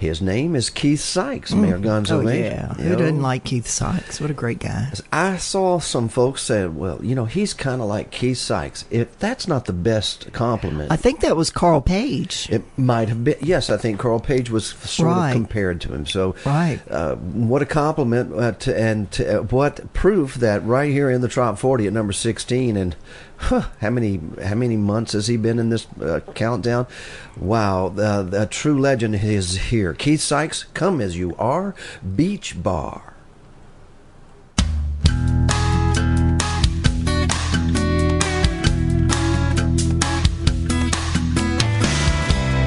[0.00, 2.42] His name is Keith Sykes, Mayor Gonzo oh, Major.
[2.42, 2.74] yeah.
[2.78, 4.18] You Who know, doesn't like Keith Sykes?
[4.18, 4.90] What a great guy.
[5.12, 8.86] I saw some folks say, well, you know, he's kind of like Keith Sykes.
[8.90, 12.48] If that's not the best compliment, I think that was Carl Page.
[12.50, 13.36] it might have been.
[13.42, 15.28] Yes, I think Carl Page was sort Right.
[15.28, 16.06] of compared to him.
[16.06, 16.80] So, Right.
[16.90, 21.20] uh, what a compliment, uh, to, and to, uh, what proof that right here in
[21.20, 22.96] the top forty at number sixteen, and
[23.40, 26.86] huh, how many how many months has he been in this uh, countdown?
[27.36, 29.94] Wow, the, the true legend is here.
[29.94, 31.74] Keith Sykes, come as you are,
[32.16, 33.14] Beach Bar.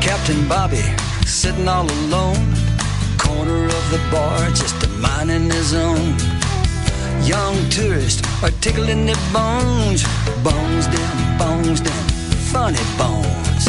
[0.02, 0.84] Captain Bobby
[1.26, 2.36] sitting all alone,
[3.18, 6.33] corner of the bar, just a minding his own.
[7.26, 10.04] Young tourists are tickling their bones,
[10.44, 12.10] bones down, bones down,
[12.52, 13.68] funny bones.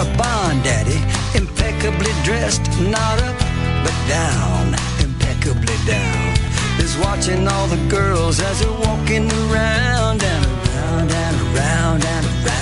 [0.00, 0.96] A bond daddy,
[1.36, 3.38] impeccably dressed, not up
[3.84, 4.74] but down,
[5.04, 6.32] impeccably down,
[6.80, 12.57] is watching all the girls as they're walking around and around and around and around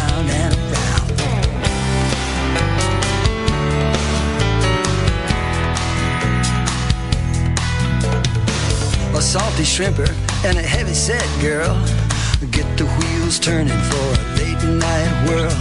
[9.16, 10.08] a salty shrimper
[10.44, 11.72] and a heavy set girl.
[12.50, 15.56] Get the wheels turning for a late night whirl.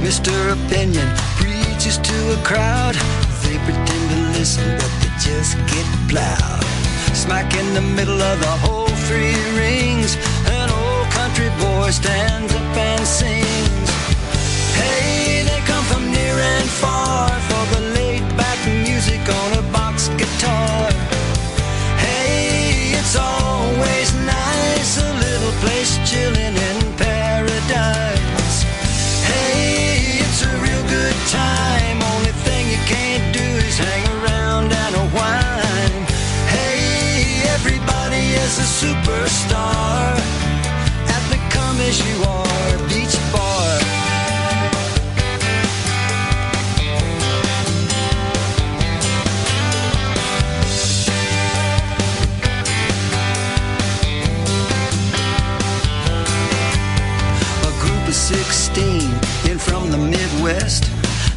[0.00, 0.32] Mr.
[0.56, 2.94] Opinion preaches to a crowd.
[3.44, 6.64] They pretend to listen, but they just get plowed.
[7.12, 10.16] Smack in the middle of the whole three rings,
[10.46, 13.90] an old country boy stands up and sings.
[14.80, 20.08] Hey, they come from near and far for the laid back music on a box
[20.16, 20.79] guitar.
[23.12, 26.59] It's always nice, a little place chilling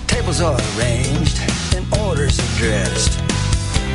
[0.07, 1.39] Tables are arranged
[1.75, 3.19] and orders addressed.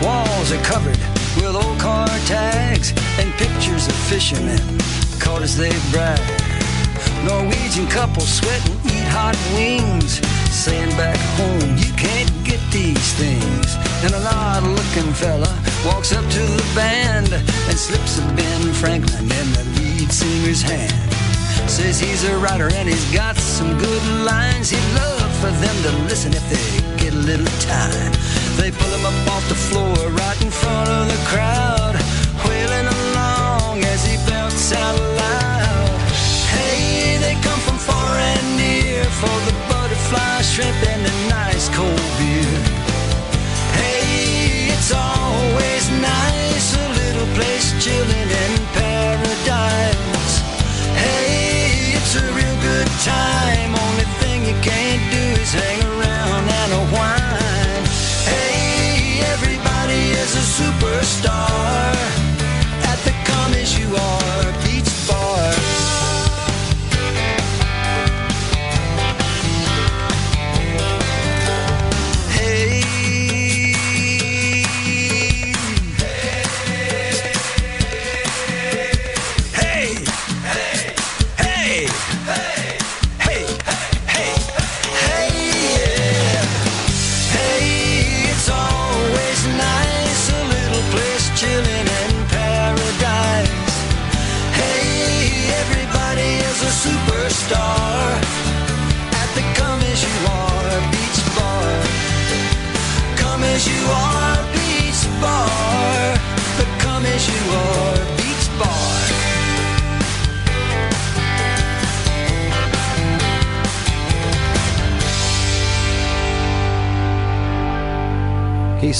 [0.00, 0.96] Walls are covered
[1.34, 4.62] with old car tags and pictures of fishermen
[5.18, 6.20] caught as they brag.
[7.24, 10.20] Norwegian couples sweat and eat hot wings.
[10.54, 13.74] Saying back home, you can't get these things.
[14.04, 15.50] And an odd looking fella
[15.84, 21.17] walks up to the band and slips a Ben Franklin in the lead singer's hand.
[21.68, 24.70] Says he's a writer and he's got some good lines.
[24.70, 26.64] He'd love for them to listen if they
[26.96, 28.10] get a little time.
[28.56, 31.94] They pull him up off the floor right in front of the crowd,
[32.48, 36.00] wailing along as he belts out loud.
[36.50, 42.10] Hey, they come from far and near for the butterfly shrimp and a nice cold
[42.18, 42.58] beer.
[43.78, 50.17] Hey, it's always nice, a little place chilling in paradise
[52.18, 53.70] a real good time.
[53.86, 57.84] Only thing you can't do is hang around and whine.
[58.30, 61.47] Hey, everybody is a superstar.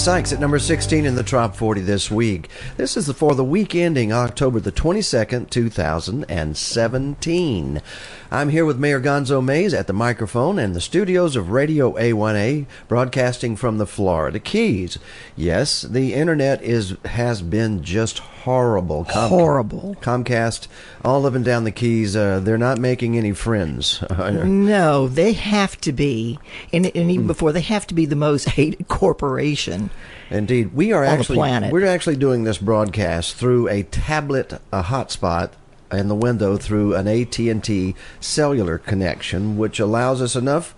[0.08, 2.48] Sykes at number 16 in the Top 40 this week.
[2.78, 7.82] This is for the week ending October the 22nd, 2017.
[8.30, 12.66] I'm here with Mayor Gonzo Mays at the microphone and the studios of Radio A1A,
[12.86, 14.98] broadcasting from the Florida Keys.
[15.34, 19.04] Yes, the internet is has been just horrible.
[19.04, 19.96] Horrible.
[20.02, 20.68] Comcast,
[21.02, 24.04] all up and down the Keys, uh, they're not making any friends.
[24.58, 26.38] No, they have to be,
[26.72, 27.10] and, and Hmm.
[27.10, 29.88] even before they have to be the most hated corporation.
[30.30, 34.82] Indeed, we are on the actually we're actually doing this broadcast through a tablet, a
[34.82, 35.50] hotspot,
[35.90, 40.74] and the window through an AT and T cellular connection, which allows us enough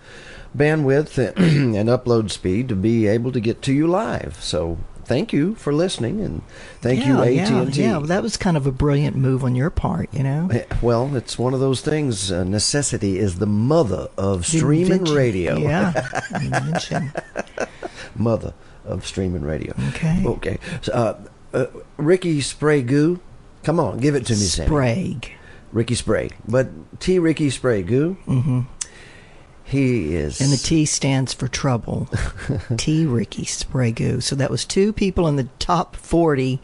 [0.55, 4.37] bandwidth and upload speed to be able to get to you live.
[4.41, 6.41] So, thank you for listening, and
[6.79, 7.81] thank you AT&T.
[7.81, 10.49] Yeah, yeah, that was kind of a brilliant move on your part, you know.
[10.81, 12.31] Well, it's one of those things.
[12.31, 15.57] Uh, necessity is the mother of streaming radio.
[15.57, 16.09] Yeah,
[18.15, 18.53] mother
[18.85, 19.73] of streaming radio.
[19.89, 20.23] Okay.
[20.25, 20.57] Okay.
[20.81, 21.19] So, uh,
[21.53, 21.65] uh,
[21.97, 23.19] Ricky Sprague,
[23.63, 24.67] come on, give it to me, Sammie.
[24.67, 25.31] Sprague.
[25.71, 26.69] Ricky Sprague, but
[26.99, 27.17] T.
[27.19, 27.87] Ricky Sprague.
[27.87, 28.61] Mm-hmm.
[29.63, 30.41] He is.
[30.41, 32.09] And the T stands for trouble.
[32.77, 33.05] T.
[33.05, 34.21] Ricky Sprague.
[34.21, 36.61] So that was two people in the top 40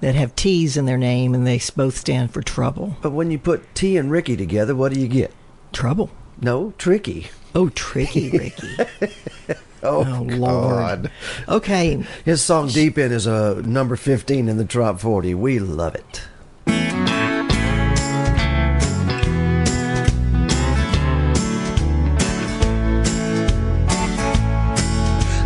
[0.00, 2.96] that have T's in their name, and they both stand for trouble.
[3.02, 5.32] But when you put T and Ricky together, what do you get?
[5.72, 6.10] Trouble.
[6.40, 7.30] No, tricky.
[7.54, 8.76] Oh, tricky Ricky.
[9.84, 11.02] Oh, oh, Lord.
[11.02, 11.10] God.
[11.46, 12.02] Okay.
[12.24, 15.34] His song Deep In is a number 15 in the top 40.
[15.34, 16.22] We love it.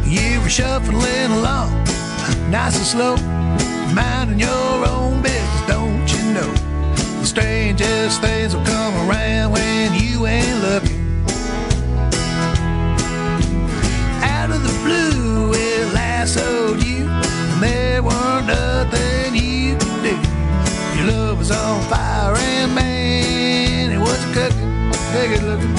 [0.06, 1.72] You were shuffling along,
[2.48, 3.16] nice and slow,
[3.92, 6.52] minding your own business, don't you know?
[7.18, 11.07] The strangest things will come around when you ain't looking.
[14.88, 20.16] Blue, it lassoed you, and there weren't nothing you could do.
[20.96, 24.72] Your love was on fire, and man, it was cooking,
[25.12, 25.76] good looking.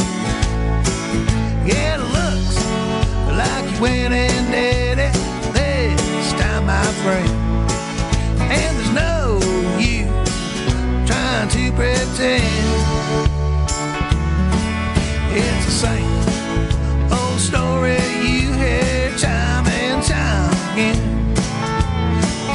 [1.70, 2.58] Yeah, it looks
[3.42, 4.29] like you went and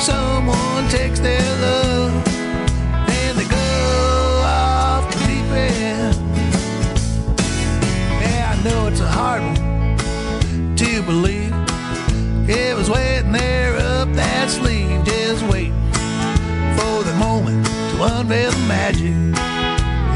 [0.04, 2.12] Someone takes their love
[3.08, 6.14] and they go off the deep end.
[8.20, 11.54] Yeah, I know it's a hard one to believe.
[12.46, 15.72] It was waiting there up that sleeve, just waiting
[16.76, 19.16] for the moment to unveil the magic.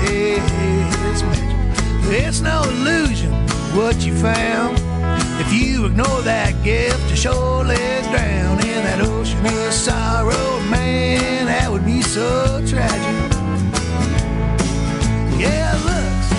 [0.04, 2.12] Yeah, it's magic.
[2.12, 3.32] It's no illusion
[3.74, 4.76] what you found.
[5.40, 7.76] If you ignore that gift, you surely
[8.10, 8.67] drown
[8.98, 10.60] that ocean of sorrow.
[10.70, 13.16] Man, that would be so tragic.
[15.38, 16.30] Yeah, looks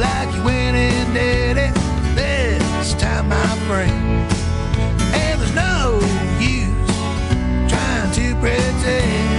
[0.00, 1.74] like you went and did it
[2.14, 4.32] this time, my friend.
[5.14, 6.00] And there's no
[6.40, 6.96] use
[7.70, 9.36] trying to pretend.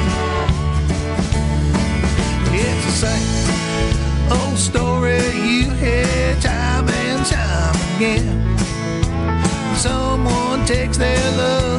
[2.60, 8.58] It's the same old story you hear time and time again.
[9.76, 11.77] Someone takes their love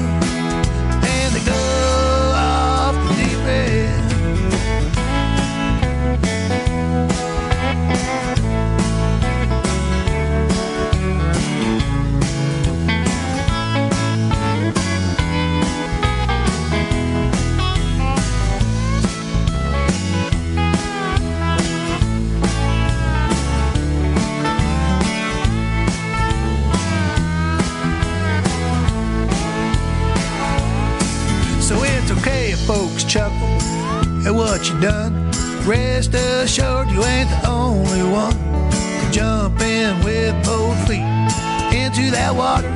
[34.48, 35.30] what you done.
[35.66, 41.04] Rest assured you ain't the only one to jump in with both feet
[41.76, 42.70] into that water,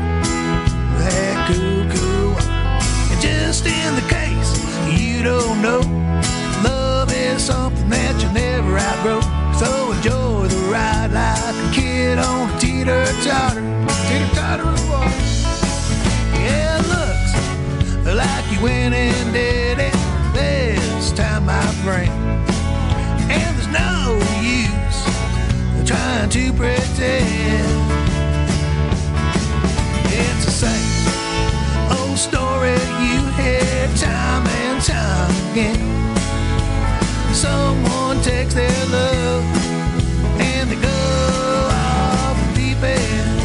[1.00, 2.42] that water.
[3.10, 4.50] And just in the case
[5.00, 5.80] you don't know,
[6.62, 9.22] love is something that you never outgrow.
[9.58, 13.64] So enjoy the ride like a kid on a teeter totter,
[14.08, 15.22] teeter totter water.
[16.36, 19.91] Yeah, it looks like you went and did it
[21.84, 22.08] time.
[23.30, 25.00] And there's no use
[25.88, 27.66] trying to pretend.
[30.06, 36.14] It's the same old story you hear time and time again.
[37.34, 39.44] Someone takes their love
[40.40, 43.40] and they go off the deep end.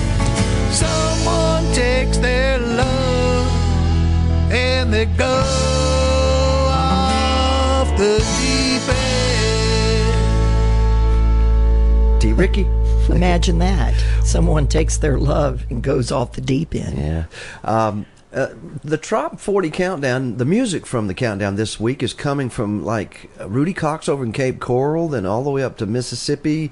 [0.73, 2.97] Someone takes their love
[4.87, 5.36] let me go
[12.37, 12.67] Ricky.
[13.09, 13.95] Imagine that.
[14.23, 16.95] Someone takes their love and goes off the deep end.
[16.95, 17.25] Yeah.
[17.63, 18.49] Um, uh,
[18.83, 23.31] the Trop 40 countdown, the music from the countdown this week is coming from like
[23.43, 26.71] Rudy Cox over in Cape Coral, then all the way up to Mississippi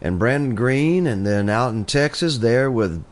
[0.00, 3.04] and Brandon Green, and then out in Texas there with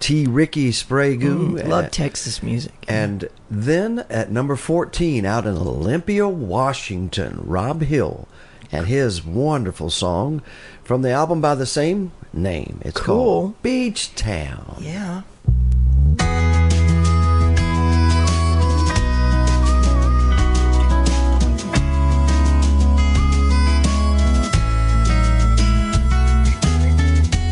[0.00, 0.26] T.
[0.26, 1.20] Ricky Sprague.
[1.20, 2.84] Mm, love Texas music.
[2.88, 8.26] And then at number 14, out in Olympia, Washington, Rob Hill
[8.70, 10.42] and his wonderful song
[10.88, 12.80] from the album by the same name.
[12.82, 13.14] It's Cool.
[13.14, 14.76] called Beach Town.
[14.80, 15.20] Yeah.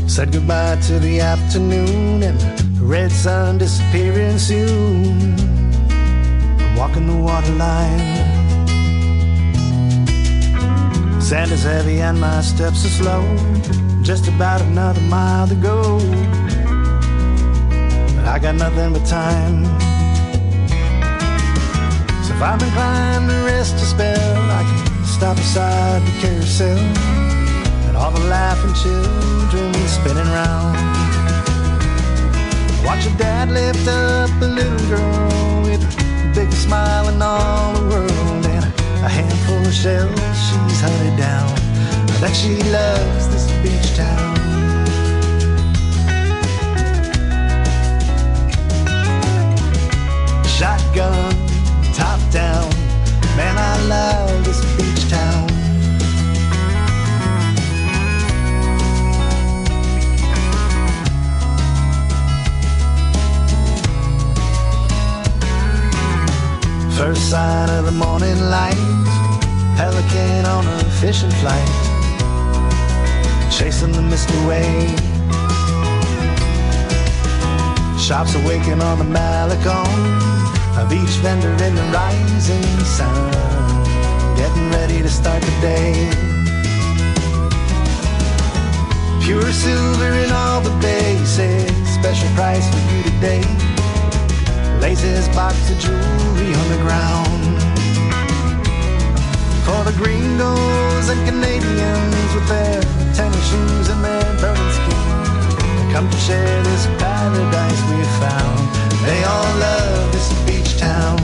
[0.06, 5.34] Said goodbye to the afternoon and the red sun disappearing soon.
[6.58, 8.35] I'm walking the waterline.
[11.26, 13.22] Sand is heavy and my steps are slow.
[14.00, 15.98] Just about another mile to go.
[18.14, 19.64] But I got nothing but time.
[22.22, 26.78] So if I'm inclined to rest a spell, I can stop beside the carousel
[27.88, 30.76] and all the laughing children spinning round.
[32.86, 37.88] Watch your dad lift up a little girl with the biggest smile in all the
[37.88, 38.25] world
[39.06, 41.48] a handful of shells she's hunted down.
[42.10, 44.34] I bet she loves this beach town.
[50.56, 51.34] Shotgun,
[51.94, 52.68] top down,
[53.36, 55.35] man, I love this beach town.
[66.96, 68.74] First sign of the morning light,
[69.76, 71.68] pelican on a fishing flight,
[73.52, 74.88] chasing the mist away.
[77.98, 79.92] Shops awaken on the Malecon
[80.78, 83.30] of each vendor in the rising sun,
[84.38, 85.92] getting ready to start the day.
[89.22, 93.75] Pure silver in all the bases, special price for you today
[94.80, 97.42] lays his box of jewelry on the ground.
[99.64, 102.80] For the gringos and Canadians with their
[103.14, 108.58] tennis shoes and their burning skin, come to share this paradise we found.
[109.04, 111.18] They all love this beach town.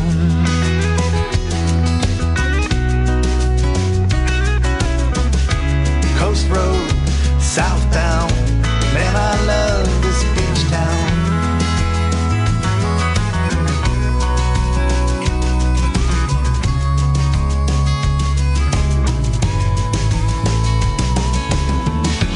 [6.19, 6.89] Coast Road,
[7.41, 8.33] southbound,
[8.95, 10.02] man, I love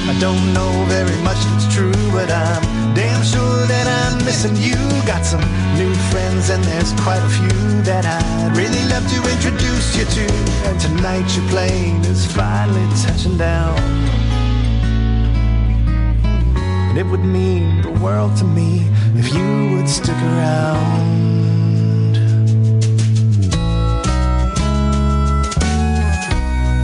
[0.09, 4.77] I don't know very much it's true, but I'm damn sure that I'm missing you.
[5.05, 5.41] Got some
[5.77, 10.33] new friends, and there's quite a few that I'd really love to introduce you to.
[10.69, 13.77] And tonight your plane is finally touching down.
[16.89, 18.87] And it would mean the world to me
[19.17, 21.17] if you would stick around.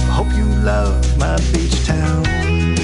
[0.02, 2.81] I hope you love my beach town.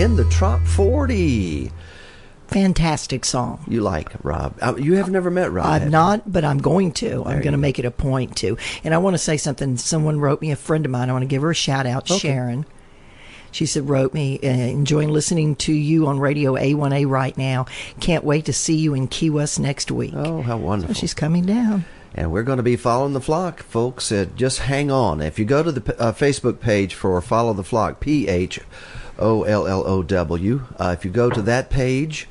[0.00, 1.70] In the Trop 40.
[2.48, 3.62] Fantastic song.
[3.68, 4.56] You like Rob?
[4.60, 5.82] Uh, You have never met Rob.
[5.82, 5.88] You?
[5.90, 7.22] not, but I'm going to.
[7.24, 8.56] I'm going to make it a point to.
[8.82, 9.76] And I want to say something.
[9.76, 11.10] Someone wrote me, a friend of mine.
[11.10, 12.18] I want to give her a shout out, Okay.
[12.18, 12.64] Sharon.
[13.52, 17.66] She said, wrote me, uh, enjoying listening to you on Radio A1A right now.
[18.00, 20.12] Can't wait to see you in Key West next week.
[20.16, 20.94] Oh, how wonderful!
[20.94, 21.84] she's coming down.
[22.14, 24.10] And we're going to be following the flock, folks.
[24.12, 25.20] Uh, just hang on.
[25.20, 28.60] If you go to the uh, Facebook page for Follow the Flock, P H
[29.20, 32.28] O L L O W, uh, if you go to that page,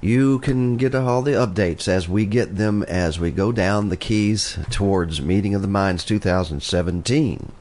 [0.00, 3.96] you can get all the updates as we get them as we go down the
[3.96, 7.52] keys towards Meeting of the Minds 2017.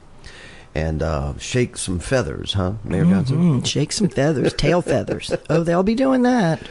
[0.75, 3.61] And uh, shake some feathers, huh, Mayor Johnson?
[3.61, 5.33] Mhm, Shake some feathers, tail feathers.
[5.49, 6.61] Oh, they'll be doing that.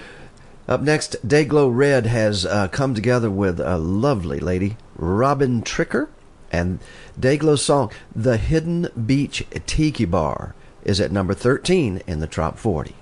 [0.69, 6.09] Up next, Dayglow Red has uh, come together with a lovely lady, Robin Tricker,
[6.53, 6.79] and
[7.19, 12.95] Dayglow's song, The Hidden Beach Tiki Bar, is at number 13 in the Top 40.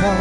[0.00, 0.16] Baby,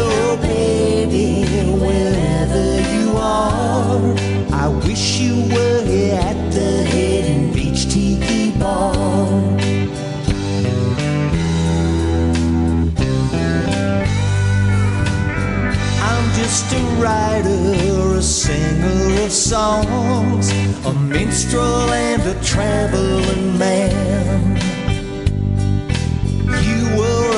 [0.00, 1.44] oh baby,
[1.78, 4.14] wherever you are,
[4.50, 8.94] I wish you were here at the Hidden Beach Tiki Bar.
[16.00, 20.50] I'm just a writer, a singer of songs,
[20.86, 24.55] a minstrel and a traveling man.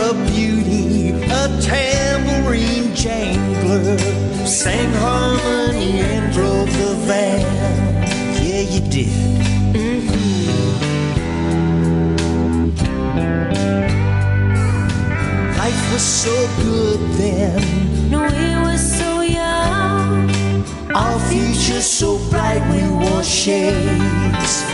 [0.09, 3.99] A beauty, a tambourine jangler,
[4.47, 7.43] sang harmony and drove the van.
[8.43, 9.09] Yeah, you did.
[9.77, 10.39] Mm-hmm.
[15.59, 17.61] Life was so good then.
[18.11, 20.31] No, we were so young.
[20.95, 24.65] Our future so bright we wore shades.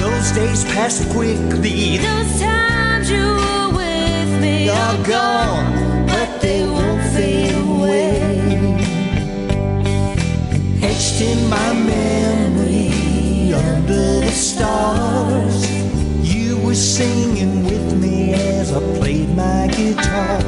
[0.00, 1.98] Those days passed quickly.
[1.98, 8.20] Those times you were with me are gone, but they won't fade away.
[10.82, 15.66] Etched in my memory under the stars,
[16.22, 20.38] you were singing with me as I played my guitar.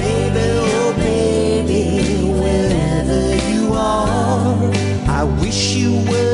[0.00, 0.46] Baby,
[0.76, 4.72] oh baby, wherever you are,
[5.08, 6.33] I wish you were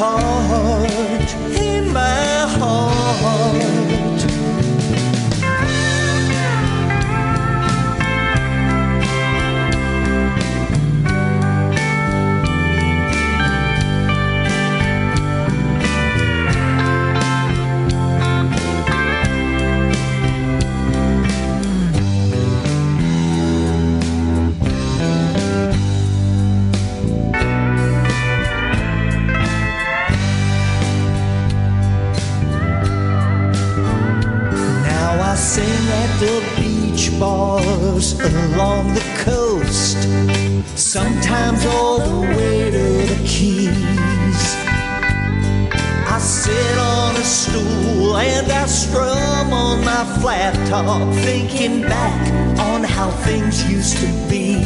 [0.00, 0.27] in
[37.18, 39.98] bars along the coast,
[40.78, 44.40] sometimes all the way to the keys.
[46.06, 52.84] I sit on a stool and I strum on my flat top, thinking back on
[52.84, 54.56] how things used to be.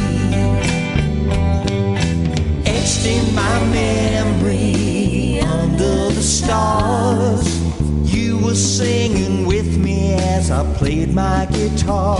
[2.65, 7.62] Etched in my memory under the stars
[8.43, 12.17] was singing with me as I played my guitar.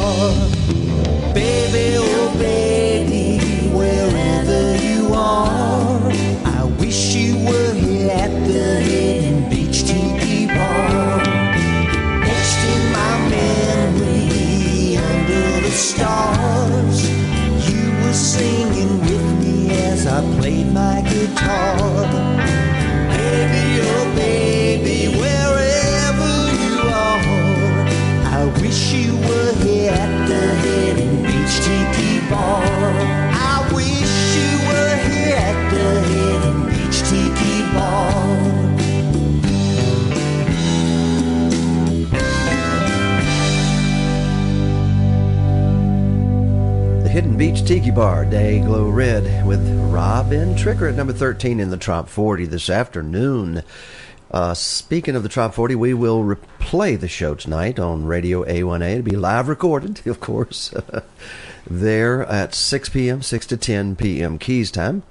[1.33, 3.39] Baby, oh baby,
[3.75, 5.99] wherever you are,
[6.45, 11.21] I wish you were here at the Hidden Beach Tiki Bar.
[12.33, 16.97] Etched in my memory under the stars,
[17.69, 22.02] you were singing with me as I played my guitar.
[47.13, 51.77] Hidden Beach Tiki Bar, Day Glow Red, with Robin Tricker at number 13 in the
[51.77, 53.61] Top 40 this afternoon.
[54.31, 58.93] Uh, speaking of the Top 40, we will replay the show tonight on Radio A1A.
[58.93, 60.73] It'll be live recorded, of course.
[61.69, 64.37] there at 6 p.m., 6 to 10 p.m.
[64.37, 65.03] Keys time.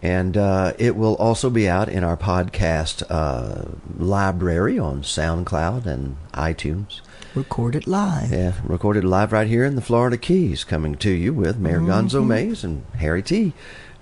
[0.00, 6.16] And uh, it will also be out in our podcast uh, library on SoundCloud and
[6.32, 7.00] iTunes.
[7.34, 8.32] Recorded live.
[8.32, 12.22] Yeah, recorded live right here in the Florida Keys, coming to you with Mayor Gonzo
[12.22, 12.26] Mhm.
[12.28, 13.52] Mays and Harry T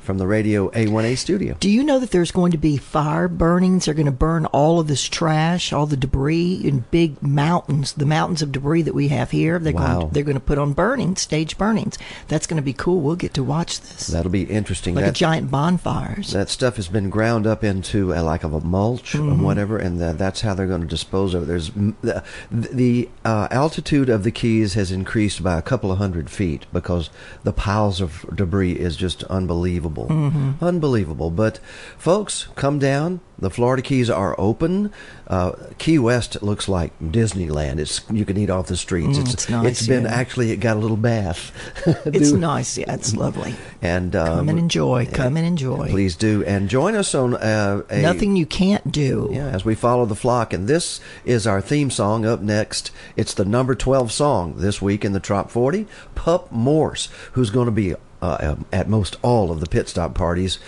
[0.07, 1.57] from the Radio A1A studio.
[1.61, 3.85] Do you know that there's going to be fire burnings?
[3.85, 8.07] They're going to burn all of this trash, all the debris in big mountains, the
[8.07, 9.59] mountains of debris that we have here.
[9.59, 9.95] They're Wow.
[9.99, 11.99] going to, they're going to put on burnings, stage burnings.
[12.29, 13.01] That's going to be cool.
[13.01, 14.07] We'll get to watch this.
[14.07, 14.95] That'll be interesting.
[14.95, 16.33] Like a giant bonfires.
[16.33, 19.41] That stuff has been ground up into a, like of a mulch Mhm.
[19.41, 21.47] or whatever, and that, that's how they're going to dispose of it.
[21.47, 26.31] There's the, the uh, altitude of the Keys has increased by a couple of hundred
[26.31, 27.11] feet because
[27.43, 30.61] the piles of debris is just unbelievable, Mhm.
[30.61, 31.31] unbelievable.
[31.31, 31.59] But
[31.99, 33.21] folks, come down.
[33.39, 34.91] The Florida Keys are open.
[35.27, 37.79] Uh, Key West looks like Disneyland.
[37.79, 39.19] It's you can eat off the streets.
[39.19, 40.15] Mm, it's it's nice, it's been yeah.
[40.15, 41.53] actually it got a little bath.
[42.07, 42.79] It's nice.
[42.79, 43.55] Yeah, it's lovely.
[43.83, 45.07] and um, Come and enjoy.
[45.13, 45.89] Come and enjoy.
[45.91, 49.29] Please do, and join us on uh, a Nothing you can't do.
[49.31, 52.25] Yeah, as we follow the flock, and this is our theme song.
[52.25, 55.87] Up next, it's the number twelve song this week in the Top Forty.
[56.15, 57.95] Pup Morse, who's going to be
[58.27, 60.59] uh, um, at most all of the pit stop parties.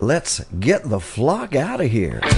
[0.00, 2.20] Let's get the flock out of here.
[2.22, 2.32] Well,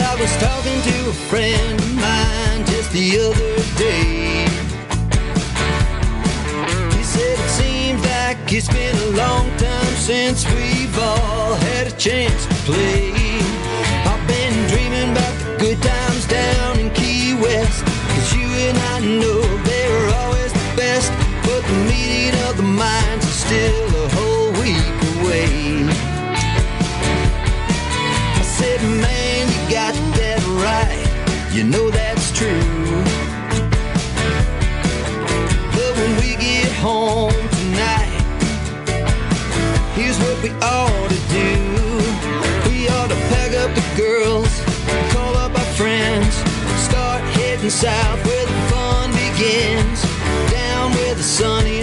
[0.00, 4.46] I was talking to a friend of mine just the other day.
[6.96, 11.92] He said it seems like it's been a long time since we've all had a
[11.92, 13.55] chance to play.
[19.06, 21.12] Know they were always the best.
[21.44, 25.86] But the meeting of the minds is still a whole week away.
[28.34, 31.06] I said, man, you got that right.
[31.54, 32.66] You know that's true.
[35.76, 38.22] But when we get home tonight,
[39.94, 41.50] here's what we ought to do.
[42.68, 44.50] We ought to pack up the girls,
[45.12, 46.34] call up our friends,
[46.88, 48.45] start heading south
[51.38, 51.75] Down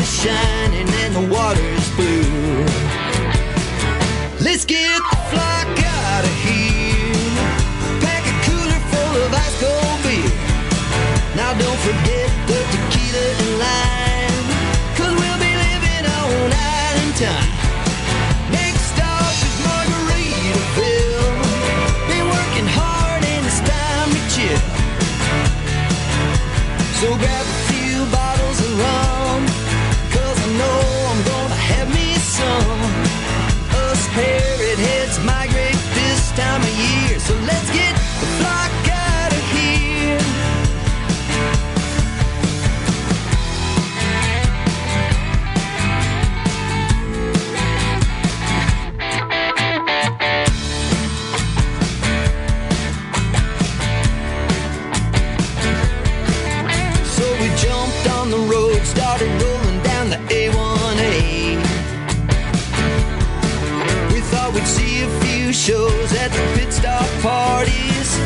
[65.54, 68.20] shows at the pit stop parties.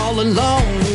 [0.00, 0.85] All along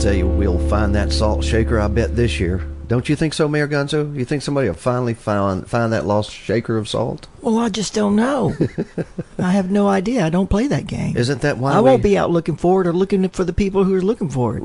[0.00, 1.78] tell you, we'll find that salt shaker.
[1.78, 2.66] I bet this year.
[2.88, 4.16] Don't you think so, Mayor Gonzo?
[4.16, 7.28] You think somebody will finally find find that lost shaker of salt?
[7.42, 8.54] Well, I just don't know.
[9.38, 10.24] I have no idea.
[10.24, 11.16] I don't play that game.
[11.16, 13.84] Isn't that why I won't be out looking for it or looking for the people
[13.84, 14.62] who are looking for it.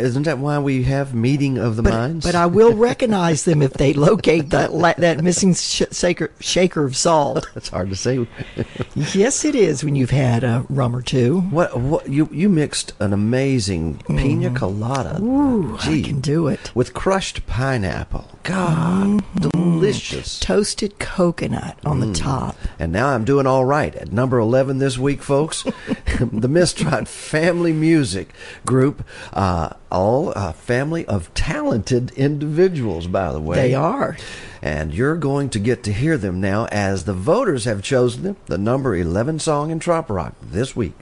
[0.00, 2.26] Isn't that why we have meeting of the But, minds?
[2.26, 6.96] but I will recognize them if they locate that that missing sh- shaker shaker of
[6.96, 7.46] salt.
[7.54, 8.26] That's hard to say.
[8.94, 11.40] yes, it is when you've had a rum or two.
[11.42, 15.20] What what you you mixed an amazing pina colada.
[15.22, 16.72] Ooh, I can do it.
[16.74, 18.28] with crushed pineapple.
[18.42, 20.38] God, delicious.
[20.40, 22.15] Toasted coconut on the Mm.
[22.16, 22.56] Top.
[22.78, 25.62] And now I'm doing all right at number 11 this week, folks.
[25.62, 28.32] the Mistrot Family Music
[28.64, 33.56] Group, uh, all a family of talented individuals, by the way.
[33.56, 34.16] They are.
[34.62, 38.36] And you're going to get to hear them now as the voters have chosen them,
[38.46, 40.94] the number 11 song in Trop Rock this week.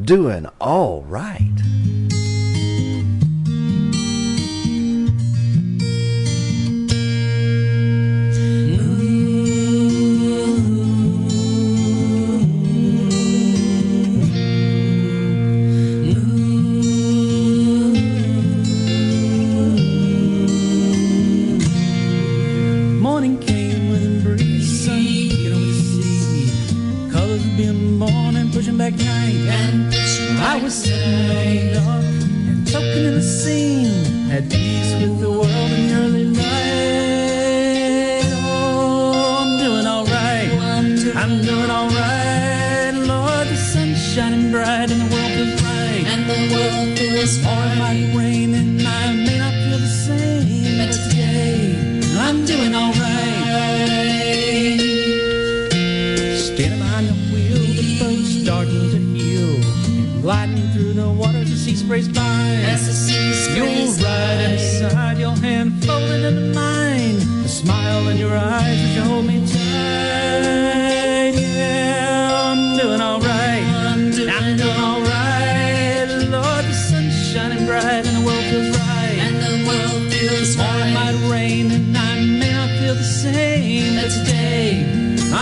[0.00, 2.33] Doing all right.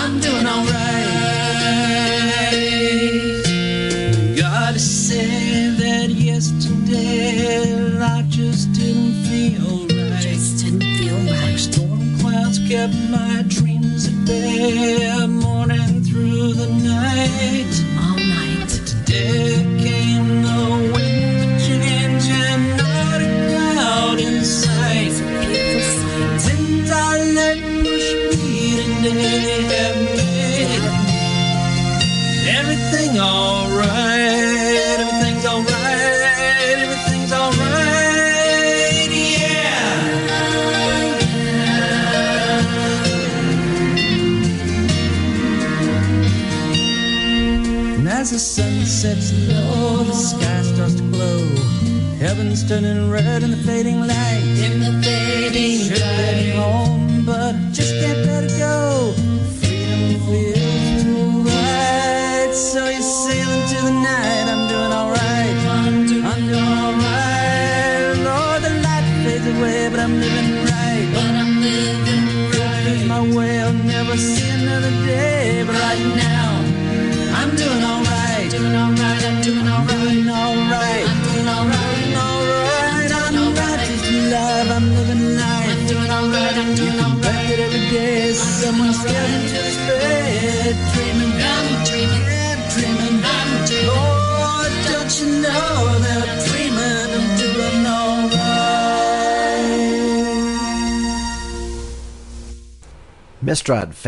[0.04, 0.41] I'm doing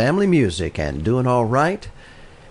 [0.04, 1.88] Family Music and Doing All Right.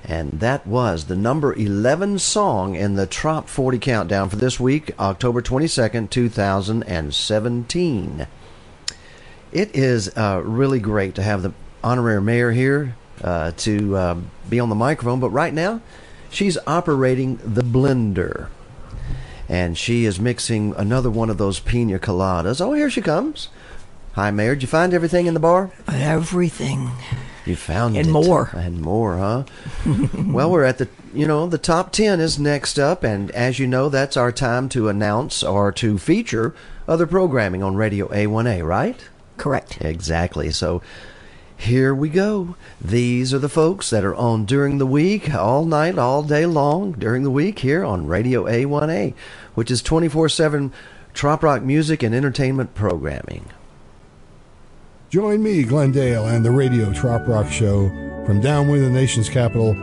[0.03, 4.99] And that was the number 11 song in the Trop 40 countdown for this week,
[4.99, 8.25] October 22nd, 2017.
[9.51, 14.17] It is uh, really great to have the honorary mayor here uh, to uh,
[14.49, 15.79] be on the microphone, but right now
[16.31, 18.47] she's operating the blender.
[19.47, 22.59] And she is mixing another one of those pina coladas.
[22.59, 23.49] Oh, here she comes.
[24.13, 24.55] Hi, Mayor.
[24.55, 25.69] Did you find everything in the bar?
[25.87, 26.89] Everything.
[27.45, 28.11] You found And it.
[28.11, 28.49] more.
[28.53, 29.43] And more, huh?
[30.27, 33.03] well, we're at the, you know, the top 10 is next up.
[33.03, 36.55] And as you know, that's our time to announce or to feature
[36.87, 38.97] other programming on Radio A1A, right?
[39.37, 39.79] Correct.
[39.81, 40.51] Exactly.
[40.51, 40.81] So
[41.57, 42.55] here we go.
[42.81, 46.93] These are the folks that are on during the week, all night, all day long
[46.93, 49.13] during the week here on Radio A1A,
[49.55, 50.71] which is 24 7
[51.13, 53.49] trop rock music and entertainment programming.
[55.13, 57.89] Join me, Glendale, and the Radio Trop Rock Show
[58.25, 59.75] from downwind the nation's capital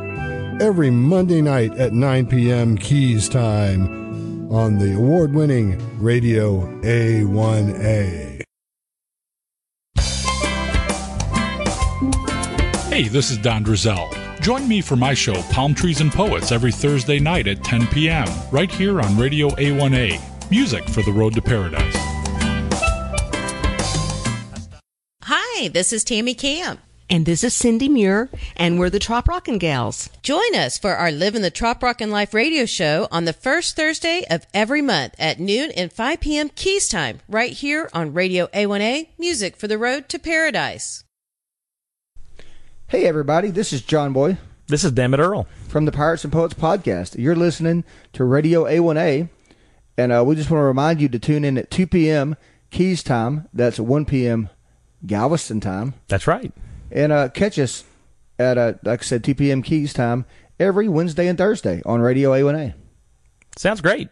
[0.61, 2.77] every Monday night at 9 p.m.
[2.77, 8.43] Keys time on the award winning Radio A1A.
[12.89, 14.13] Hey, this is Don Drizel.
[14.41, 18.27] Join me for my show, Palm Trees and Poets, every Thursday night at 10 p.m.,
[18.51, 20.51] right here on Radio A1A.
[20.51, 22.10] Music for the road to paradise.
[25.61, 26.81] Hi, this is Tammy Camp.
[27.11, 30.09] And this is Cindy Muir, and we're the Trop Rockin' Gals.
[30.23, 34.25] Join us for our Living the Trop Rockin' Life radio show on the first Thursday
[34.31, 36.49] of every month at noon and 5 p.m.
[36.49, 41.05] Keys time, right here on Radio A1A, Music for the Road to Paradise.
[42.87, 44.39] Hey, everybody, this is John Boy.
[44.69, 45.47] This is Dammit Earl.
[45.69, 47.19] From the Pirates and Poets podcast.
[47.19, 49.29] You're listening to Radio A1A,
[49.99, 52.37] and uh, we just want to remind you to tune in at 2 p.m.
[52.71, 53.47] Keys time.
[53.53, 54.49] That's 1 p.m.
[55.07, 55.95] Galveston time.
[56.09, 56.53] That's right.
[56.91, 57.85] And uh, catch us
[58.39, 59.63] at, uh, like I said, 2 p.m.
[59.63, 60.25] Keys time
[60.59, 62.75] every Wednesday and Thursday on Radio A1A.
[63.57, 64.09] Sounds great.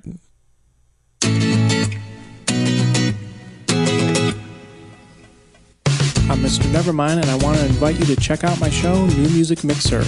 [6.31, 6.71] I'm Mr.
[6.71, 10.05] Nevermind, and I want to invite you to check out my show, New Music Mixer.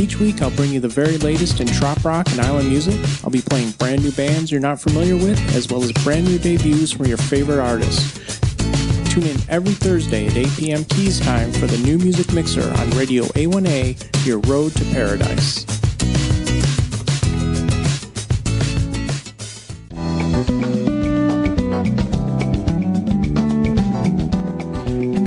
[0.00, 2.98] Each week, I'll bring you the very latest in trop rock and island music.
[3.22, 6.38] I'll be playing brand new bands you're not familiar with, as well as brand new
[6.38, 8.43] debuts from your favorite artists.
[9.14, 10.84] Tune in every Thursday at 8 p.m.
[10.86, 15.62] Keys time for the New Music Mixer on Radio A1A, your road to paradise.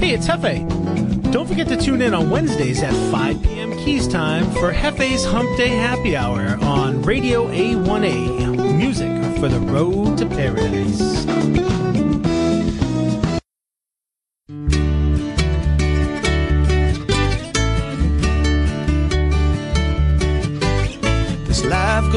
[0.01, 1.31] Hey, it's Hefe.
[1.31, 3.71] Don't forget to tune in on Wednesdays at 5 p.m.
[3.77, 8.75] Keys time for Hefe's Hump Day Happy Hour on Radio A1A.
[8.77, 11.76] Music for the road to paradise.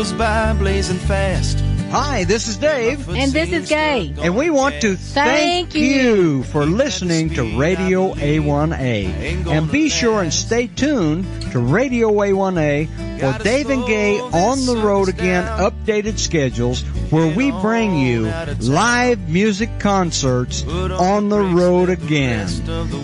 [0.01, 1.61] Goes by blazing fast.
[1.91, 3.07] Hi, this is Dave.
[3.11, 4.15] And this is Gay.
[4.23, 5.83] And we want to thank, Thank you.
[5.83, 9.47] you for listening to Radio A1A.
[9.47, 12.89] And be sure and stay tuned to Radio A1A
[13.21, 16.81] for Dave and Gay on the road again updated schedules
[17.11, 18.23] where we bring you
[18.61, 22.49] live music concerts on the road again.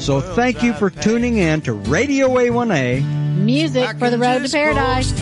[0.00, 3.36] So thank you for tuning in to Radio A1A.
[3.36, 5.12] Music for the road to paradise.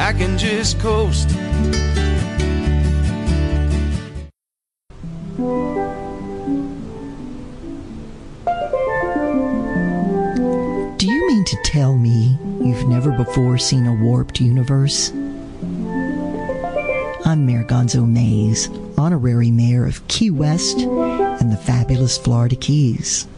[0.00, 1.28] I can just coast.
[10.96, 15.10] Do you mean to tell me you've never before seen a warped universe?
[17.26, 23.28] I'm Mayor Gonzo Mays, honorary mayor of Key West and the fabulous Florida Keys.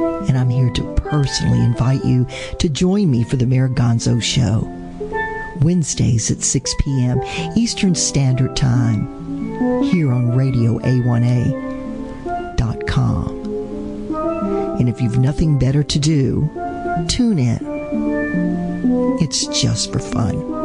[0.00, 2.26] And I'm here to personally invite you
[2.60, 4.81] to join me for the Mayor Gonzo Show.
[5.62, 7.20] Wednesdays at 6 p.m.
[7.56, 11.72] Eastern Standard Time, here on Radio A1A.com.
[14.78, 16.50] And if you've nothing better to do,
[17.08, 17.58] tune in.
[19.20, 20.61] It's just for fun.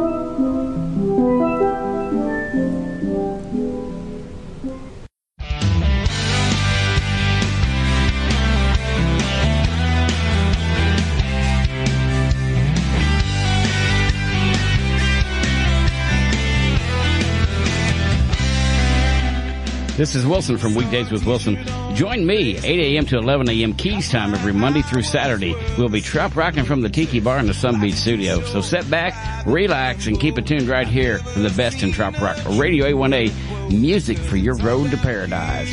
[19.98, 21.58] This is Wilson from Weekdays with Wilson.
[21.96, 23.04] Join me 8 a.m.
[23.06, 23.74] to 11 a.m.
[23.74, 25.56] Keys time every Monday through Saturday.
[25.76, 28.40] We'll be trop rocking from the Tiki Bar in the Sun Beach studio.
[28.44, 32.20] So sit back, relax, and keep it tuned right here for the best in trop
[32.20, 32.36] rock.
[32.50, 35.68] Radio A1A, music for your road to paradise.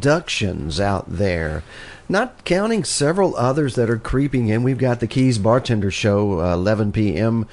[0.00, 1.62] A1A productions out there.
[2.08, 4.64] not counting several others that are creeping in.
[4.64, 7.46] We've got the Keys Bartender Show, uh, 11 p.m.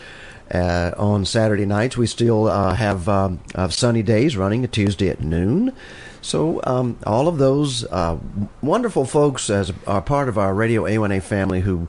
[0.52, 1.96] Uh, on Saturday nights.
[1.96, 5.74] We still uh, have um, Sunny Days running a Tuesday at noon.
[6.22, 8.18] So um, all of those uh,
[8.62, 11.88] wonderful folks as are part of our Radio A1A family who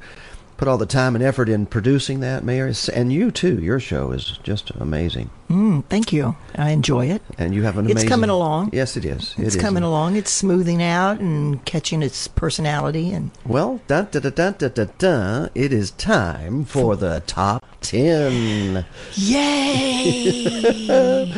[0.59, 3.59] put all the time and effort in producing that, Mayor, and you too.
[3.61, 6.37] Your show is just amazing, Mm, thank you.
[6.57, 7.23] I enjoy it.
[7.39, 8.03] and you have an amazing.
[8.03, 8.71] It's coming along.
[8.75, 9.35] Yes, it is.
[9.39, 9.63] It It's is.
[9.63, 10.17] coming along.
[10.17, 14.85] It's smoothing out and catching its personality and Well, da da da da da da
[14.99, 15.49] da.
[15.55, 18.85] It is time for the top ten.
[19.15, 20.85] Yay!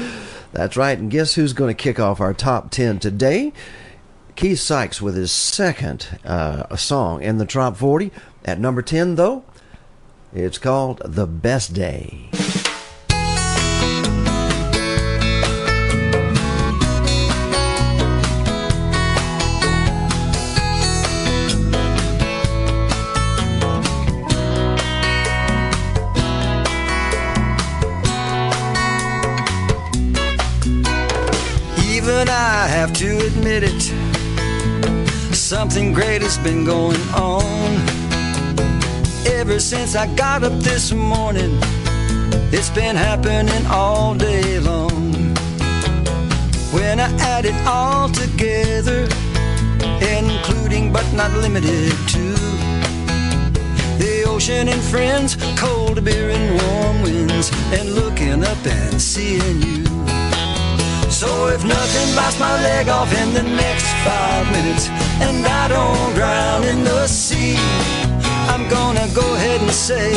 [0.53, 0.99] That's right.
[0.99, 3.53] And guess who's going to kick off our top 10 today?
[4.35, 8.11] Keith Sykes with his second uh, song in the top 40.
[8.45, 9.45] At number 10, though,
[10.33, 12.31] it's called The Best Day.
[31.93, 33.83] Even I have to admit it.
[35.35, 38.00] Something great has been going on.
[39.27, 41.59] Ever since I got up this morning,
[42.53, 45.13] it's been happening all day long.
[46.73, 49.09] When I add it all together,
[50.01, 52.35] including but not limited to
[53.99, 59.85] the ocean and friends, cold beer and warm winds, and looking up and seeing you.
[61.11, 64.89] So if nothing bites my leg off in the next five minutes
[65.21, 67.59] and I don't drown in the sea,
[68.49, 70.13] I'm gonna go ahead and say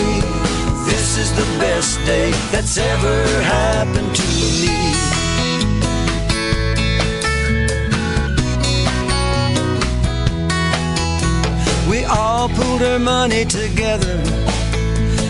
[0.86, 4.24] this is the best day that's ever happened to
[4.62, 5.04] me.
[11.90, 14.22] We all pulled our money together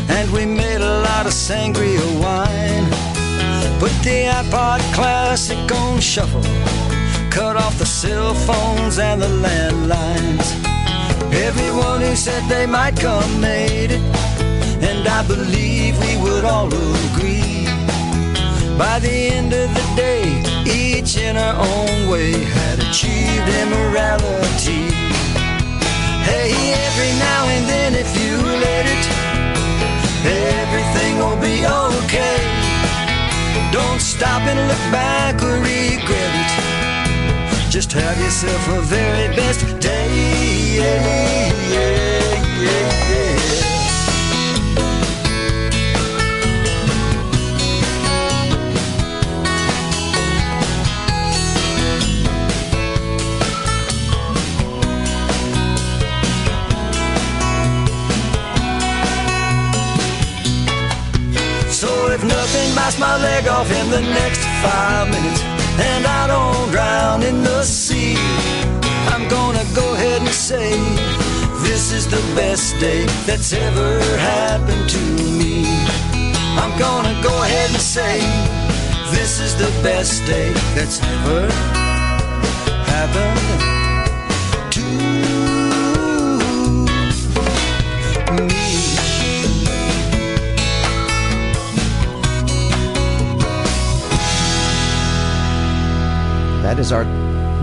[0.09, 2.85] and we made a lot of sangria wine.
[3.79, 6.43] Put the iPod Classic on shuffle.
[7.29, 10.72] Cut off the cell phones and the landlines.
[11.35, 14.01] Everyone who said they might come made it.
[14.81, 17.65] And I believe we would all agree.
[18.77, 20.25] By the end of the day,
[20.65, 24.93] each in our own way had achieved immorality.
[26.29, 26.53] Hey,
[26.87, 29.05] every now and then, if you let it,
[30.61, 32.41] everything will be okay.
[33.71, 37.71] Don't stop and look back or regret it.
[37.71, 40.62] Just have yourself a very best day.
[62.93, 65.41] Bites my leg off in the next five minutes
[65.79, 68.15] and I don't drown in the sea,
[69.13, 70.71] I'm gonna go ahead and say
[71.61, 74.97] this is the best day that's ever happened to
[75.37, 75.65] me.
[76.57, 78.21] I'm gonna go ahead and say
[79.11, 81.47] this is the best day that's ever
[82.89, 83.39] happened
[84.71, 84.81] to
[88.41, 88.63] me.
[96.63, 97.05] That is our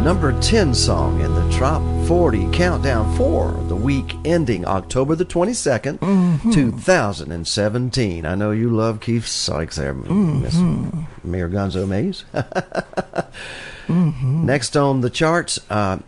[0.02, 5.98] number 10 song in the Top 40 Countdown for the week ending October the 22nd,
[5.98, 6.50] Mm-hmm.
[6.52, 8.24] 2017.
[8.26, 11.06] I know you love Keith Sykes there, Miss Mhm.
[11.22, 12.24] Mayor Gonzo Mays.
[13.88, 14.44] Mhm.
[14.44, 15.98] Next on the charts, uh,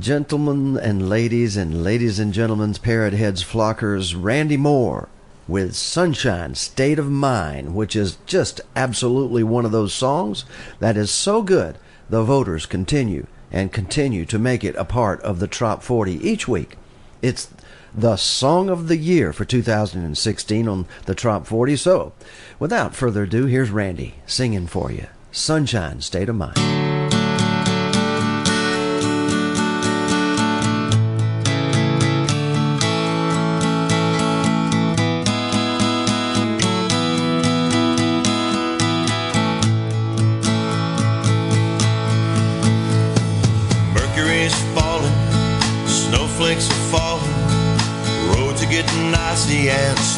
[0.00, 5.08] gentlemen and ladies, and ladies and gentlemen's parrot heads flockers, Randy Moore
[5.46, 10.44] with Sunshine State of Mind, which is just absolutely one of those songs
[10.80, 11.76] that is so good.
[12.10, 16.48] The voters continue and continue to make it a part of the Top 40 each
[16.48, 16.76] week.
[17.22, 17.48] It's
[17.94, 21.76] the song of the year for 2016 on the Top 40.
[21.76, 22.12] So,
[22.58, 26.79] without further ado, here's Randy singing for you Sunshine State of Mind.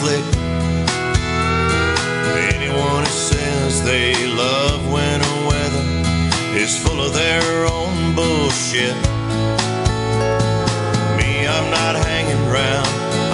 [0.02, 0.24] Slick.
[2.54, 5.84] Anyone who says they love winter weather
[6.62, 8.96] is full of their own bullshit.
[11.18, 12.92] Me, I'm not hanging round.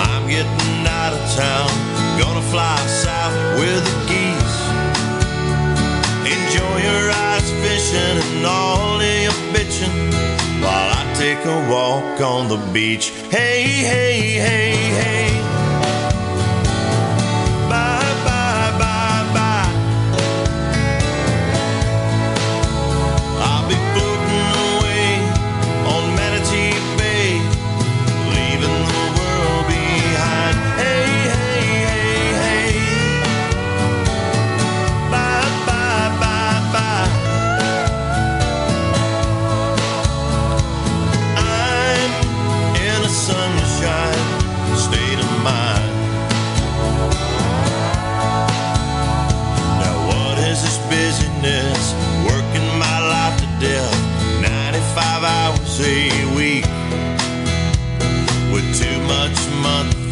[0.09, 1.71] I'm getting out of town.
[2.21, 4.59] Gonna fly south with the geese.
[6.37, 9.97] Enjoy your ice fishing and all of your bitching
[10.63, 13.07] while I take a walk on the beach.
[13.31, 15.28] Hey, hey, hey, hey.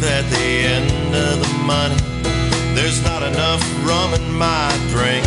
[0.07, 1.95] At the end of the money,
[2.73, 5.25] there's not enough rum in my drink.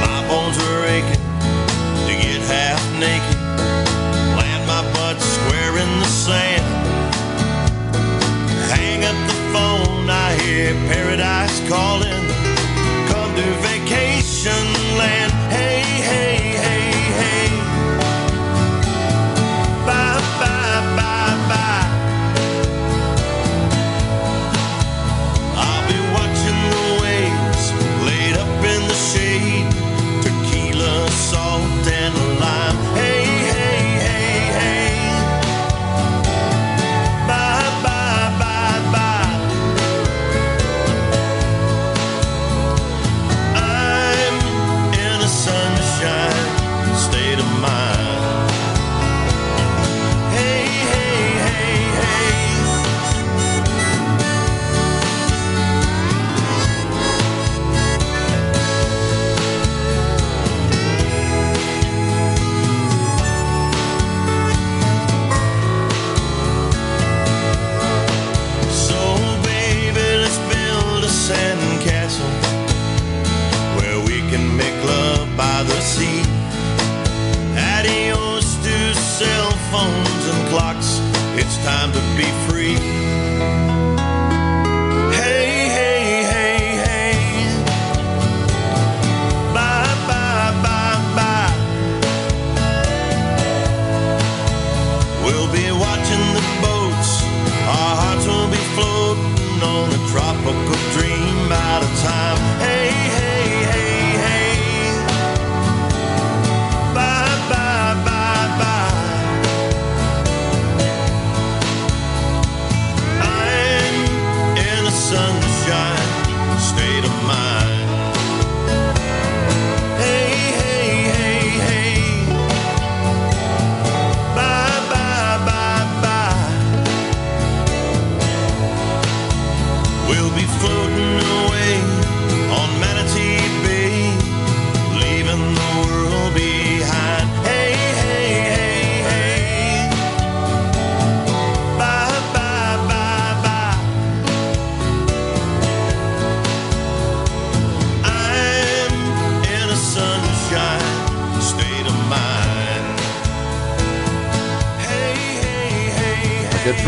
[0.00, 1.24] My bones are aching
[2.06, 3.38] to get half naked,
[4.38, 6.64] land my butt square in the sand.
[8.70, 12.19] Hang up the phone, I hear paradise calling.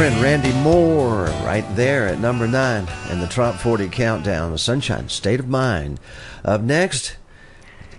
[0.02, 5.08] Friend Randy Moore, right there at number nine in the Top 40 Countdown, the Sunshine
[5.08, 6.00] State of Mind.
[6.44, 7.14] Up next,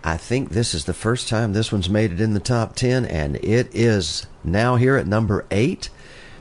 [0.03, 3.05] I think this is the first time this one's made it in the top 10,
[3.05, 5.89] and it is now here at number eight.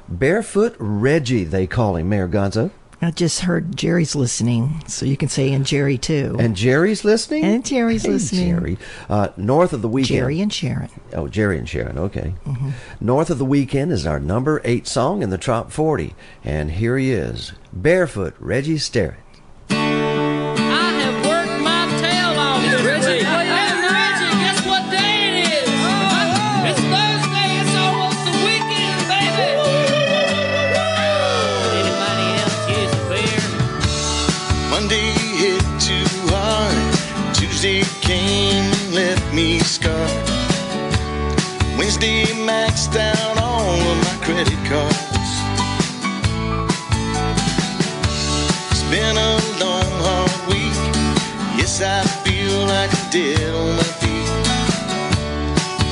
[0.08, 2.72] Barefoot Reggie, they call him, Mayor Gonzo.
[3.04, 6.36] I just heard Jerry's listening, so you can say and Jerry too.
[6.38, 7.42] And Jerry's listening?
[7.44, 8.48] And Jerry's Hey, listening.
[8.56, 8.78] Jerry.
[9.08, 10.18] Uh, north of the weekend.
[10.20, 10.88] Jerry and Sharon.
[11.12, 11.98] Oh, Jerry and Sharon.
[11.98, 12.34] Okay.
[13.00, 16.14] North of the Weekend is our number eight song in the top 40.
[16.44, 19.18] And here he is Barefoot Reggie Sterrett.
[51.84, 54.28] I feel like I did on my feet.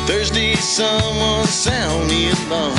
[0.07, 2.77] Thursday, someone sound me alarm.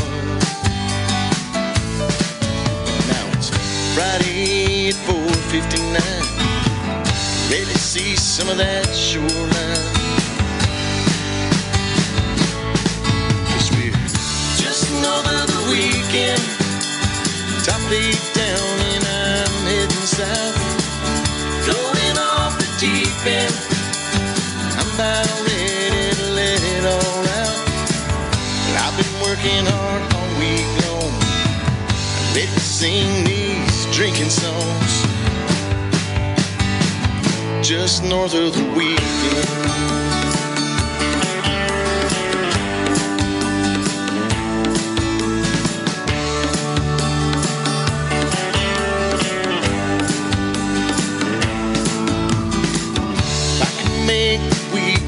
[3.12, 3.50] Now it's
[3.94, 6.24] Friday at 4:59.
[7.52, 9.92] Ready to see some of that shoreline.
[13.52, 13.92] Cause we're
[14.64, 16.44] just over weekend.
[17.66, 20.71] Top deep down, and I'm heading south.
[25.02, 27.58] About ready to let it all out.
[28.84, 31.12] I've been working hard all week long.
[32.36, 34.94] Ready to sing these drinking songs.
[37.68, 40.31] Just north of the weekend.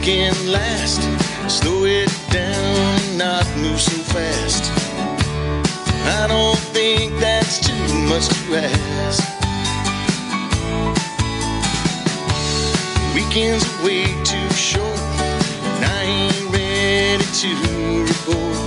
[0.05, 1.01] Weekend last,
[1.49, 4.69] slow it down not move so fast.
[6.19, 9.23] I don't think that's too much to ask.
[13.15, 14.99] Weekends are way too short,
[15.75, 17.49] and I ain't ready to
[18.03, 18.59] report.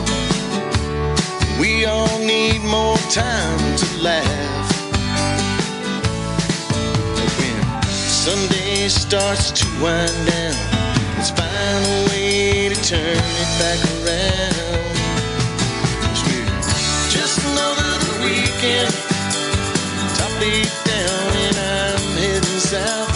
[1.61, 4.69] We all need more time to laugh.
[7.39, 10.76] When Sunday starts to wind down,
[11.77, 14.95] find a way to turn it back around.
[17.11, 17.93] just another
[18.25, 18.93] weekend,
[20.17, 23.13] top eight down, and I'm heading south.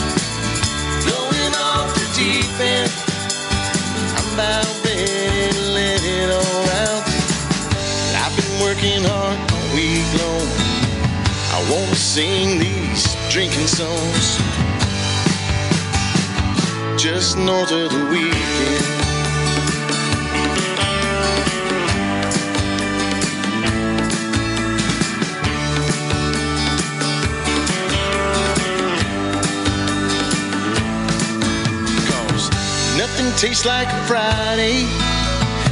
[1.09, 2.93] Going off the deep end,
[4.19, 7.05] I'm about ready to let it all out.
[8.23, 10.49] I've been working hard all week long.
[11.57, 14.50] I wanna sing these drinking songs
[17.03, 18.85] just north of the weekend.
[32.07, 32.51] Cause
[32.99, 34.85] nothing tastes like a Friday,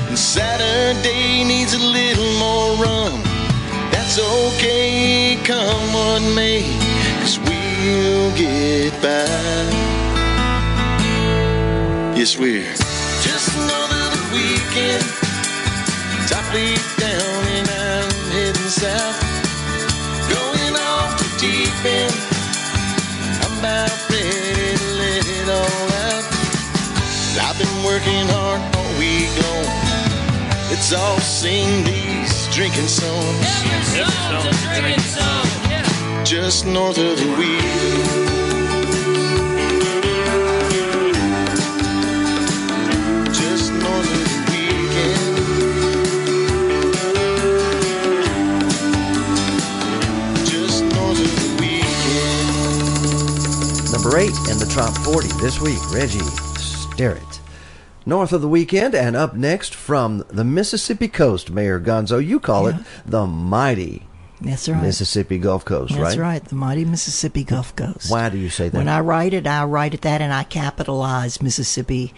[0.08, 3.20] and Saturday needs a little more rum.
[3.90, 6.62] That's okay, come what may,
[7.20, 9.97] cause we'll get by.
[12.18, 12.64] Yes, we're
[13.22, 15.04] just another weekend.
[16.26, 19.22] Top lead down and I'm heading south.
[20.26, 22.12] Going off the deep end.
[23.38, 26.26] I'm about ready to let it all out.
[27.46, 29.70] I've been working hard all week long.
[30.70, 33.46] Let's all sing these drinking songs.
[36.28, 38.27] Just north of the weekend.
[54.18, 56.18] Eight in the top 40 this week, Reggie
[56.58, 57.40] Sterrett.
[58.04, 62.66] North of the weekend, and up next from the Mississippi coast, Mayor Gonzo, you call
[62.66, 64.06] it the mighty
[64.40, 64.82] That's right.
[64.82, 66.18] Mississippi Gulf Coast, That's right?
[66.18, 66.44] right.
[66.44, 68.10] The mighty Mississippi Gulf Coast.
[68.10, 68.76] Why do you say that?
[68.76, 72.12] When I write it, I write it that and I capitalize Mississippi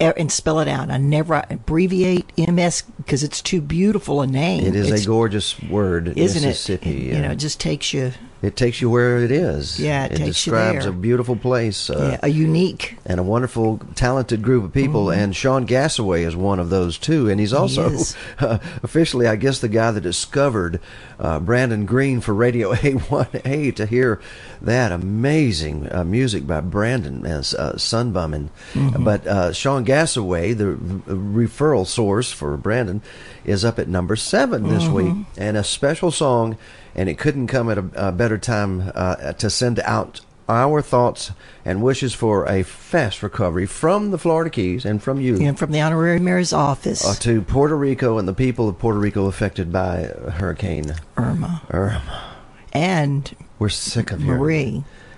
[0.00, 0.90] eh, and spell it out.
[0.90, 4.64] I never abbreviate MS because it's too beautiful a name.
[4.66, 7.10] it is It's- a gorgeous word, isn't Mississippi.
[7.10, 7.16] it?
[7.16, 8.12] You know, it just takes you.
[8.40, 9.80] It takes you where it is.
[9.80, 11.90] Yeah, it takes you describes a beautiful place.
[11.90, 12.96] Uh, yeah, a unique.
[13.04, 15.06] and a wonderful, talented group of people.
[15.06, 15.16] Mhm.
[15.16, 17.28] And Sean Gassaway is one of those too.
[17.28, 18.14] And he's also is.
[18.38, 20.78] uh, officially, I guess, the guy that discovered
[21.20, 24.20] uh, Brandon Green for Radio A1A to hear
[24.62, 28.50] that amazing uh, music by Brandon as uh, Sunbumming.
[28.74, 29.04] Mhm.
[29.04, 30.76] But uh, Sean Gassaway, the
[31.12, 33.02] referral source for Brandon,
[33.44, 34.92] is up at number seven this Mhm.
[34.92, 35.26] week.
[35.36, 36.56] And a special song,
[36.94, 41.32] and it couldn't come at a, a better time uh, to send out our thoughts
[41.64, 45.70] and wishes for a fast recovery from the Florida Keys and from you And from
[45.72, 49.72] the honorary mayor's office, uh, to Puerto Rico and the people of Puerto Rico affected
[49.72, 51.62] by Hurricane Irma.
[51.70, 52.24] Irma.
[52.72, 54.70] And We're sick of hearing Marie.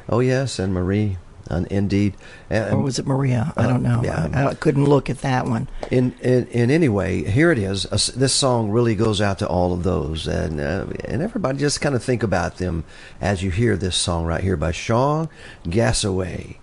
[0.07, 0.15] that.
[0.15, 1.19] Oh yes, and Marie,
[1.51, 2.15] uh, indeed.
[2.49, 3.53] And, Or was it Maria?
[3.57, 4.01] I don't know.
[4.05, 4.29] yeah.
[4.33, 5.69] I, I couldn't look at that one.
[5.91, 7.83] In, in in any way, here it is.
[8.15, 11.95] This song really goes out to all of those, and uh, and everybody just kind
[11.95, 12.85] of think about them
[13.21, 15.29] as you hear this song right here by Sean
[15.65, 16.57] Gassaway,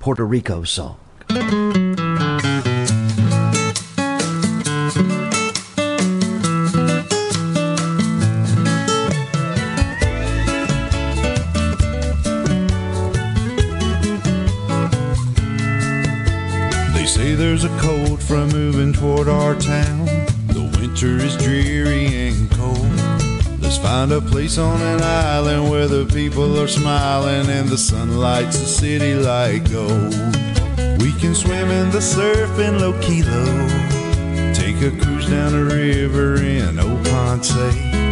[0.00, 0.96] Puerto Rico song.
[17.64, 20.04] A cold front moving toward our town.
[20.48, 22.76] The winter is dreary and cold.
[23.62, 28.18] Let's Find a place on an island where the people are smiling and the sun
[28.18, 30.12] lights the city like gold.
[31.00, 34.54] We can swim in the surf in Luquillo.
[34.54, 37.54] Take a cruise down the river in Old Ponce.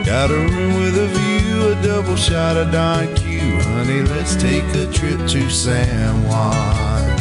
[0.07, 3.39] Got a room with a view, a double shot of Don Q.
[3.61, 7.12] Honey, let's take a trip to San Juan.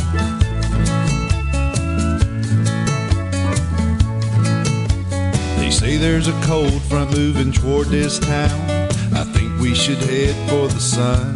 [5.81, 8.61] Say there's a cold front moving toward this town.
[9.15, 11.35] I think we should head for the sun.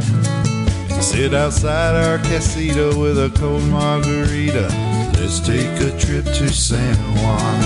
[1.01, 4.67] Sit outside our casita with a cold margarita.
[5.17, 7.57] Let's take a trip to San Juan.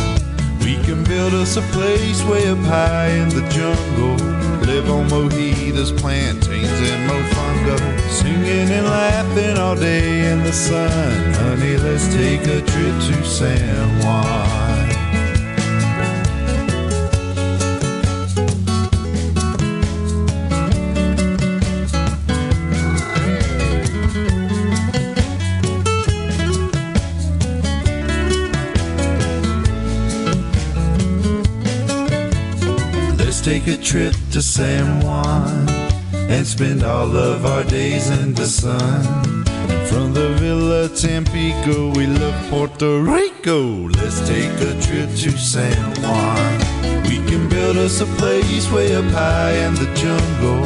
[0.62, 4.16] We can build us a place way up high in the jungle.
[4.66, 7.78] Live on mojitos, plantains, and mofongo.
[8.10, 11.34] Singing and laughing all day in the sun.
[11.34, 14.69] Honey, let's take a trip to San Juan.
[33.70, 35.70] A trip to San Juan
[36.28, 39.04] and spend all of our days in the sun.
[39.86, 43.88] From the Villa Tampico, we love Puerto Rico.
[43.90, 47.04] Let's take a trip to San Juan.
[47.10, 50.62] We can build us a place way up high in the jungle.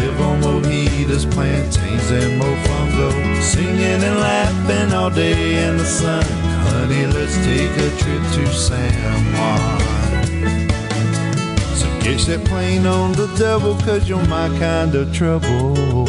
[0.00, 3.42] Live on mojitos, plantains, and mofongo.
[3.42, 6.24] Singing and laughing all day in the sun.
[6.70, 8.92] Honey, let's take a trip to San
[9.34, 10.05] Juan.
[12.06, 16.06] So catch that plane on the double, cause you're my kind of trouble.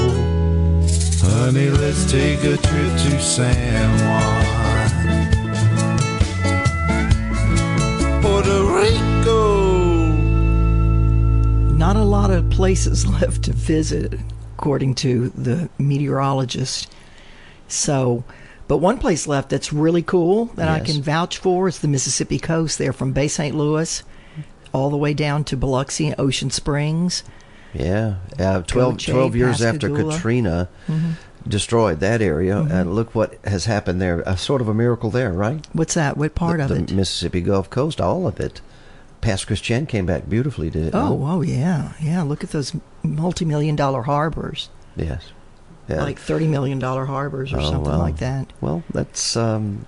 [1.19, 4.43] Honey, let's take a trip to San Juan.
[8.21, 10.11] Puerto Rico.
[11.73, 14.19] Not a lot of places left to visit,
[14.55, 16.93] according to the meteorologist.
[17.67, 18.23] So,
[18.67, 22.37] but one place left that's really cool that I can vouch for is the Mississippi
[22.37, 23.55] coast there from Bay St.
[23.55, 24.03] Louis
[24.77, 27.23] all the way down to Biloxi and Ocean Springs.
[27.73, 30.13] Yeah, uh, 12, Coche, 12 years after Pascagoula.
[30.15, 31.11] Katrina Mhm.
[31.47, 32.71] destroyed that area, Mhm.
[32.71, 34.21] and look what has happened there.
[34.25, 35.65] A sort of a miracle there, right?
[35.73, 36.17] What's that?
[36.17, 36.91] What part the, of the it?
[36.93, 38.61] Mississippi Gulf Coast, all of it.
[39.21, 40.95] Pass Christian came back beautifully, did it?
[40.95, 42.21] Oh, oh yeah, yeah.
[42.21, 42.73] Look at those
[43.03, 45.23] multi-million dollar harbors, yes.
[45.89, 46.01] Yeah.
[46.03, 47.99] like thirty million dollar harbors or Oh, something well.
[47.99, 48.51] like that.
[48.61, 49.85] Well, that's um,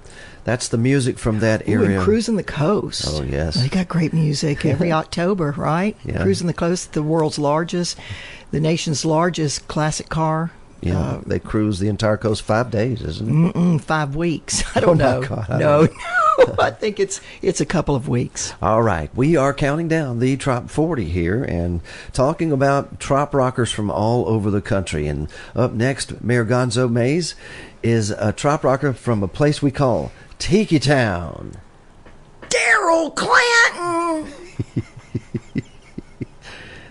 [0.50, 2.02] that's the music from that Ooh, area.
[2.02, 3.06] cruising the coast.
[3.08, 3.54] Oh yes.
[3.56, 5.96] They got great music every October, right?
[6.04, 6.24] Yeah.
[6.24, 7.98] Cruising the coast, the world's largest,
[8.52, 10.52] the nation's largest classic car.
[10.82, 13.82] Yeah, Uh, they cruise the entire coast five days, isn't it?
[13.82, 14.64] Five weeks.
[14.76, 15.28] I don't Oh, know.
[15.28, 15.98] God, I no, don't
[16.58, 16.64] no.
[16.64, 18.54] I think it's it's a couple of weeks.
[18.62, 21.82] All right, we are counting down the Trop 40 here and
[22.14, 25.06] talking about trop rockers from all over the country.
[25.08, 27.36] And up next, Mayor Gonzo Mays
[27.84, 31.54] is a trop rocker from a place we call Tiki Town.
[32.44, 34.34] Daryl Clanton.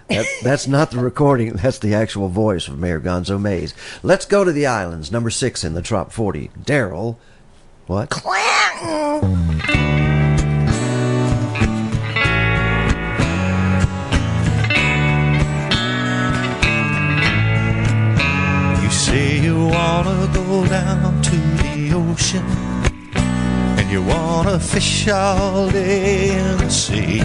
[0.08, 3.74] That, that's not the recording, that's the actual voice of Mayor Gonzo Mays.
[4.02, 6.50] Let's go to the islands, number six in the Trop 40.
[6.60, 7.16] Daryl,
[7.86, 8.08] what?
[8.08, 9.58] Clanton.
[18.82, 22.87] You say you wanna go down to the ocean
[23.90, 27.22] you wanna fish all day in the sea.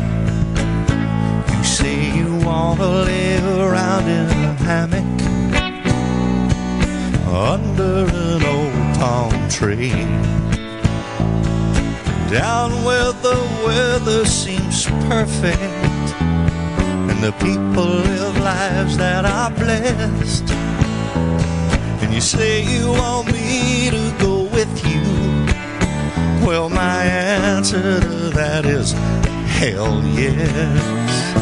[1.58, 5.22] You say you wanna lay around in a hammock
[7.27, 10.08] under an old palm tree.
[12.32, 16.08] Down where the weather seems perfect
[17.09, 20.50] and the people live lives that are blessed.
[22.01, 25.12] And you say you want me to go with you.
[26.45, 28.91] Well, my answer to that is
[29.59, 31.35] hell yes.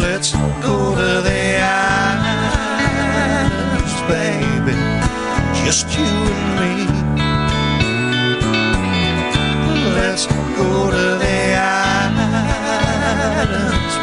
[0.00, 2.42] Let's go to the islands,
[4.06, 4.76] baby.
[5.64, 6.74] Just you and me.
[9.98, 12.34] Let's go to the islands,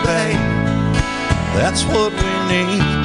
[0.06, 0.43] babe.
[1.56, 2.97] That's what we need.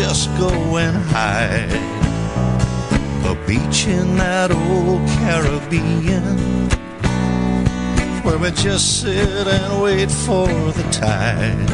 [0.00, 1.70] Just go and hide.
[3.30, 6.38] A beach in that old Caribbean.
[8.24, 10.48] Where we just sit and wait for
[10.78, 11.68] the tide.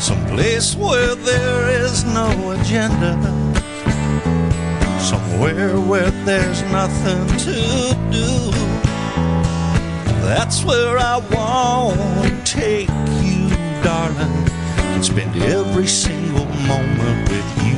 [0.00, 3.12] Someplace where there is no agenda.
[4.98, 7.56] Somewhere where there's nothing to
[8.10, 8.30] do.
[10.24, 12.88] That's where I want to take
[13.22, 13.50] you,
[13.82, 14.38] darling,
[14.94, 17.76] and spend every single moment with you.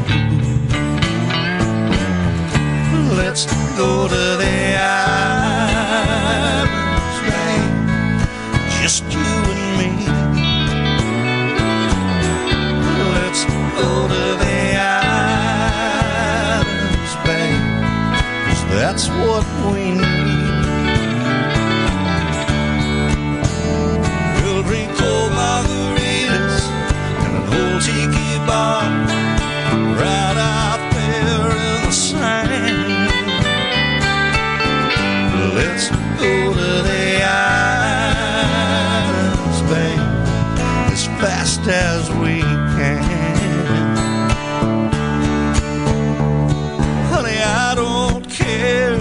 [3.17, 3.45] Let's
[3.77, 5.89] go to the islands,
[7.29, 7.71] babe,
[8.83, 9.91] just you and me.
[13.17, 13.43] Let's
[13.79, 14.61] go to the
[16.41, 17.65] islands, babe,
[18.45, 20.59] 'cause that's what we need.
[24.43, 24.91] We'll drink
[25.39, 26.65] margaritas
[27.25, 28.20] in an old tiki
[36.21, 38.11] go to the islands,
[39.71, 40.05] babe,
[40.93, 42.41] as fast as we
[42.77, 43.03] can.
[47.11, 48.97] Honey, I don't care,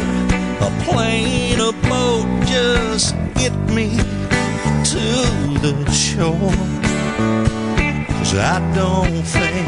[0.61, 3.97] a plane, a boat, just get me
[4.91, 5.05] to
[5.65, 6.55] the shore.
[8.07, 9.67] Cause I don't think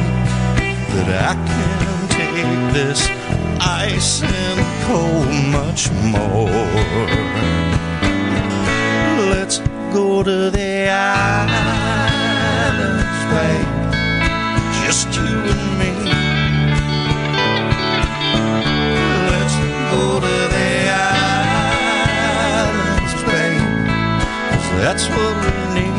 [0.94, 3.02] that I can take this
[3.60, 5.28] ice and cold
[5.58, 5.82] much
[6.14, 6.68] more.
[9.34, 9.58] Let's
[9.94, 11.56] go to the islands,
[13.34, 13.70] babe,
[14.84, 15.92] just you and me.
[19.32, 19.56] Let's
[19.94, 23.14] go to the islands.
[23.24, 25.91] 'cause that's what we need.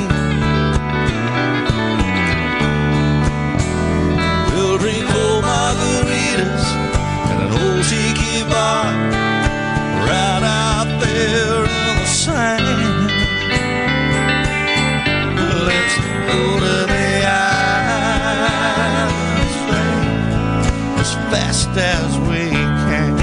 [21.74, 23.16] Fast as we can.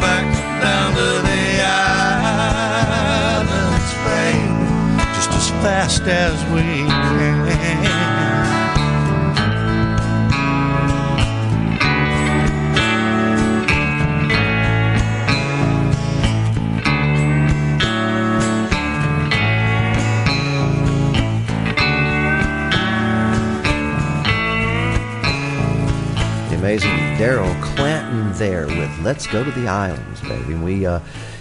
[0.00, 0.26] Back
[0.60, 1.62] down to the
[3.46, 4.58] islands, babe,
[5.14, 6.99] just as fast as we
[27.20, 30.54] Daryl Clanton there with "Let's Go to the Islands," baby.
[30.54, 31.00] And we, uh,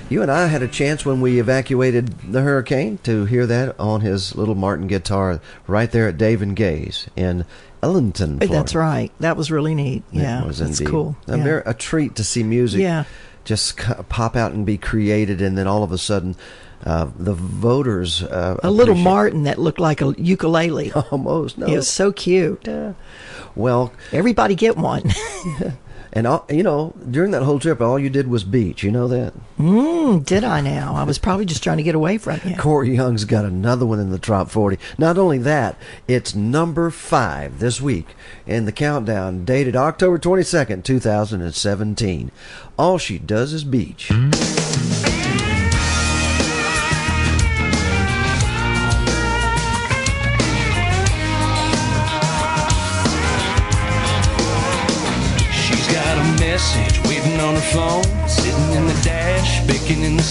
[0.09, 4.01] you and I had a chance when we evacuated the hurricane to hear that on
[4.01, 7.45] his little Martin guitar right there at Dave and Gay's in
[7.81, 8.47] Ellenton, Florida.
[8.49, 9.09] That's right.
[9.21, 10.03] That was really neat.
[10.11, 10.91] It Yeah, was that's indeed.
[10.91, 11.15] cool.
[11.29, 11.43] A, Yeah.
[11.45, 13.05] very- a treat to see music Yeah.
[13.45, 13.77] just
[14.09, 16.35] pop out and be created, and then all of a sudden,
[16.89, 20.91] uh, the voters uh, A little Martin that looked like a ukulele.
[21.11, 21.57] Almost.
[21.57, 21.67] No.
[21.67, 22.67] It was so cute.
[23.55, 25.03] Well, everybody get one.
[26.11, 28.81] And all, you know, during that whole trip, all you did was beach.
[28.81, 29.33] You know that.
[29.59, 30.95] Mm, did I now?
[30.95, 32.55] I was probably just trying to get away from you.
[32.55, 34.79] Corey Young's got another one in the top 40.
[34.97, 35.77] Not only that,
[36.07, 38.07] it's number five this week
[38.47, 42.31] in the countdown, dated October 22nd, 2017.
[42.77, 44.11] All she does is beach.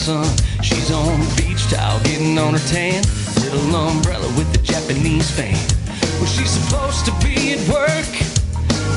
[0.08, 0.36] Sun.
[0.62, 3.04] She's on the beach towel, getting on her tan,
[3.44, 5.60] little umbrella with the Japanese fan.
[6.16, 8.12] Well, she's supposed to be at work.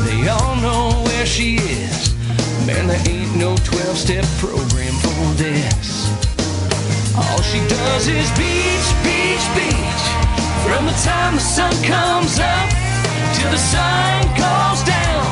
[0.08, 2.16] They all know where she is.
[2.64, 6.08] Man, there ain't no 12 step program for this.
[7.20, 10.04] All she does is beach, beach, beach.
[10.64, 12.70] From the time the sun comes up
[13.36, 15.28] till the sun goes down.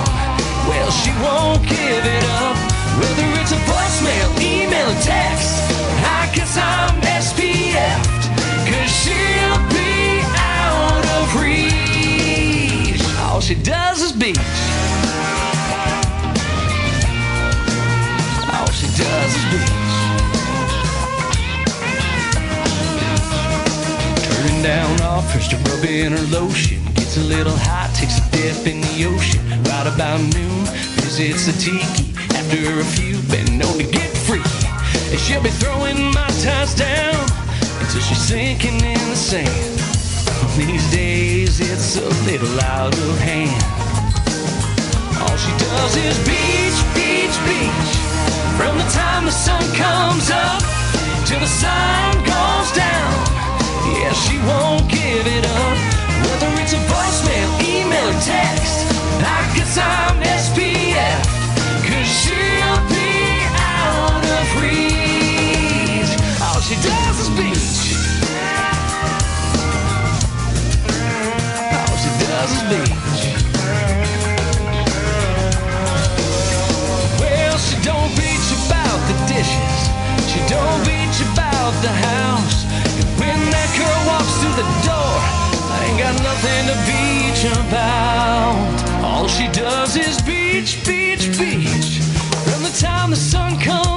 [0.67, 2.57] Well, she won't give it up.
[2.99, 5.58] Whether it's a voicemail, email, or text.
[6.59, 6.89] I
[7.19, 8.23] SPF'd.
[8.67, 13.03] Cause she'll be out of reach.
[13.19, 14.37] All she does is beach.
[18.53, 19.89] All she does is beach.
[24.23, 26.83] Turning down offers to rub in her lotion.
[26.95, 29.41] Gets a little hot, takes a dip in the ocean.
[29.63, 30.65] Right about noon,
[31.01, 32.13] visits the tiki.
[32.35, 34.78] After a few, been known to get freaky.
[35.11, 37.17] And she'll be throwing my ties down
[37.81, 39.79] until she's sinking in the sand.
[40.55, 43.63] These days it's a little out of hand.
[45.21, 47.91] All she does is beach, beach, beach.
[48.53, 50.61] From the time the sun comes up
[51.25, 53.13] till the sun goes down.
[53.97, 55.77] Yeah, she won't give it up.
[56.21, 58.85] Whether it's a voicemail, email, or text.
[59.25, 60.18] I guess I'm
[81.81, 82.65] the house.
[82.99, 85.15] And when that girl walks through the door,
[85.75, 89.03] I ain't got nothing to beach about.
[89.03, 91.99] All she does is beach, beach, beach.
[92.47, 93.88] From the time the sun comes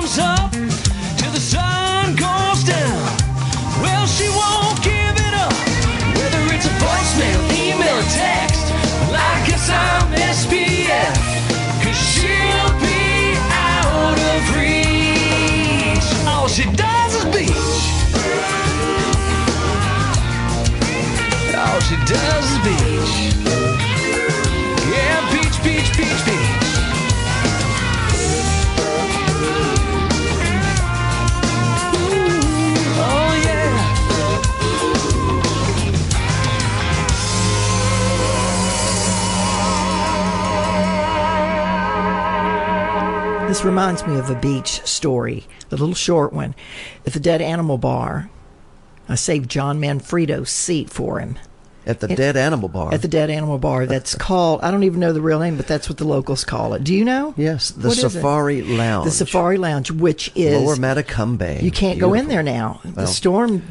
[43.63, 46.57] This reminds me of a beach story, the little short one.
[47.07, 48.29] At the Dead Animal Bar,
[49.09, 51.39] I saved John Manfredo's seat for him.
[51.87, 52.93] At the It- Dead Animal Bar.
[52.93, 53.87] At the Dead Animal Bar.
[53.87, 56.75] That's called, I don't even know the real name, but that's what the locals call
[56.75, 56.83] it.
[56.83, 57.35] Do you know?
[57.37, 57.99] Yes, the What?
[57.99, 59.05] Safari Lounge.
[59.05, 60.61] The Safari Lounge, which is.
[60.61, 61.63] Lower Matecumbe.
[61.63, 62.81] You can't go in there now.
[62.85, 63.63] the Well, storm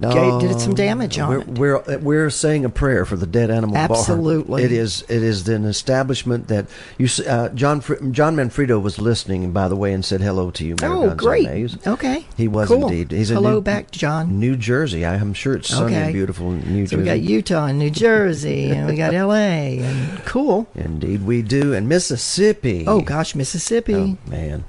[0.00, 1.48] gave, did it some damage on we're, it.
[1.48, 3.84] We're we're saying a prayer for the dead animal bar.
[3.90, 4.62] Absolutely.
[4.62, 6.66] it is it is an establishment that
[6.98, 10.76] you uh, John John Manfredo was listening by the way and said hello to you.
[10.80, 11.86] Mayor Oh, great.
[11.86, 12.26] Okay.
[12.36, 12.88] he was Cool.
[12.88, 13.10] indeed.
[13.10, 14.38] He's Hello New, back, John.
[14.38, 15.04] New Jersey.
[15.04, 16.04] I am sure it's sunny Okay.
[16.04, 16.96] and beautiful in New So Jersey.
[16.96, 19.78] we got Utah and New Jersey, and we got L.A.
[19.80, 20.68] and cool.
[20.74, 21.74] Indeed, we do.
[21.74, 22.84] And Mississippi.
[22.86, 23.94] Oh gosh, Mississippi.
[24.24, 24.64] Oh, man.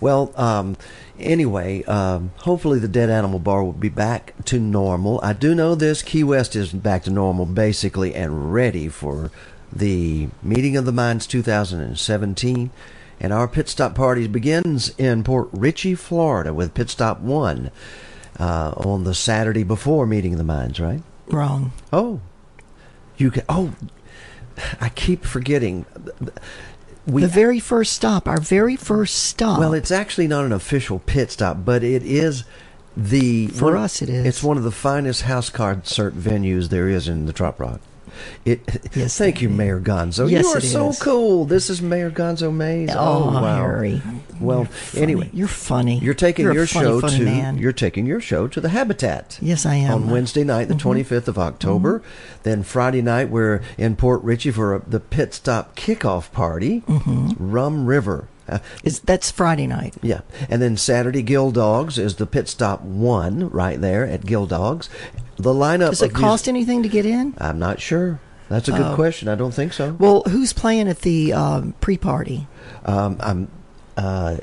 [0.00, 0.76] Well, um,
[1.20, 5.20] anyway, um, hopefully the Dead Animal Bar will be back to normal.
[5.22, 9.30] I do know this Key West is back to normal basically and ready for
[9.72, 12.70] the Meeting of the Minds 2017.
[13.22, 17.70] And our pit stop party begins in Port Richey, Florida with pit stop one
[18.38, 21.02] uh, on the Saturday before Meeting of the Minds, right?
[21.28, 21.72] Wrong.
[21.92, 22.20] Oh.
[23.18, 23.44] You can.
[23.48, 23.74] Oh,
[24.80, 25.84] I keep forgetting.
[27.10, 29.58] We, the very first stop, our very first stop.
[29.58, 32.44] well, it's actually not an official pit stop, but it is
[32.96, 34.26] the For one- us, it is.
[34.26, 37.80] It's one of the finest house concert venues there is in the Trop Rock.
[38.44, 38.60] It.
[38.94, 40.30] Yes, thank you, Mayor Gonzo.
[40.30, 40.98] Yes, you are so is.
[40.98, 41.44] cool.
[41.44, 42.90] This is Mayor Gonzo Mays.
[42.92, 43.56] Oh, wow.
[43.56, 44.02] Harry.
[44.40, 45.02] Well, Funny.
[45.02, 45.98] anyway, you're funny.
[45.98, 47.58] you're taking You're your funny, show funny to man.
[47.58, 49.38] you're taking your show to the Habitat.
[49.42, 49.92] Yes, I am.
[49.92, 50.80] On Wednesday night, the Mhm.
[50.80, 52.02] 25th of October.
[52.42, 56.82] Then Friday night, we're in Port Richey for a, the pit stop kickoff party.
[56.88, 57.36] Mhm.
[57.38, 58.24] Rum River.
[58.48, 59.94] Uh, Is that's Friday night?
[60.02, 64.46] yeah, and then Saturday, Gill Dogs is the pit stop one right there at Gill
[64.46, 64.88] Dogs.
[65.36, 65.90] The lineup.
[65.90, 67.34] Does it cost anything to get in?
[67.38, 68.20] I'm not sure.
[68.48, 68.94] That's a good Oh.
[68.96, 69.28] question.
[69.28, 69.94] I don't think so.
[69.98, 72.48] Well, who's playing at the um, pre-party?
[72.84, 73.48] Um, I'm.
[73.96, 74.38] Uh,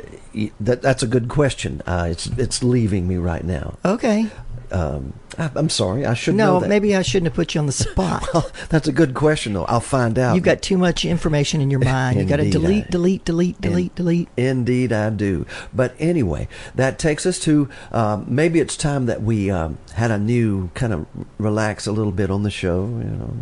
[0.61, 1.81] that that's a good question.
[1.85, 3.77] Uh, it's it's leaving me right now.
[3.83, 4.27] Okay.
[4.71, 6.05] Um, I, I'm sorry.
[6.05, 6.69] I should no, know that.
[6.69, 8.27] maybe I shouldn't have put you on the spot.
[8.69, 9.65] That's a good question, though.
[9.65, 10.35] I'll find out.
[10.35, 12.19] You've got too much information in your mind.
[12.19, 14.29] you got to delete, I- delete, delete, delete, delete.
[14.35, 15.45] Indeed, I do.
[15.73, 20.17] But anyway, that takes us to um, maybe it's time that we um, had a
[20.19, 21.05] new kind of
[21.37, 22.85] relax a little bit on the show.
[22.85, 23.33] You know,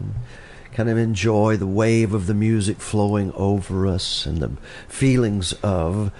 [0.73, 4.51] kind of enjoy the wave of the music flowing over us and the
[4.87, 6.11] feelings of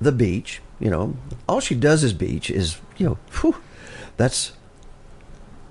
[0.00, 0.60] the beach.
[0.80, 1.16] You know,
[1.48, 2.50] all she does is beach.
[2.50, 3.54] Is you know, whew,
[4.22, 4.52] that's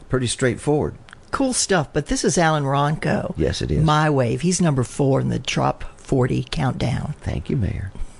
[0.09, 0.95] pretty straightforward.
[1.31, 1.93] Cool stuff.
[1.93, 3.33] But this is Alan Ronco.
[3.37, 3.81] Yes, it is.
[3.81, 4.41] My Wave.
[4.41, 7.15] He's number four in the Trop 40 countdown.
[7.21, 7.93] Thank you, Mayor.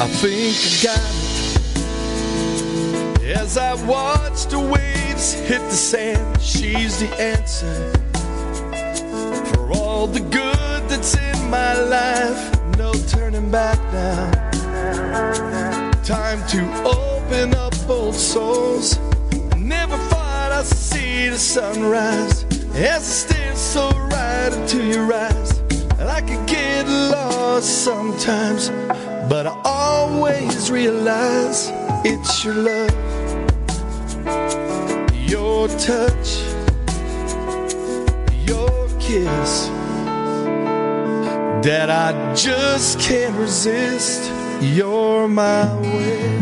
[0.00, 1.00] I think I got
[3.24, 3.36] it.
[3.36, 4.60] As I watch the
[5.18, 7.92] hit the sand, she's the answer.
[9.52, 12.40] For all the good that's in my life,
[12.76, 14.30] no turning back now.
[16.04, 18.98] Time to open up old souls.
[19.56, 22.44] Never thought I'd see the sunrise
[22.76, 25.58] as it stare so right into your eyes.
[25.98, 28.70] And I could get lost sometimes,
[29.28, 31.70] but I always realize
[32.04, 32.94] it's your love,
[35.28, 36.38] your touch,
[38.46, 39.68] your kiss
[41.62, 44.32] that I just can't resist.
[44.62, 46.40] You're my way.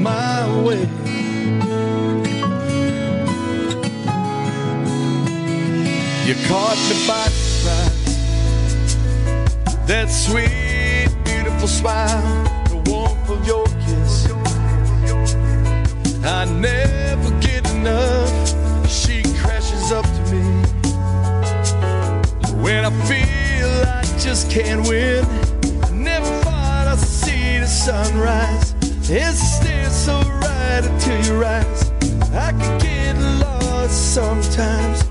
[0.00, 0.82] My way.
[6.26, 8.02] You caught me by surprise.
[9.86, 12.61] That sweet, beautiful smile,
[16.24, 18.30] I never get enough.
[18.88, 20.42] She crashes up to me.
[22.62, 25.24] When I feel I just can't win,
[25.82, 28.74] I never thought I'd see the sunrise.
[29.10, 31.90] It stares so right into your eyes.
[32.32, 35.02] I could get lost sometimes,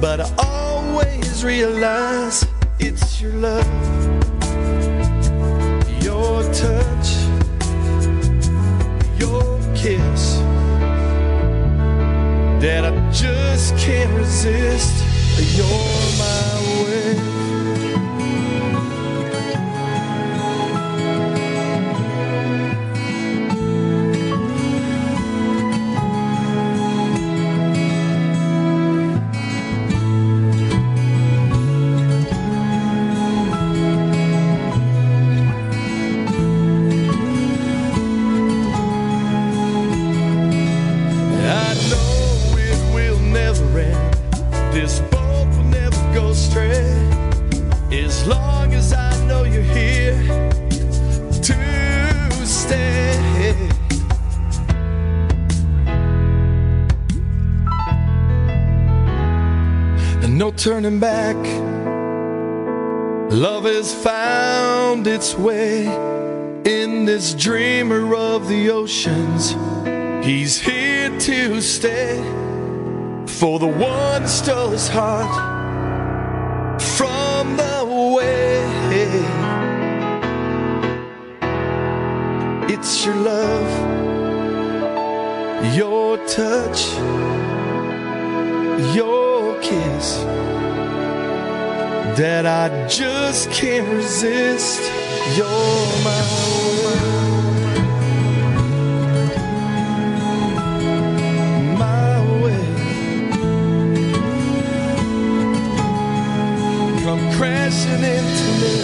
[0.00, 2.46] but I always realize
[2.78, 3.66] it's your love,
[6.02, 7.10] your touch,
[9.18, 10.33] your kiss
[12.64, 15.04] that I just can't resist.
[15.54, 15.66] You're
[16.16, 17.43] my way.
[60.84, 61.36] Turning back.
[63.32, 65.86] Love has found its way
[66.66, 69.56] in this dreamer of the oceans.
[70.26, 72.18] He's here to stay
[73.26, 75.34] for the one stole his heart
[76.82, 78.64] from the way.
[82.68, 83.70] It's your love,
[85.74, 86.92] your touch,
[88.94, 90.43] your kiss
[92.16, 94.80] that I just can't resist.
[95.36, 95.48] You're
[96.04, 96.22] my
[96.84, 97.24] way.
[101.76, 102.66] my way.
[107.02, 108.74] Come crashing into me.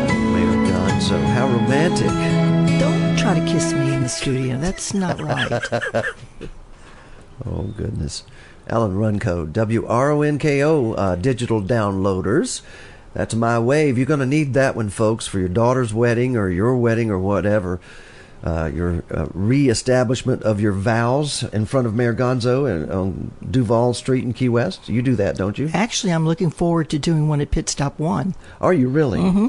[0.00, 2.57] Oh, Mayor Gonzo, how romantic.
[3.28, 4.56] Try to kiss me in the studio.
[4.56, 5.52] That's not right.
[7.46, 8.24] oh, goodness.
[8.68, 12.62] Alan Runco, W-R-O-N-K-O, uh, digital downloaders.
[13.12, 13.98] That's my wave.
[13.98, 17.18] You're going to need that one, folks, for your daughter's wedding or your wedding or
[17.18, 17.80] whatever.
[18.42, 23.92] Uh, your uh, re-establishment of your vows in front of Mayor Gonzo and on Duval
[23.92, 24.88] Street in Key West.
[24.88, 25.68] You do that, don't you?
[25.74, 28.34] Actually, I'm looking forward to doing one at Pit Stop One.
[28.58, 29.20] Are you really?
[29.20, 29.48] Mm-hmm.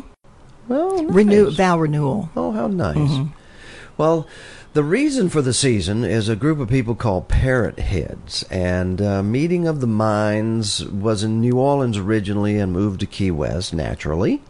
[0.67, 2.29] Well, Renew vow renewal.
[2.35, 2.97] Oh, how nice.
[2.97, 3.31] Mhm.
[3.99, 4.27] Well,
[4.75, 9.21] the reason for the season is a group of people called Parrot Heads, and uh,
[9.21, 14.41] Meeting of the Minds was in New Orleans originally and moved to Key West naturally.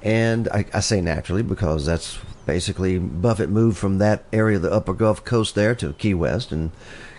[0.00, 4.72] And I, I say naturally because that's basically Buffett moved from that area of the
[4.72, 6.70] Upper Gulf Coast there to Key West and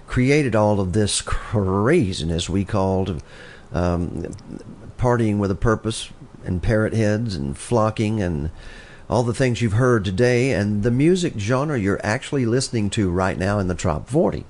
[0.08, 3.22] created all of this craziness we called
[3.74, 4.32] um,
[4.98, 6.10] partying with a purpose
[6.46, 8.50] and parrot heads and flocking and
[9.10, 13.38] all the things you've heard today and the music genre you're actually listening to right
[13.38, 14.46] now in the Top 40.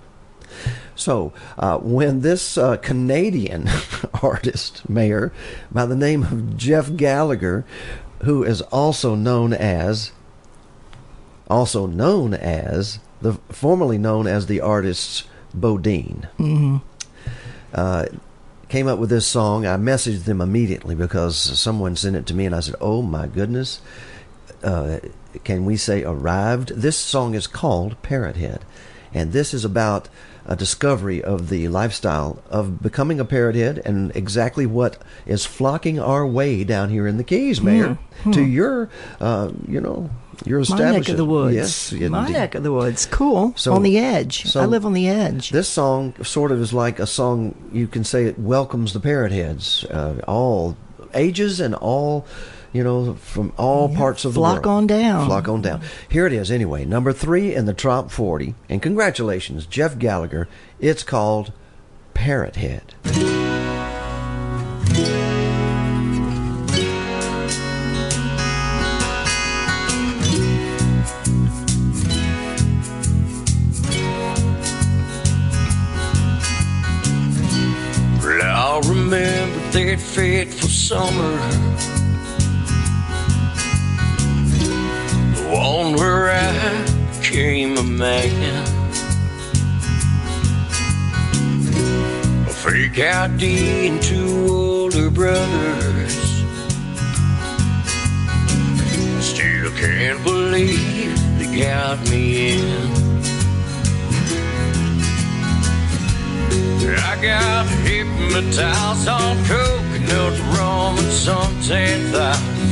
[0.95, 3.69] So, uh, when this uh, Canadian
[4.21, 5.31] artist, mayor,
[5.71, 7.63] by the name of Jeff Gallagher,
[8.23, 10.11] who is also known as,
[11.49, 16.77] also known as, the formerly known as the artist Bodine, Mm-hmm.
[17.73, 18.05] uh,
[18.67, 19.65] came up with this song.
[19.65, 23.25] I messaged them immediately because someone sent it to me, and I said, "Oh my
[23.25, 23.81] goodness,
[24.63, 24.97] uh,
[25.43, 28.61] can we say arrived?" This song is called Parrot Head,
[29.13, 30.09] and this is about
[30.45, 34.97] a discovery of the lifestyle of becoming a parrot head and exactly what
[35.27, 38.31] is flocking our way down here in the Keys, Mayor, Hmm.
[38.31, 38.89] to your,
[39.21, 40.09] uh, you know,
[40.45, 41.53] You're My neck of the woods.
[41.53, 42.09] Yes, indeed.
[42.11, 43.05] My neck of the woods.
[43.05, 43.51] Cool.
[43.57, 44.45] So- on the edge.
[44.45, 45.49] so- I live on the edge.
[45.49, 49.33] This song sort of is like a song you can say it welcomes the parrot
[49.33, 50.77] heads, uh, all
[51.13, 52.25] ages and all,
[52.71, 54.77] you know, from all parts of the flock world.
[54.77, 55.25] on down.
[55.27, 55.81] Flock on down.
[56.07, 58.55] Here it is anyway, number three in the top 40.
[58.69, 60.47] And congratulations, Jeff Gallagher.
[60.79, 61.51] It's called
[62.13, 62.93] Parrot Head.
[78.21, 81.88] Well, I'll remember that fateful summer.
[85.49, 86.85] Where I
[87.17, 88.63] became a man.
[92.47, 96.13] A fake ID and two older brothers.
[99.19, 102.99] Still can't believe they got me in.
[107.11, 112.59] I got hypnotized on coconut rum and suntan thighs.
[112.61, 112.68] And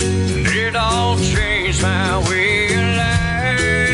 [0.00, 3.93] it all changed my way of life.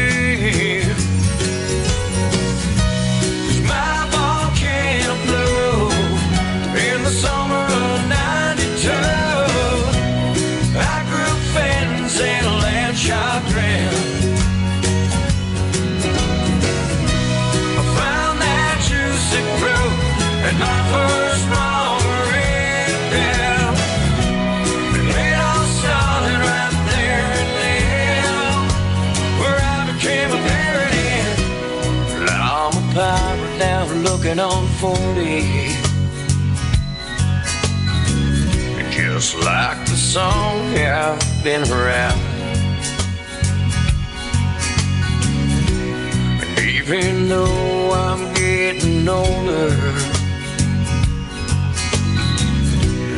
[34.31, 35.23] Looking on 40.
[38.79, 42.21] And just like the song I've been rapping.
[46.43, 49.71] And even though I'm getting older,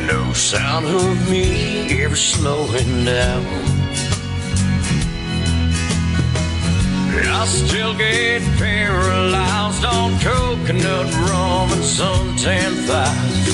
[0.07, 3.82] no sound of me ever slowing down.
[7.15, 13.47] I still get paralyzed on coconut rum and suntan thighs.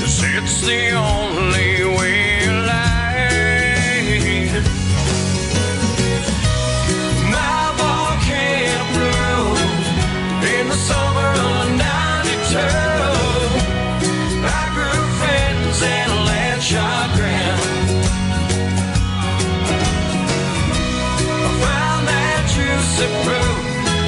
[0.00, 2.37] Cause it's the only way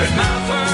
[0.08, 0.69] my first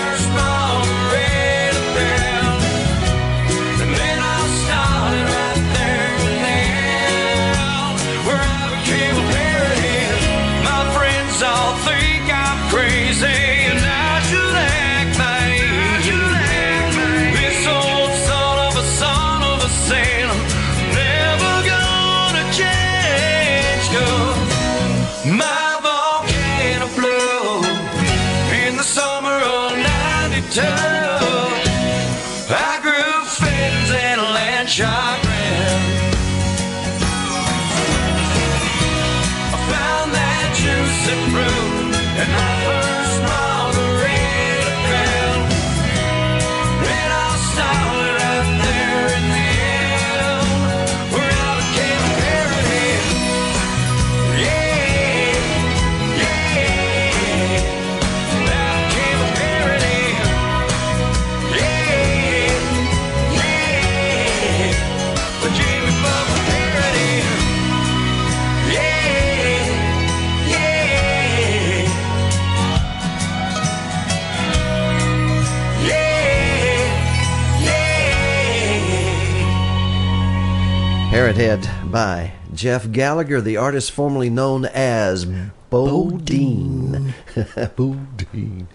[81.27, 81.33] yeah.
[81.33, 85.27] Parrot Head by Jeff Gallagher, the artist formerly known as
[85.71, 87.15] Bodine.
[87.77, 88.69] Bodine.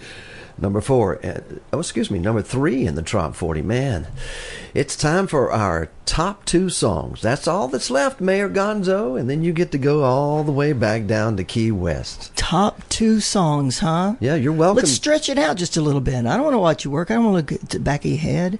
[0.57, 1.25] Number four.
[1.25, 1.39] uh,
[1.71, 2.19] Oh, excuse me.
[2.19, 3.61] Number three in the top 40.
[3.61, 4.07] Man,
[4.73, 7.21] it's time for our top two songs.
[7.21, 9.17] That's all that's left, Mayor Gonzo.
[9.17, 12.35] And then you get to go all the way back down to Key West.
[12.35, 14.15] Top two songs, huh?
[14.19, 14.77] Yeah, you're welcome.
[14.77, 16.25] Let's stretch it out just a little bit.
[16.25, 17.09] I don't want to watch you work.
[17.11, 18.59] I don't want to look at the back of your head.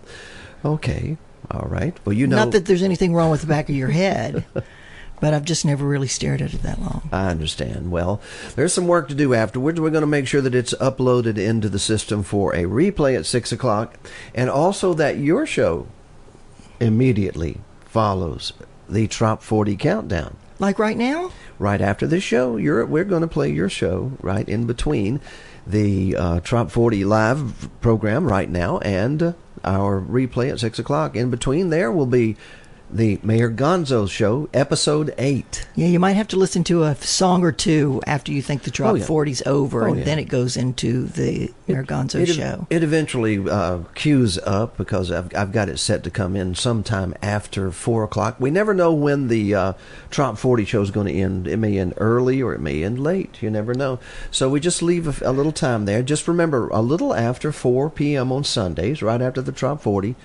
[0.63, 1.17] Okay.
[1.51, 1.97] All right.
[2.05, 2.37] Well, you know.
[2.37, 4.45] Not that there's anything wrong with the back of your head,
[5.19, 7.09] but I've just never really stared at it that long.
[7.11, 7.91] I understand.
[7.91, 8.21] Well,
[8.55, 9.79] there's some work to do afterwards.
[9.79, 13.25] We're going to make sure that it's uploaded into the system for a replay at
[13.25, 13.99] 6 o'clock,
[14.33, 15.87] and also that your show
[16.79, 18.53] immediately follows
[18.87, 20.37] the Trop 40 countdown.
[20.59, 21.31] Like right now?
[21.59, 25.19] Right after this show, you're we're going to play your show right in between
[25.65, 29.33] the uh, Trop 40 live program right now and uh,
[29.63, 31.15] our replay at six o'clock.
[31.15, 32.35] In between there will be
[32.91, 35.65] the Mayor Gonzo show, episode eight.
[35.75, 38.71] Yeah, you might have to listen to a song or two after you think the
[38.71, 39.05] Trop Oh, yeah.
[39.05, 40.03] 40's over, Oh, and yeah.
[40.03, 42.67] then it goes into the Mayor Gonzo it, show.
[42.69, 47.13] It eventually uh, queues up because I've, I've got it set to come in sometime
[47.21, 48.35] after four o'clock.
[48.39, 49.73] We never know when the uh,
[50.09, 51.47] Trop 40 show is going to end.
[51.47, 53.41] It may end early or it may end late.
[53.41, 53.99] You never know.
[54.31, 56.03] So we just leave a, a little time there.
[56.03, 58.31] Just remember, a little after 4 p.m.
[58.31, 60.15] on Sundays, right after the Trop 40,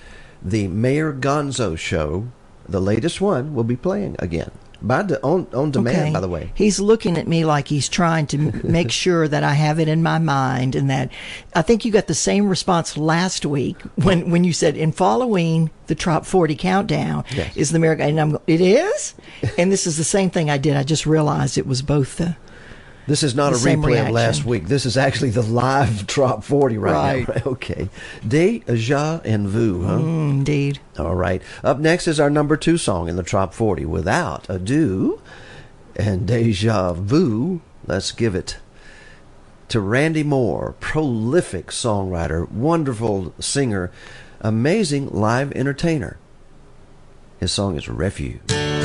[0.42, 2.28] the Mayor Gonzo show,
[2.68, 4.50] the latest one, will be playing again.
[4.82, 6.12] By de- on, on demand, Okay.
[6.12, 6.52] by the way.
[6.54, 10.02] He's looking at me like he's trying to make sure that I have it in
[10.02, 11.10] my mind and that
[11.54, 15.70] I think you got the same response last week when, when you said in following
[15.86, 17.56] the Trop 40 countdown Yes.
[17.56, 19.14] is the America and I'm it is
[19.56, 22.36] and this is the same thing I did I just realized it was both the
[23.06, 24.66] This is not a replay of last week.
[24.66, 26.92] This is actually the live Trop 40 right,
[27.26, 27.32] now.
[27.32, 27.46] Right.
[27.56, 27.88] Okay.
[28.26, 29.98] Deja and Vu, huh?
[29.98, 31.40] Mm, indeed All right.
[31.62, 35.20] Up next is our number two song in the Trop 40, Without Ado.
[35.94, 38.58] And Deja Vu, let's give it
[39.68, 43.90] to Randy Moore, prolific songwriter, wonderful singer,
[44.40, 46.18] amazing live entertainer.
[47.40, 48.75] His song is Refuge.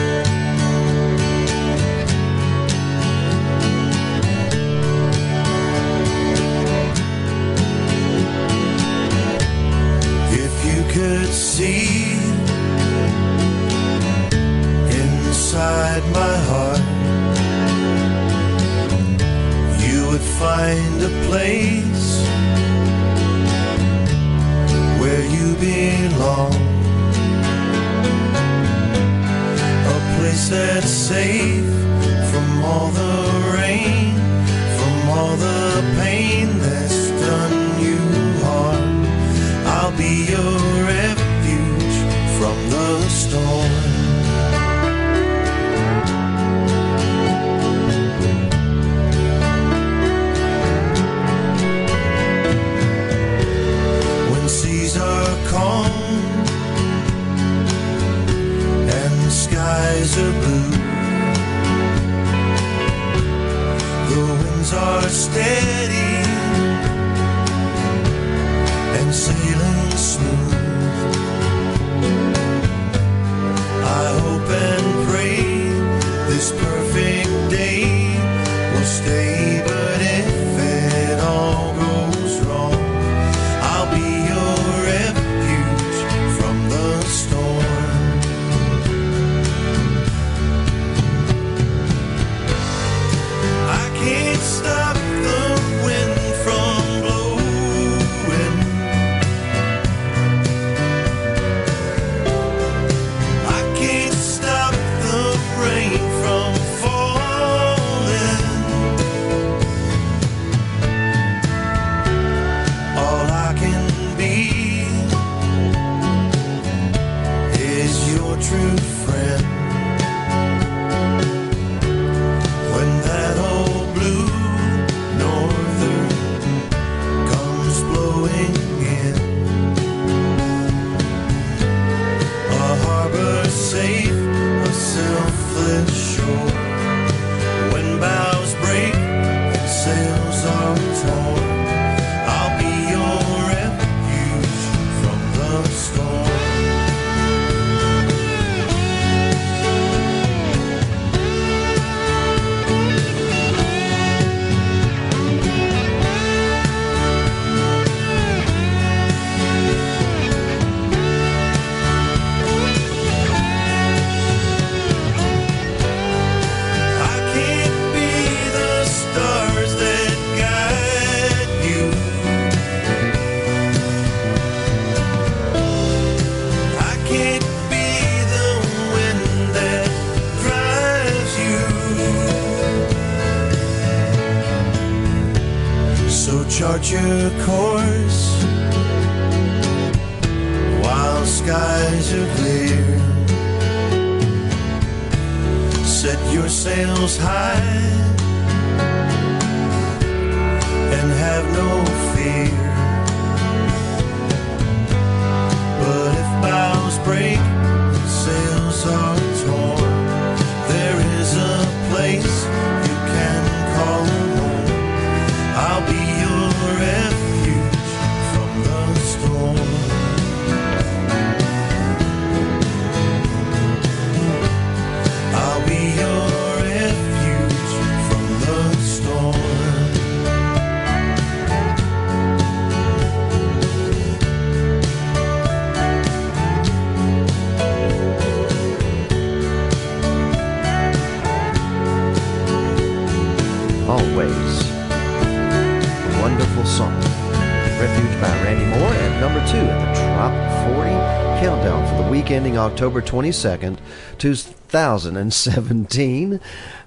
[252.51, 253.77] For the week ending October 22nd,
[254.17, 256.39] 2017.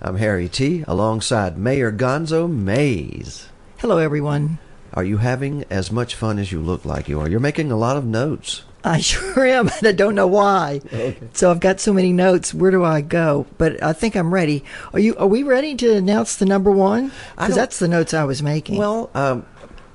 [0.03, 0.85] I'm Harry T.
[0.87, 3.49] alongside Mayor Gonzo Mays.
[3.79, 4.59] Hello, everyone.
[4.93, 7.29] Are you having as much fun as you look like you are?
[7.29, 8.63] You're making a lot of notes.
[8.85, 10.81] I sure am, and I don't know why.
[10.87, 11.17] Okay.
[11.33, 12.53] So I've got so many notes.
[12.55, 13.47] Where do I go?
[13.59, 14.63] But I think I'm ready.
[14.93, 15.17] Are you?
[15.17, 17.11] Are we ready to announce the number one?
[17.37, 18.77] Because that's the notes I was making.
[18.77, 19.47] Well, um,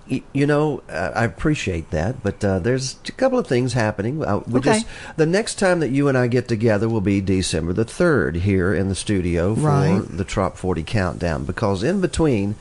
[0.10, 4.24] y- you know, uh, I appreciate that, but uh, there's couple of things happening.
[4.24, 4.74] Uh, we Okay.
[4.74, 4.86] just
[5.18, 8.74] the next time that you and I get together will be December the third here
[8.74, 10.02] in the studio for Right.
[10.10, 11.44] the Trop 40 countdown.
[11.46, 12.56] Because in between,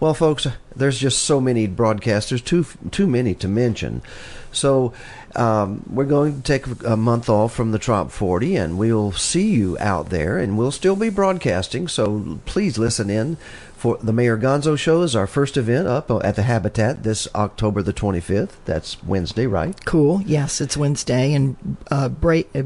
[0.00, 4.02] well, folks, there's just so many broadcasters, too too many to mention.
[4.52, 4.92] So.
[5.34, 9.48] Um, we're going to take a month off from the Trop 40 and we'll see
[9.50, 11.88] you out there and we'll still be broadcasting.
[11.88, 13.36] So please listen in
[13.86, 17.82] for the Mayor Gonzo show is our first event up at the Habitat this October
[17.82, 18.54] the 25th.
[18.64, 19.78] That's Wednesday, right?
[19.84, 20.22] cool.
[20.26, 22.64] Yes, it's Wednesday, and uh, Bra- uh,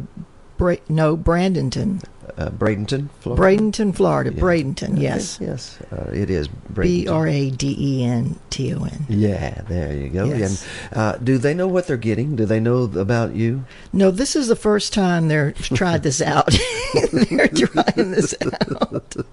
[0.57, 2.03] Bra- no, Brandenton,
[2.39, 3.43] Uh, Bradenton, Florida.
[3.43, 4.33] Bradenton, Florida.
[4.33, 4.41] Yeah.
[4.41, 4.93] Bradenton.
[4.93, 5.39] Okay, Yes.
[5.43, 7.07] Yes, uh, it is B.
[7.07, 9.05] R A D E N T O N.
[9.11, 10.25] Yeah, there you go.
[10.25, 10.67] Yes.
[10.91, 12.35] And uh, do they know what they're getting?
[12.35, 13.67] Do they know about you?
[13.93, 16.49] No, this is the first time they're tried this out.
[17.13, 18.35] they're trying this
[18.81, 19.17] out.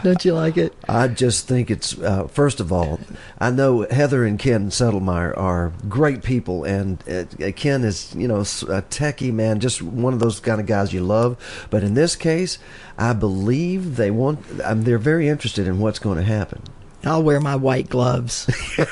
[0.04, 0.74] Don't you like it?
[0.88, 3.00] I just think it's uh, first of all,
[3.38, 8.40] I know Heather and Ken Settlemeyer are great people, and uh, Ken is you know
[8.40, 11.36] a techie man, just one of those kind of guys you love.
[11.70, 12.58] But in this case,
[12.98, 14.44] I believe they want.
[14.64, 16.62] Um, they're very interested in what's going to happen.
[17.04, 18.48] I'll wear my white gloves.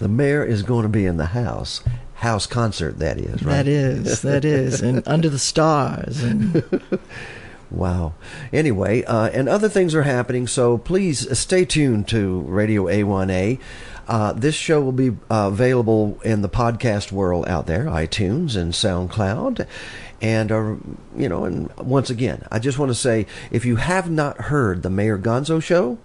[0.00, 1.82] The mayor is going to be in the house,
[2.14, 2.98] house concert.
[3.00, 3.56] That is right.
[3.56, 6.54] That is, that is, and under the stars, and
[7.70, 8.14] Wow.
[8.52, 13.60] Anyway, uh, and other things are happening, so please stay tuned to Radio A1A.
[14.08, 18.72] Uh, this show will be uh, available in the podcast world out there, iTunes and
[18.72, 19.66] SoundCloud.
[20.20, 20.74] And, uh,
[21.16, 24.82] you know, and once again, I just want to say if you have not heard
[24.82, 25.98] the Mayor Gonzo show,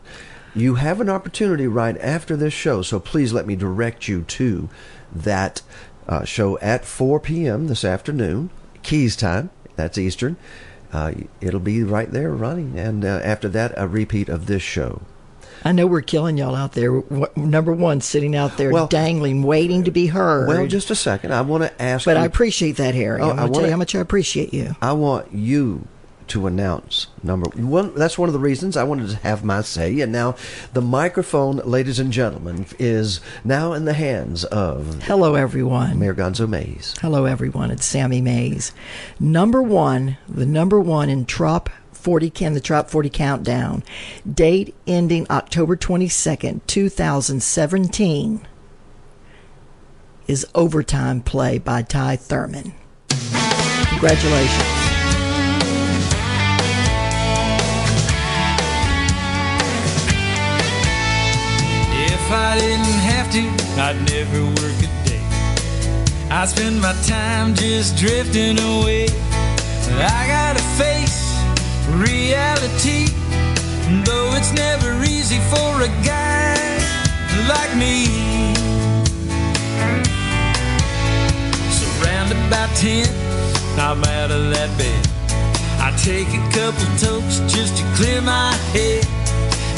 [0.54, 4.70] you have an opportunity right after this show, so please let me direct you to
[5.12, 5.64] that
[6.08, 7.68] uh, show at 4 p.m.
[7.68, 8.52] this afternoon,
[8.84, 10.38] Keys time, that's Eastern.
[10.96, 15.02] Uh, it'll be right there running, and uh, after that, a repeat of this show.
[15.66, 16.90] I know we're killing y'all out there.
[16.94, 20.48] What, number one, sitting out there Well- dangling, waiting to be heard.
[20.48, 21.34] Well, just a second.
[21.34, 22.24] I want to ask but you.
[22.24, 23.20] I appreciate that, Harry.
[23.20, 24.74] Oh, I going to tell you how much I appreciate you.
[24.82, 25.86] I want you
[26.28, 27.94] to announce number one.
[27.96, 30.00] That's one of the reasons I wanted to have my say.
[30.00, 30.36] And now,
[30.74, 36.00] the microphone, ladies and gentlemen, is now in the hands of Hello, everyone.
[36.00, 36.96] Mayor Gonzo Mays.
[37.02, 37.72] Hello, everyone.
[37.72, 38.72] It's Sammie Mays.
[39.20, 43.84] Number one, the number one in Trop 40 can the Trop 40 countdown.
[44.32, 48.48] Date ending October 22nd, 2017
[50.28, 52.74] is Overtime Play by Ty Thurman.
[53.90, 54.85] Congratulations.
[62.56, 63.42] I didn't have to,
[63.82, 65.20] I'd never work a day.
[66.32, 69.10] I spend my time just drifting away.
[69.92, 71.36] I gotta face
[71.92, 73.12] reality,
[74.06, 76.56] though it's never easy for a guy
[77.52, 78.08] like me.
[81.76, 83.06] Surrounded by ten,
[83.78, 85.04] I'm out of that bed.
[85.84, 89.06] I take a couple tokes just to clear my head.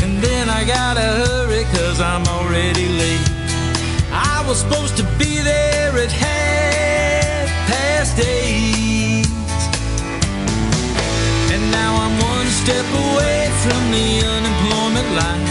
[0.07, 3.27] And then I gotta hurry cause I'm already late.
[4.09, 9.27] I was supposed to be there at half past eight.
[11.51, 15.43] And now I'm one step away from the unemployment line.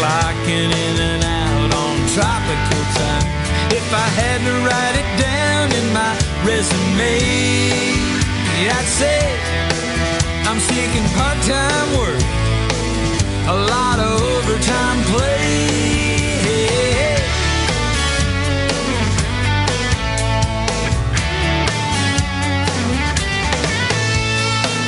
[0.00, 3.28] Clocking in and out on tropical time.
[3.76, 6.12] If I had to write it down in my
[6.48, 7.12] resume,
[8.72, 9.20] I'd say
[10.48, 12.47] I'm seeking part-time work
[13.48, 15.68] a lot of overtime play.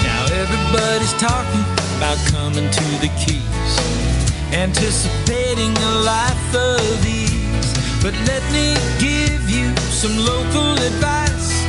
[0.04, 1.64] Now everybody's talking
[1.96, 3.72] about coming to the keys,
[4.52, 7.72] anticipating a life of ease.
[8.02, 11.64] But let me give you some local advice.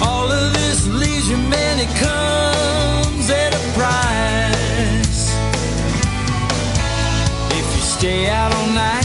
[0.00, 4.07] All of this leisure, man, it comes at a price.
[7.98, 9.04] Stay out all night,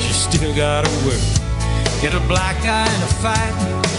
[0.00, 1.20] you still gotta work.
[2.00, 3.52] Get a black eye in a fight,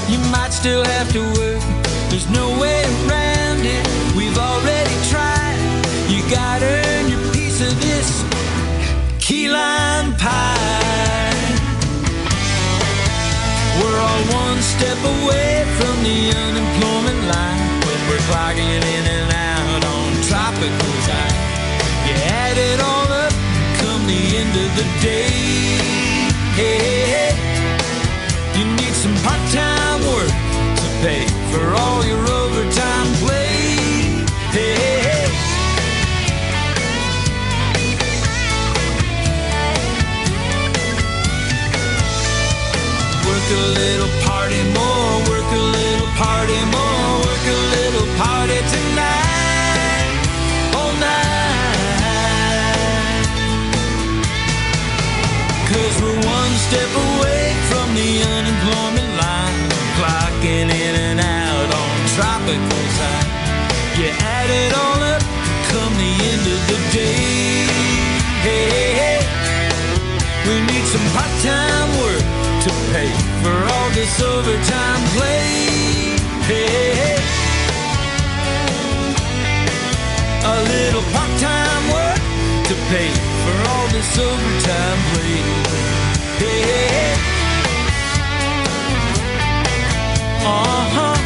[0.09, 1.61] you might still have to work.
[2.09, 3.85] There's no way around it,
[4.17, 5.59] we've already tried.
[6.09, 8.09] You gotta earn your piece of this
[9.19, 11.37] key lime pie.
[13.77, 19.81] We're all one step away from the unemployment line when we're clocking in and out
[19.93, 21.37] on tropical time.
[22.07, 23.02] You add it all
[24.53, 25.29] end of the day.
[26.55, 27.33] Hey.
[28.57, 30.33] You need some part-time work
[30.81, 34.25] to pay for all your overtime play.
[34.51, 35.25] Hey.
[43.27, 44.22] Work a little
[74.23, 76.17] overtime play.
[76.47, 76.67] Hey,
[77.01, 77.19] hey.
[80.45, 82.21] A little part-time work
[82.69, 83.09] to pay
[83.43, 85.37] for all this overtime play.
[86.41, 87.13] Hey.
[90.45, 91.17] Uh-huh.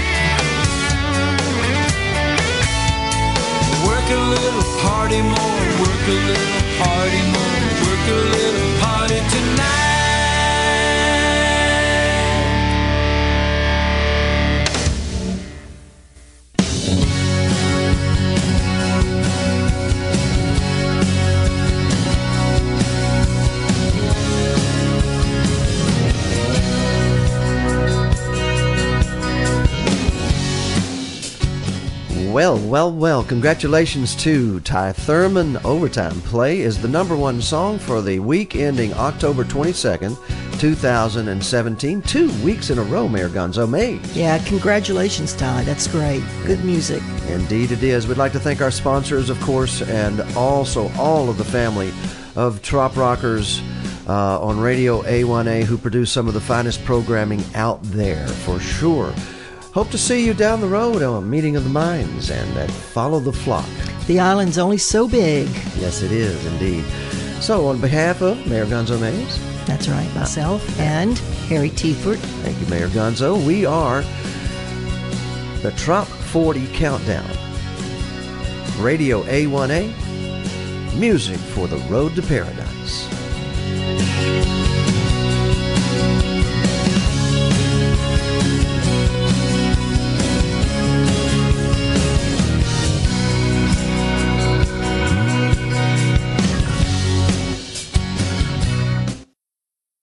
[3.88, 9.87] Work a little party more, work a little party more, work a little party tonight.
[32.38, 35.58] Well, well, well, congratulations to Ty Thurman.
[35.66, 40.16] Overtime Play is the number one song for the week ending October 22nd,
[40.60, 42.02] 2017.
[42.04, 44.06] Two weeks in a row, Mayor Gonzo made.
[44.10, 45.64] Yeah, congratulations, Ty.
[45.64, 46.22] That's great.
[46.46, 47.02] Good music.
[47.28, 48.06] Indeed, it is.
[48.06, 51.92] We'd like to thank our sponsors, of course, and also all of the family
[52.36, 53.64] of Trop Rockers
[54.08, 59.12] uh, on Radio A1A who produce some of the finest programming out there, for sure.
[59.74, 62.72] Hope to see you down the road on a Meeting of the Minds and at
[62.72, 63.68] Follow the Flock.
[64.08, 65.48] The island's only so big.
[65.78, 66.84] Yes, it is indeed.
[67.42, 71.18] So, on behalf of Mayor Gonzo Mays, That's right, uh, myself and
[71.50, 72.18] Harry Tiefert.
[72.42, 73.44] thank you, Mayor Gonzo.
[73.46, 74.02] We are
[75.62, 77.30] the Trop 40 Countdown.
[78.80, 79.94] Radio A1A,
[80.98, 83.06] music for the road to paradise.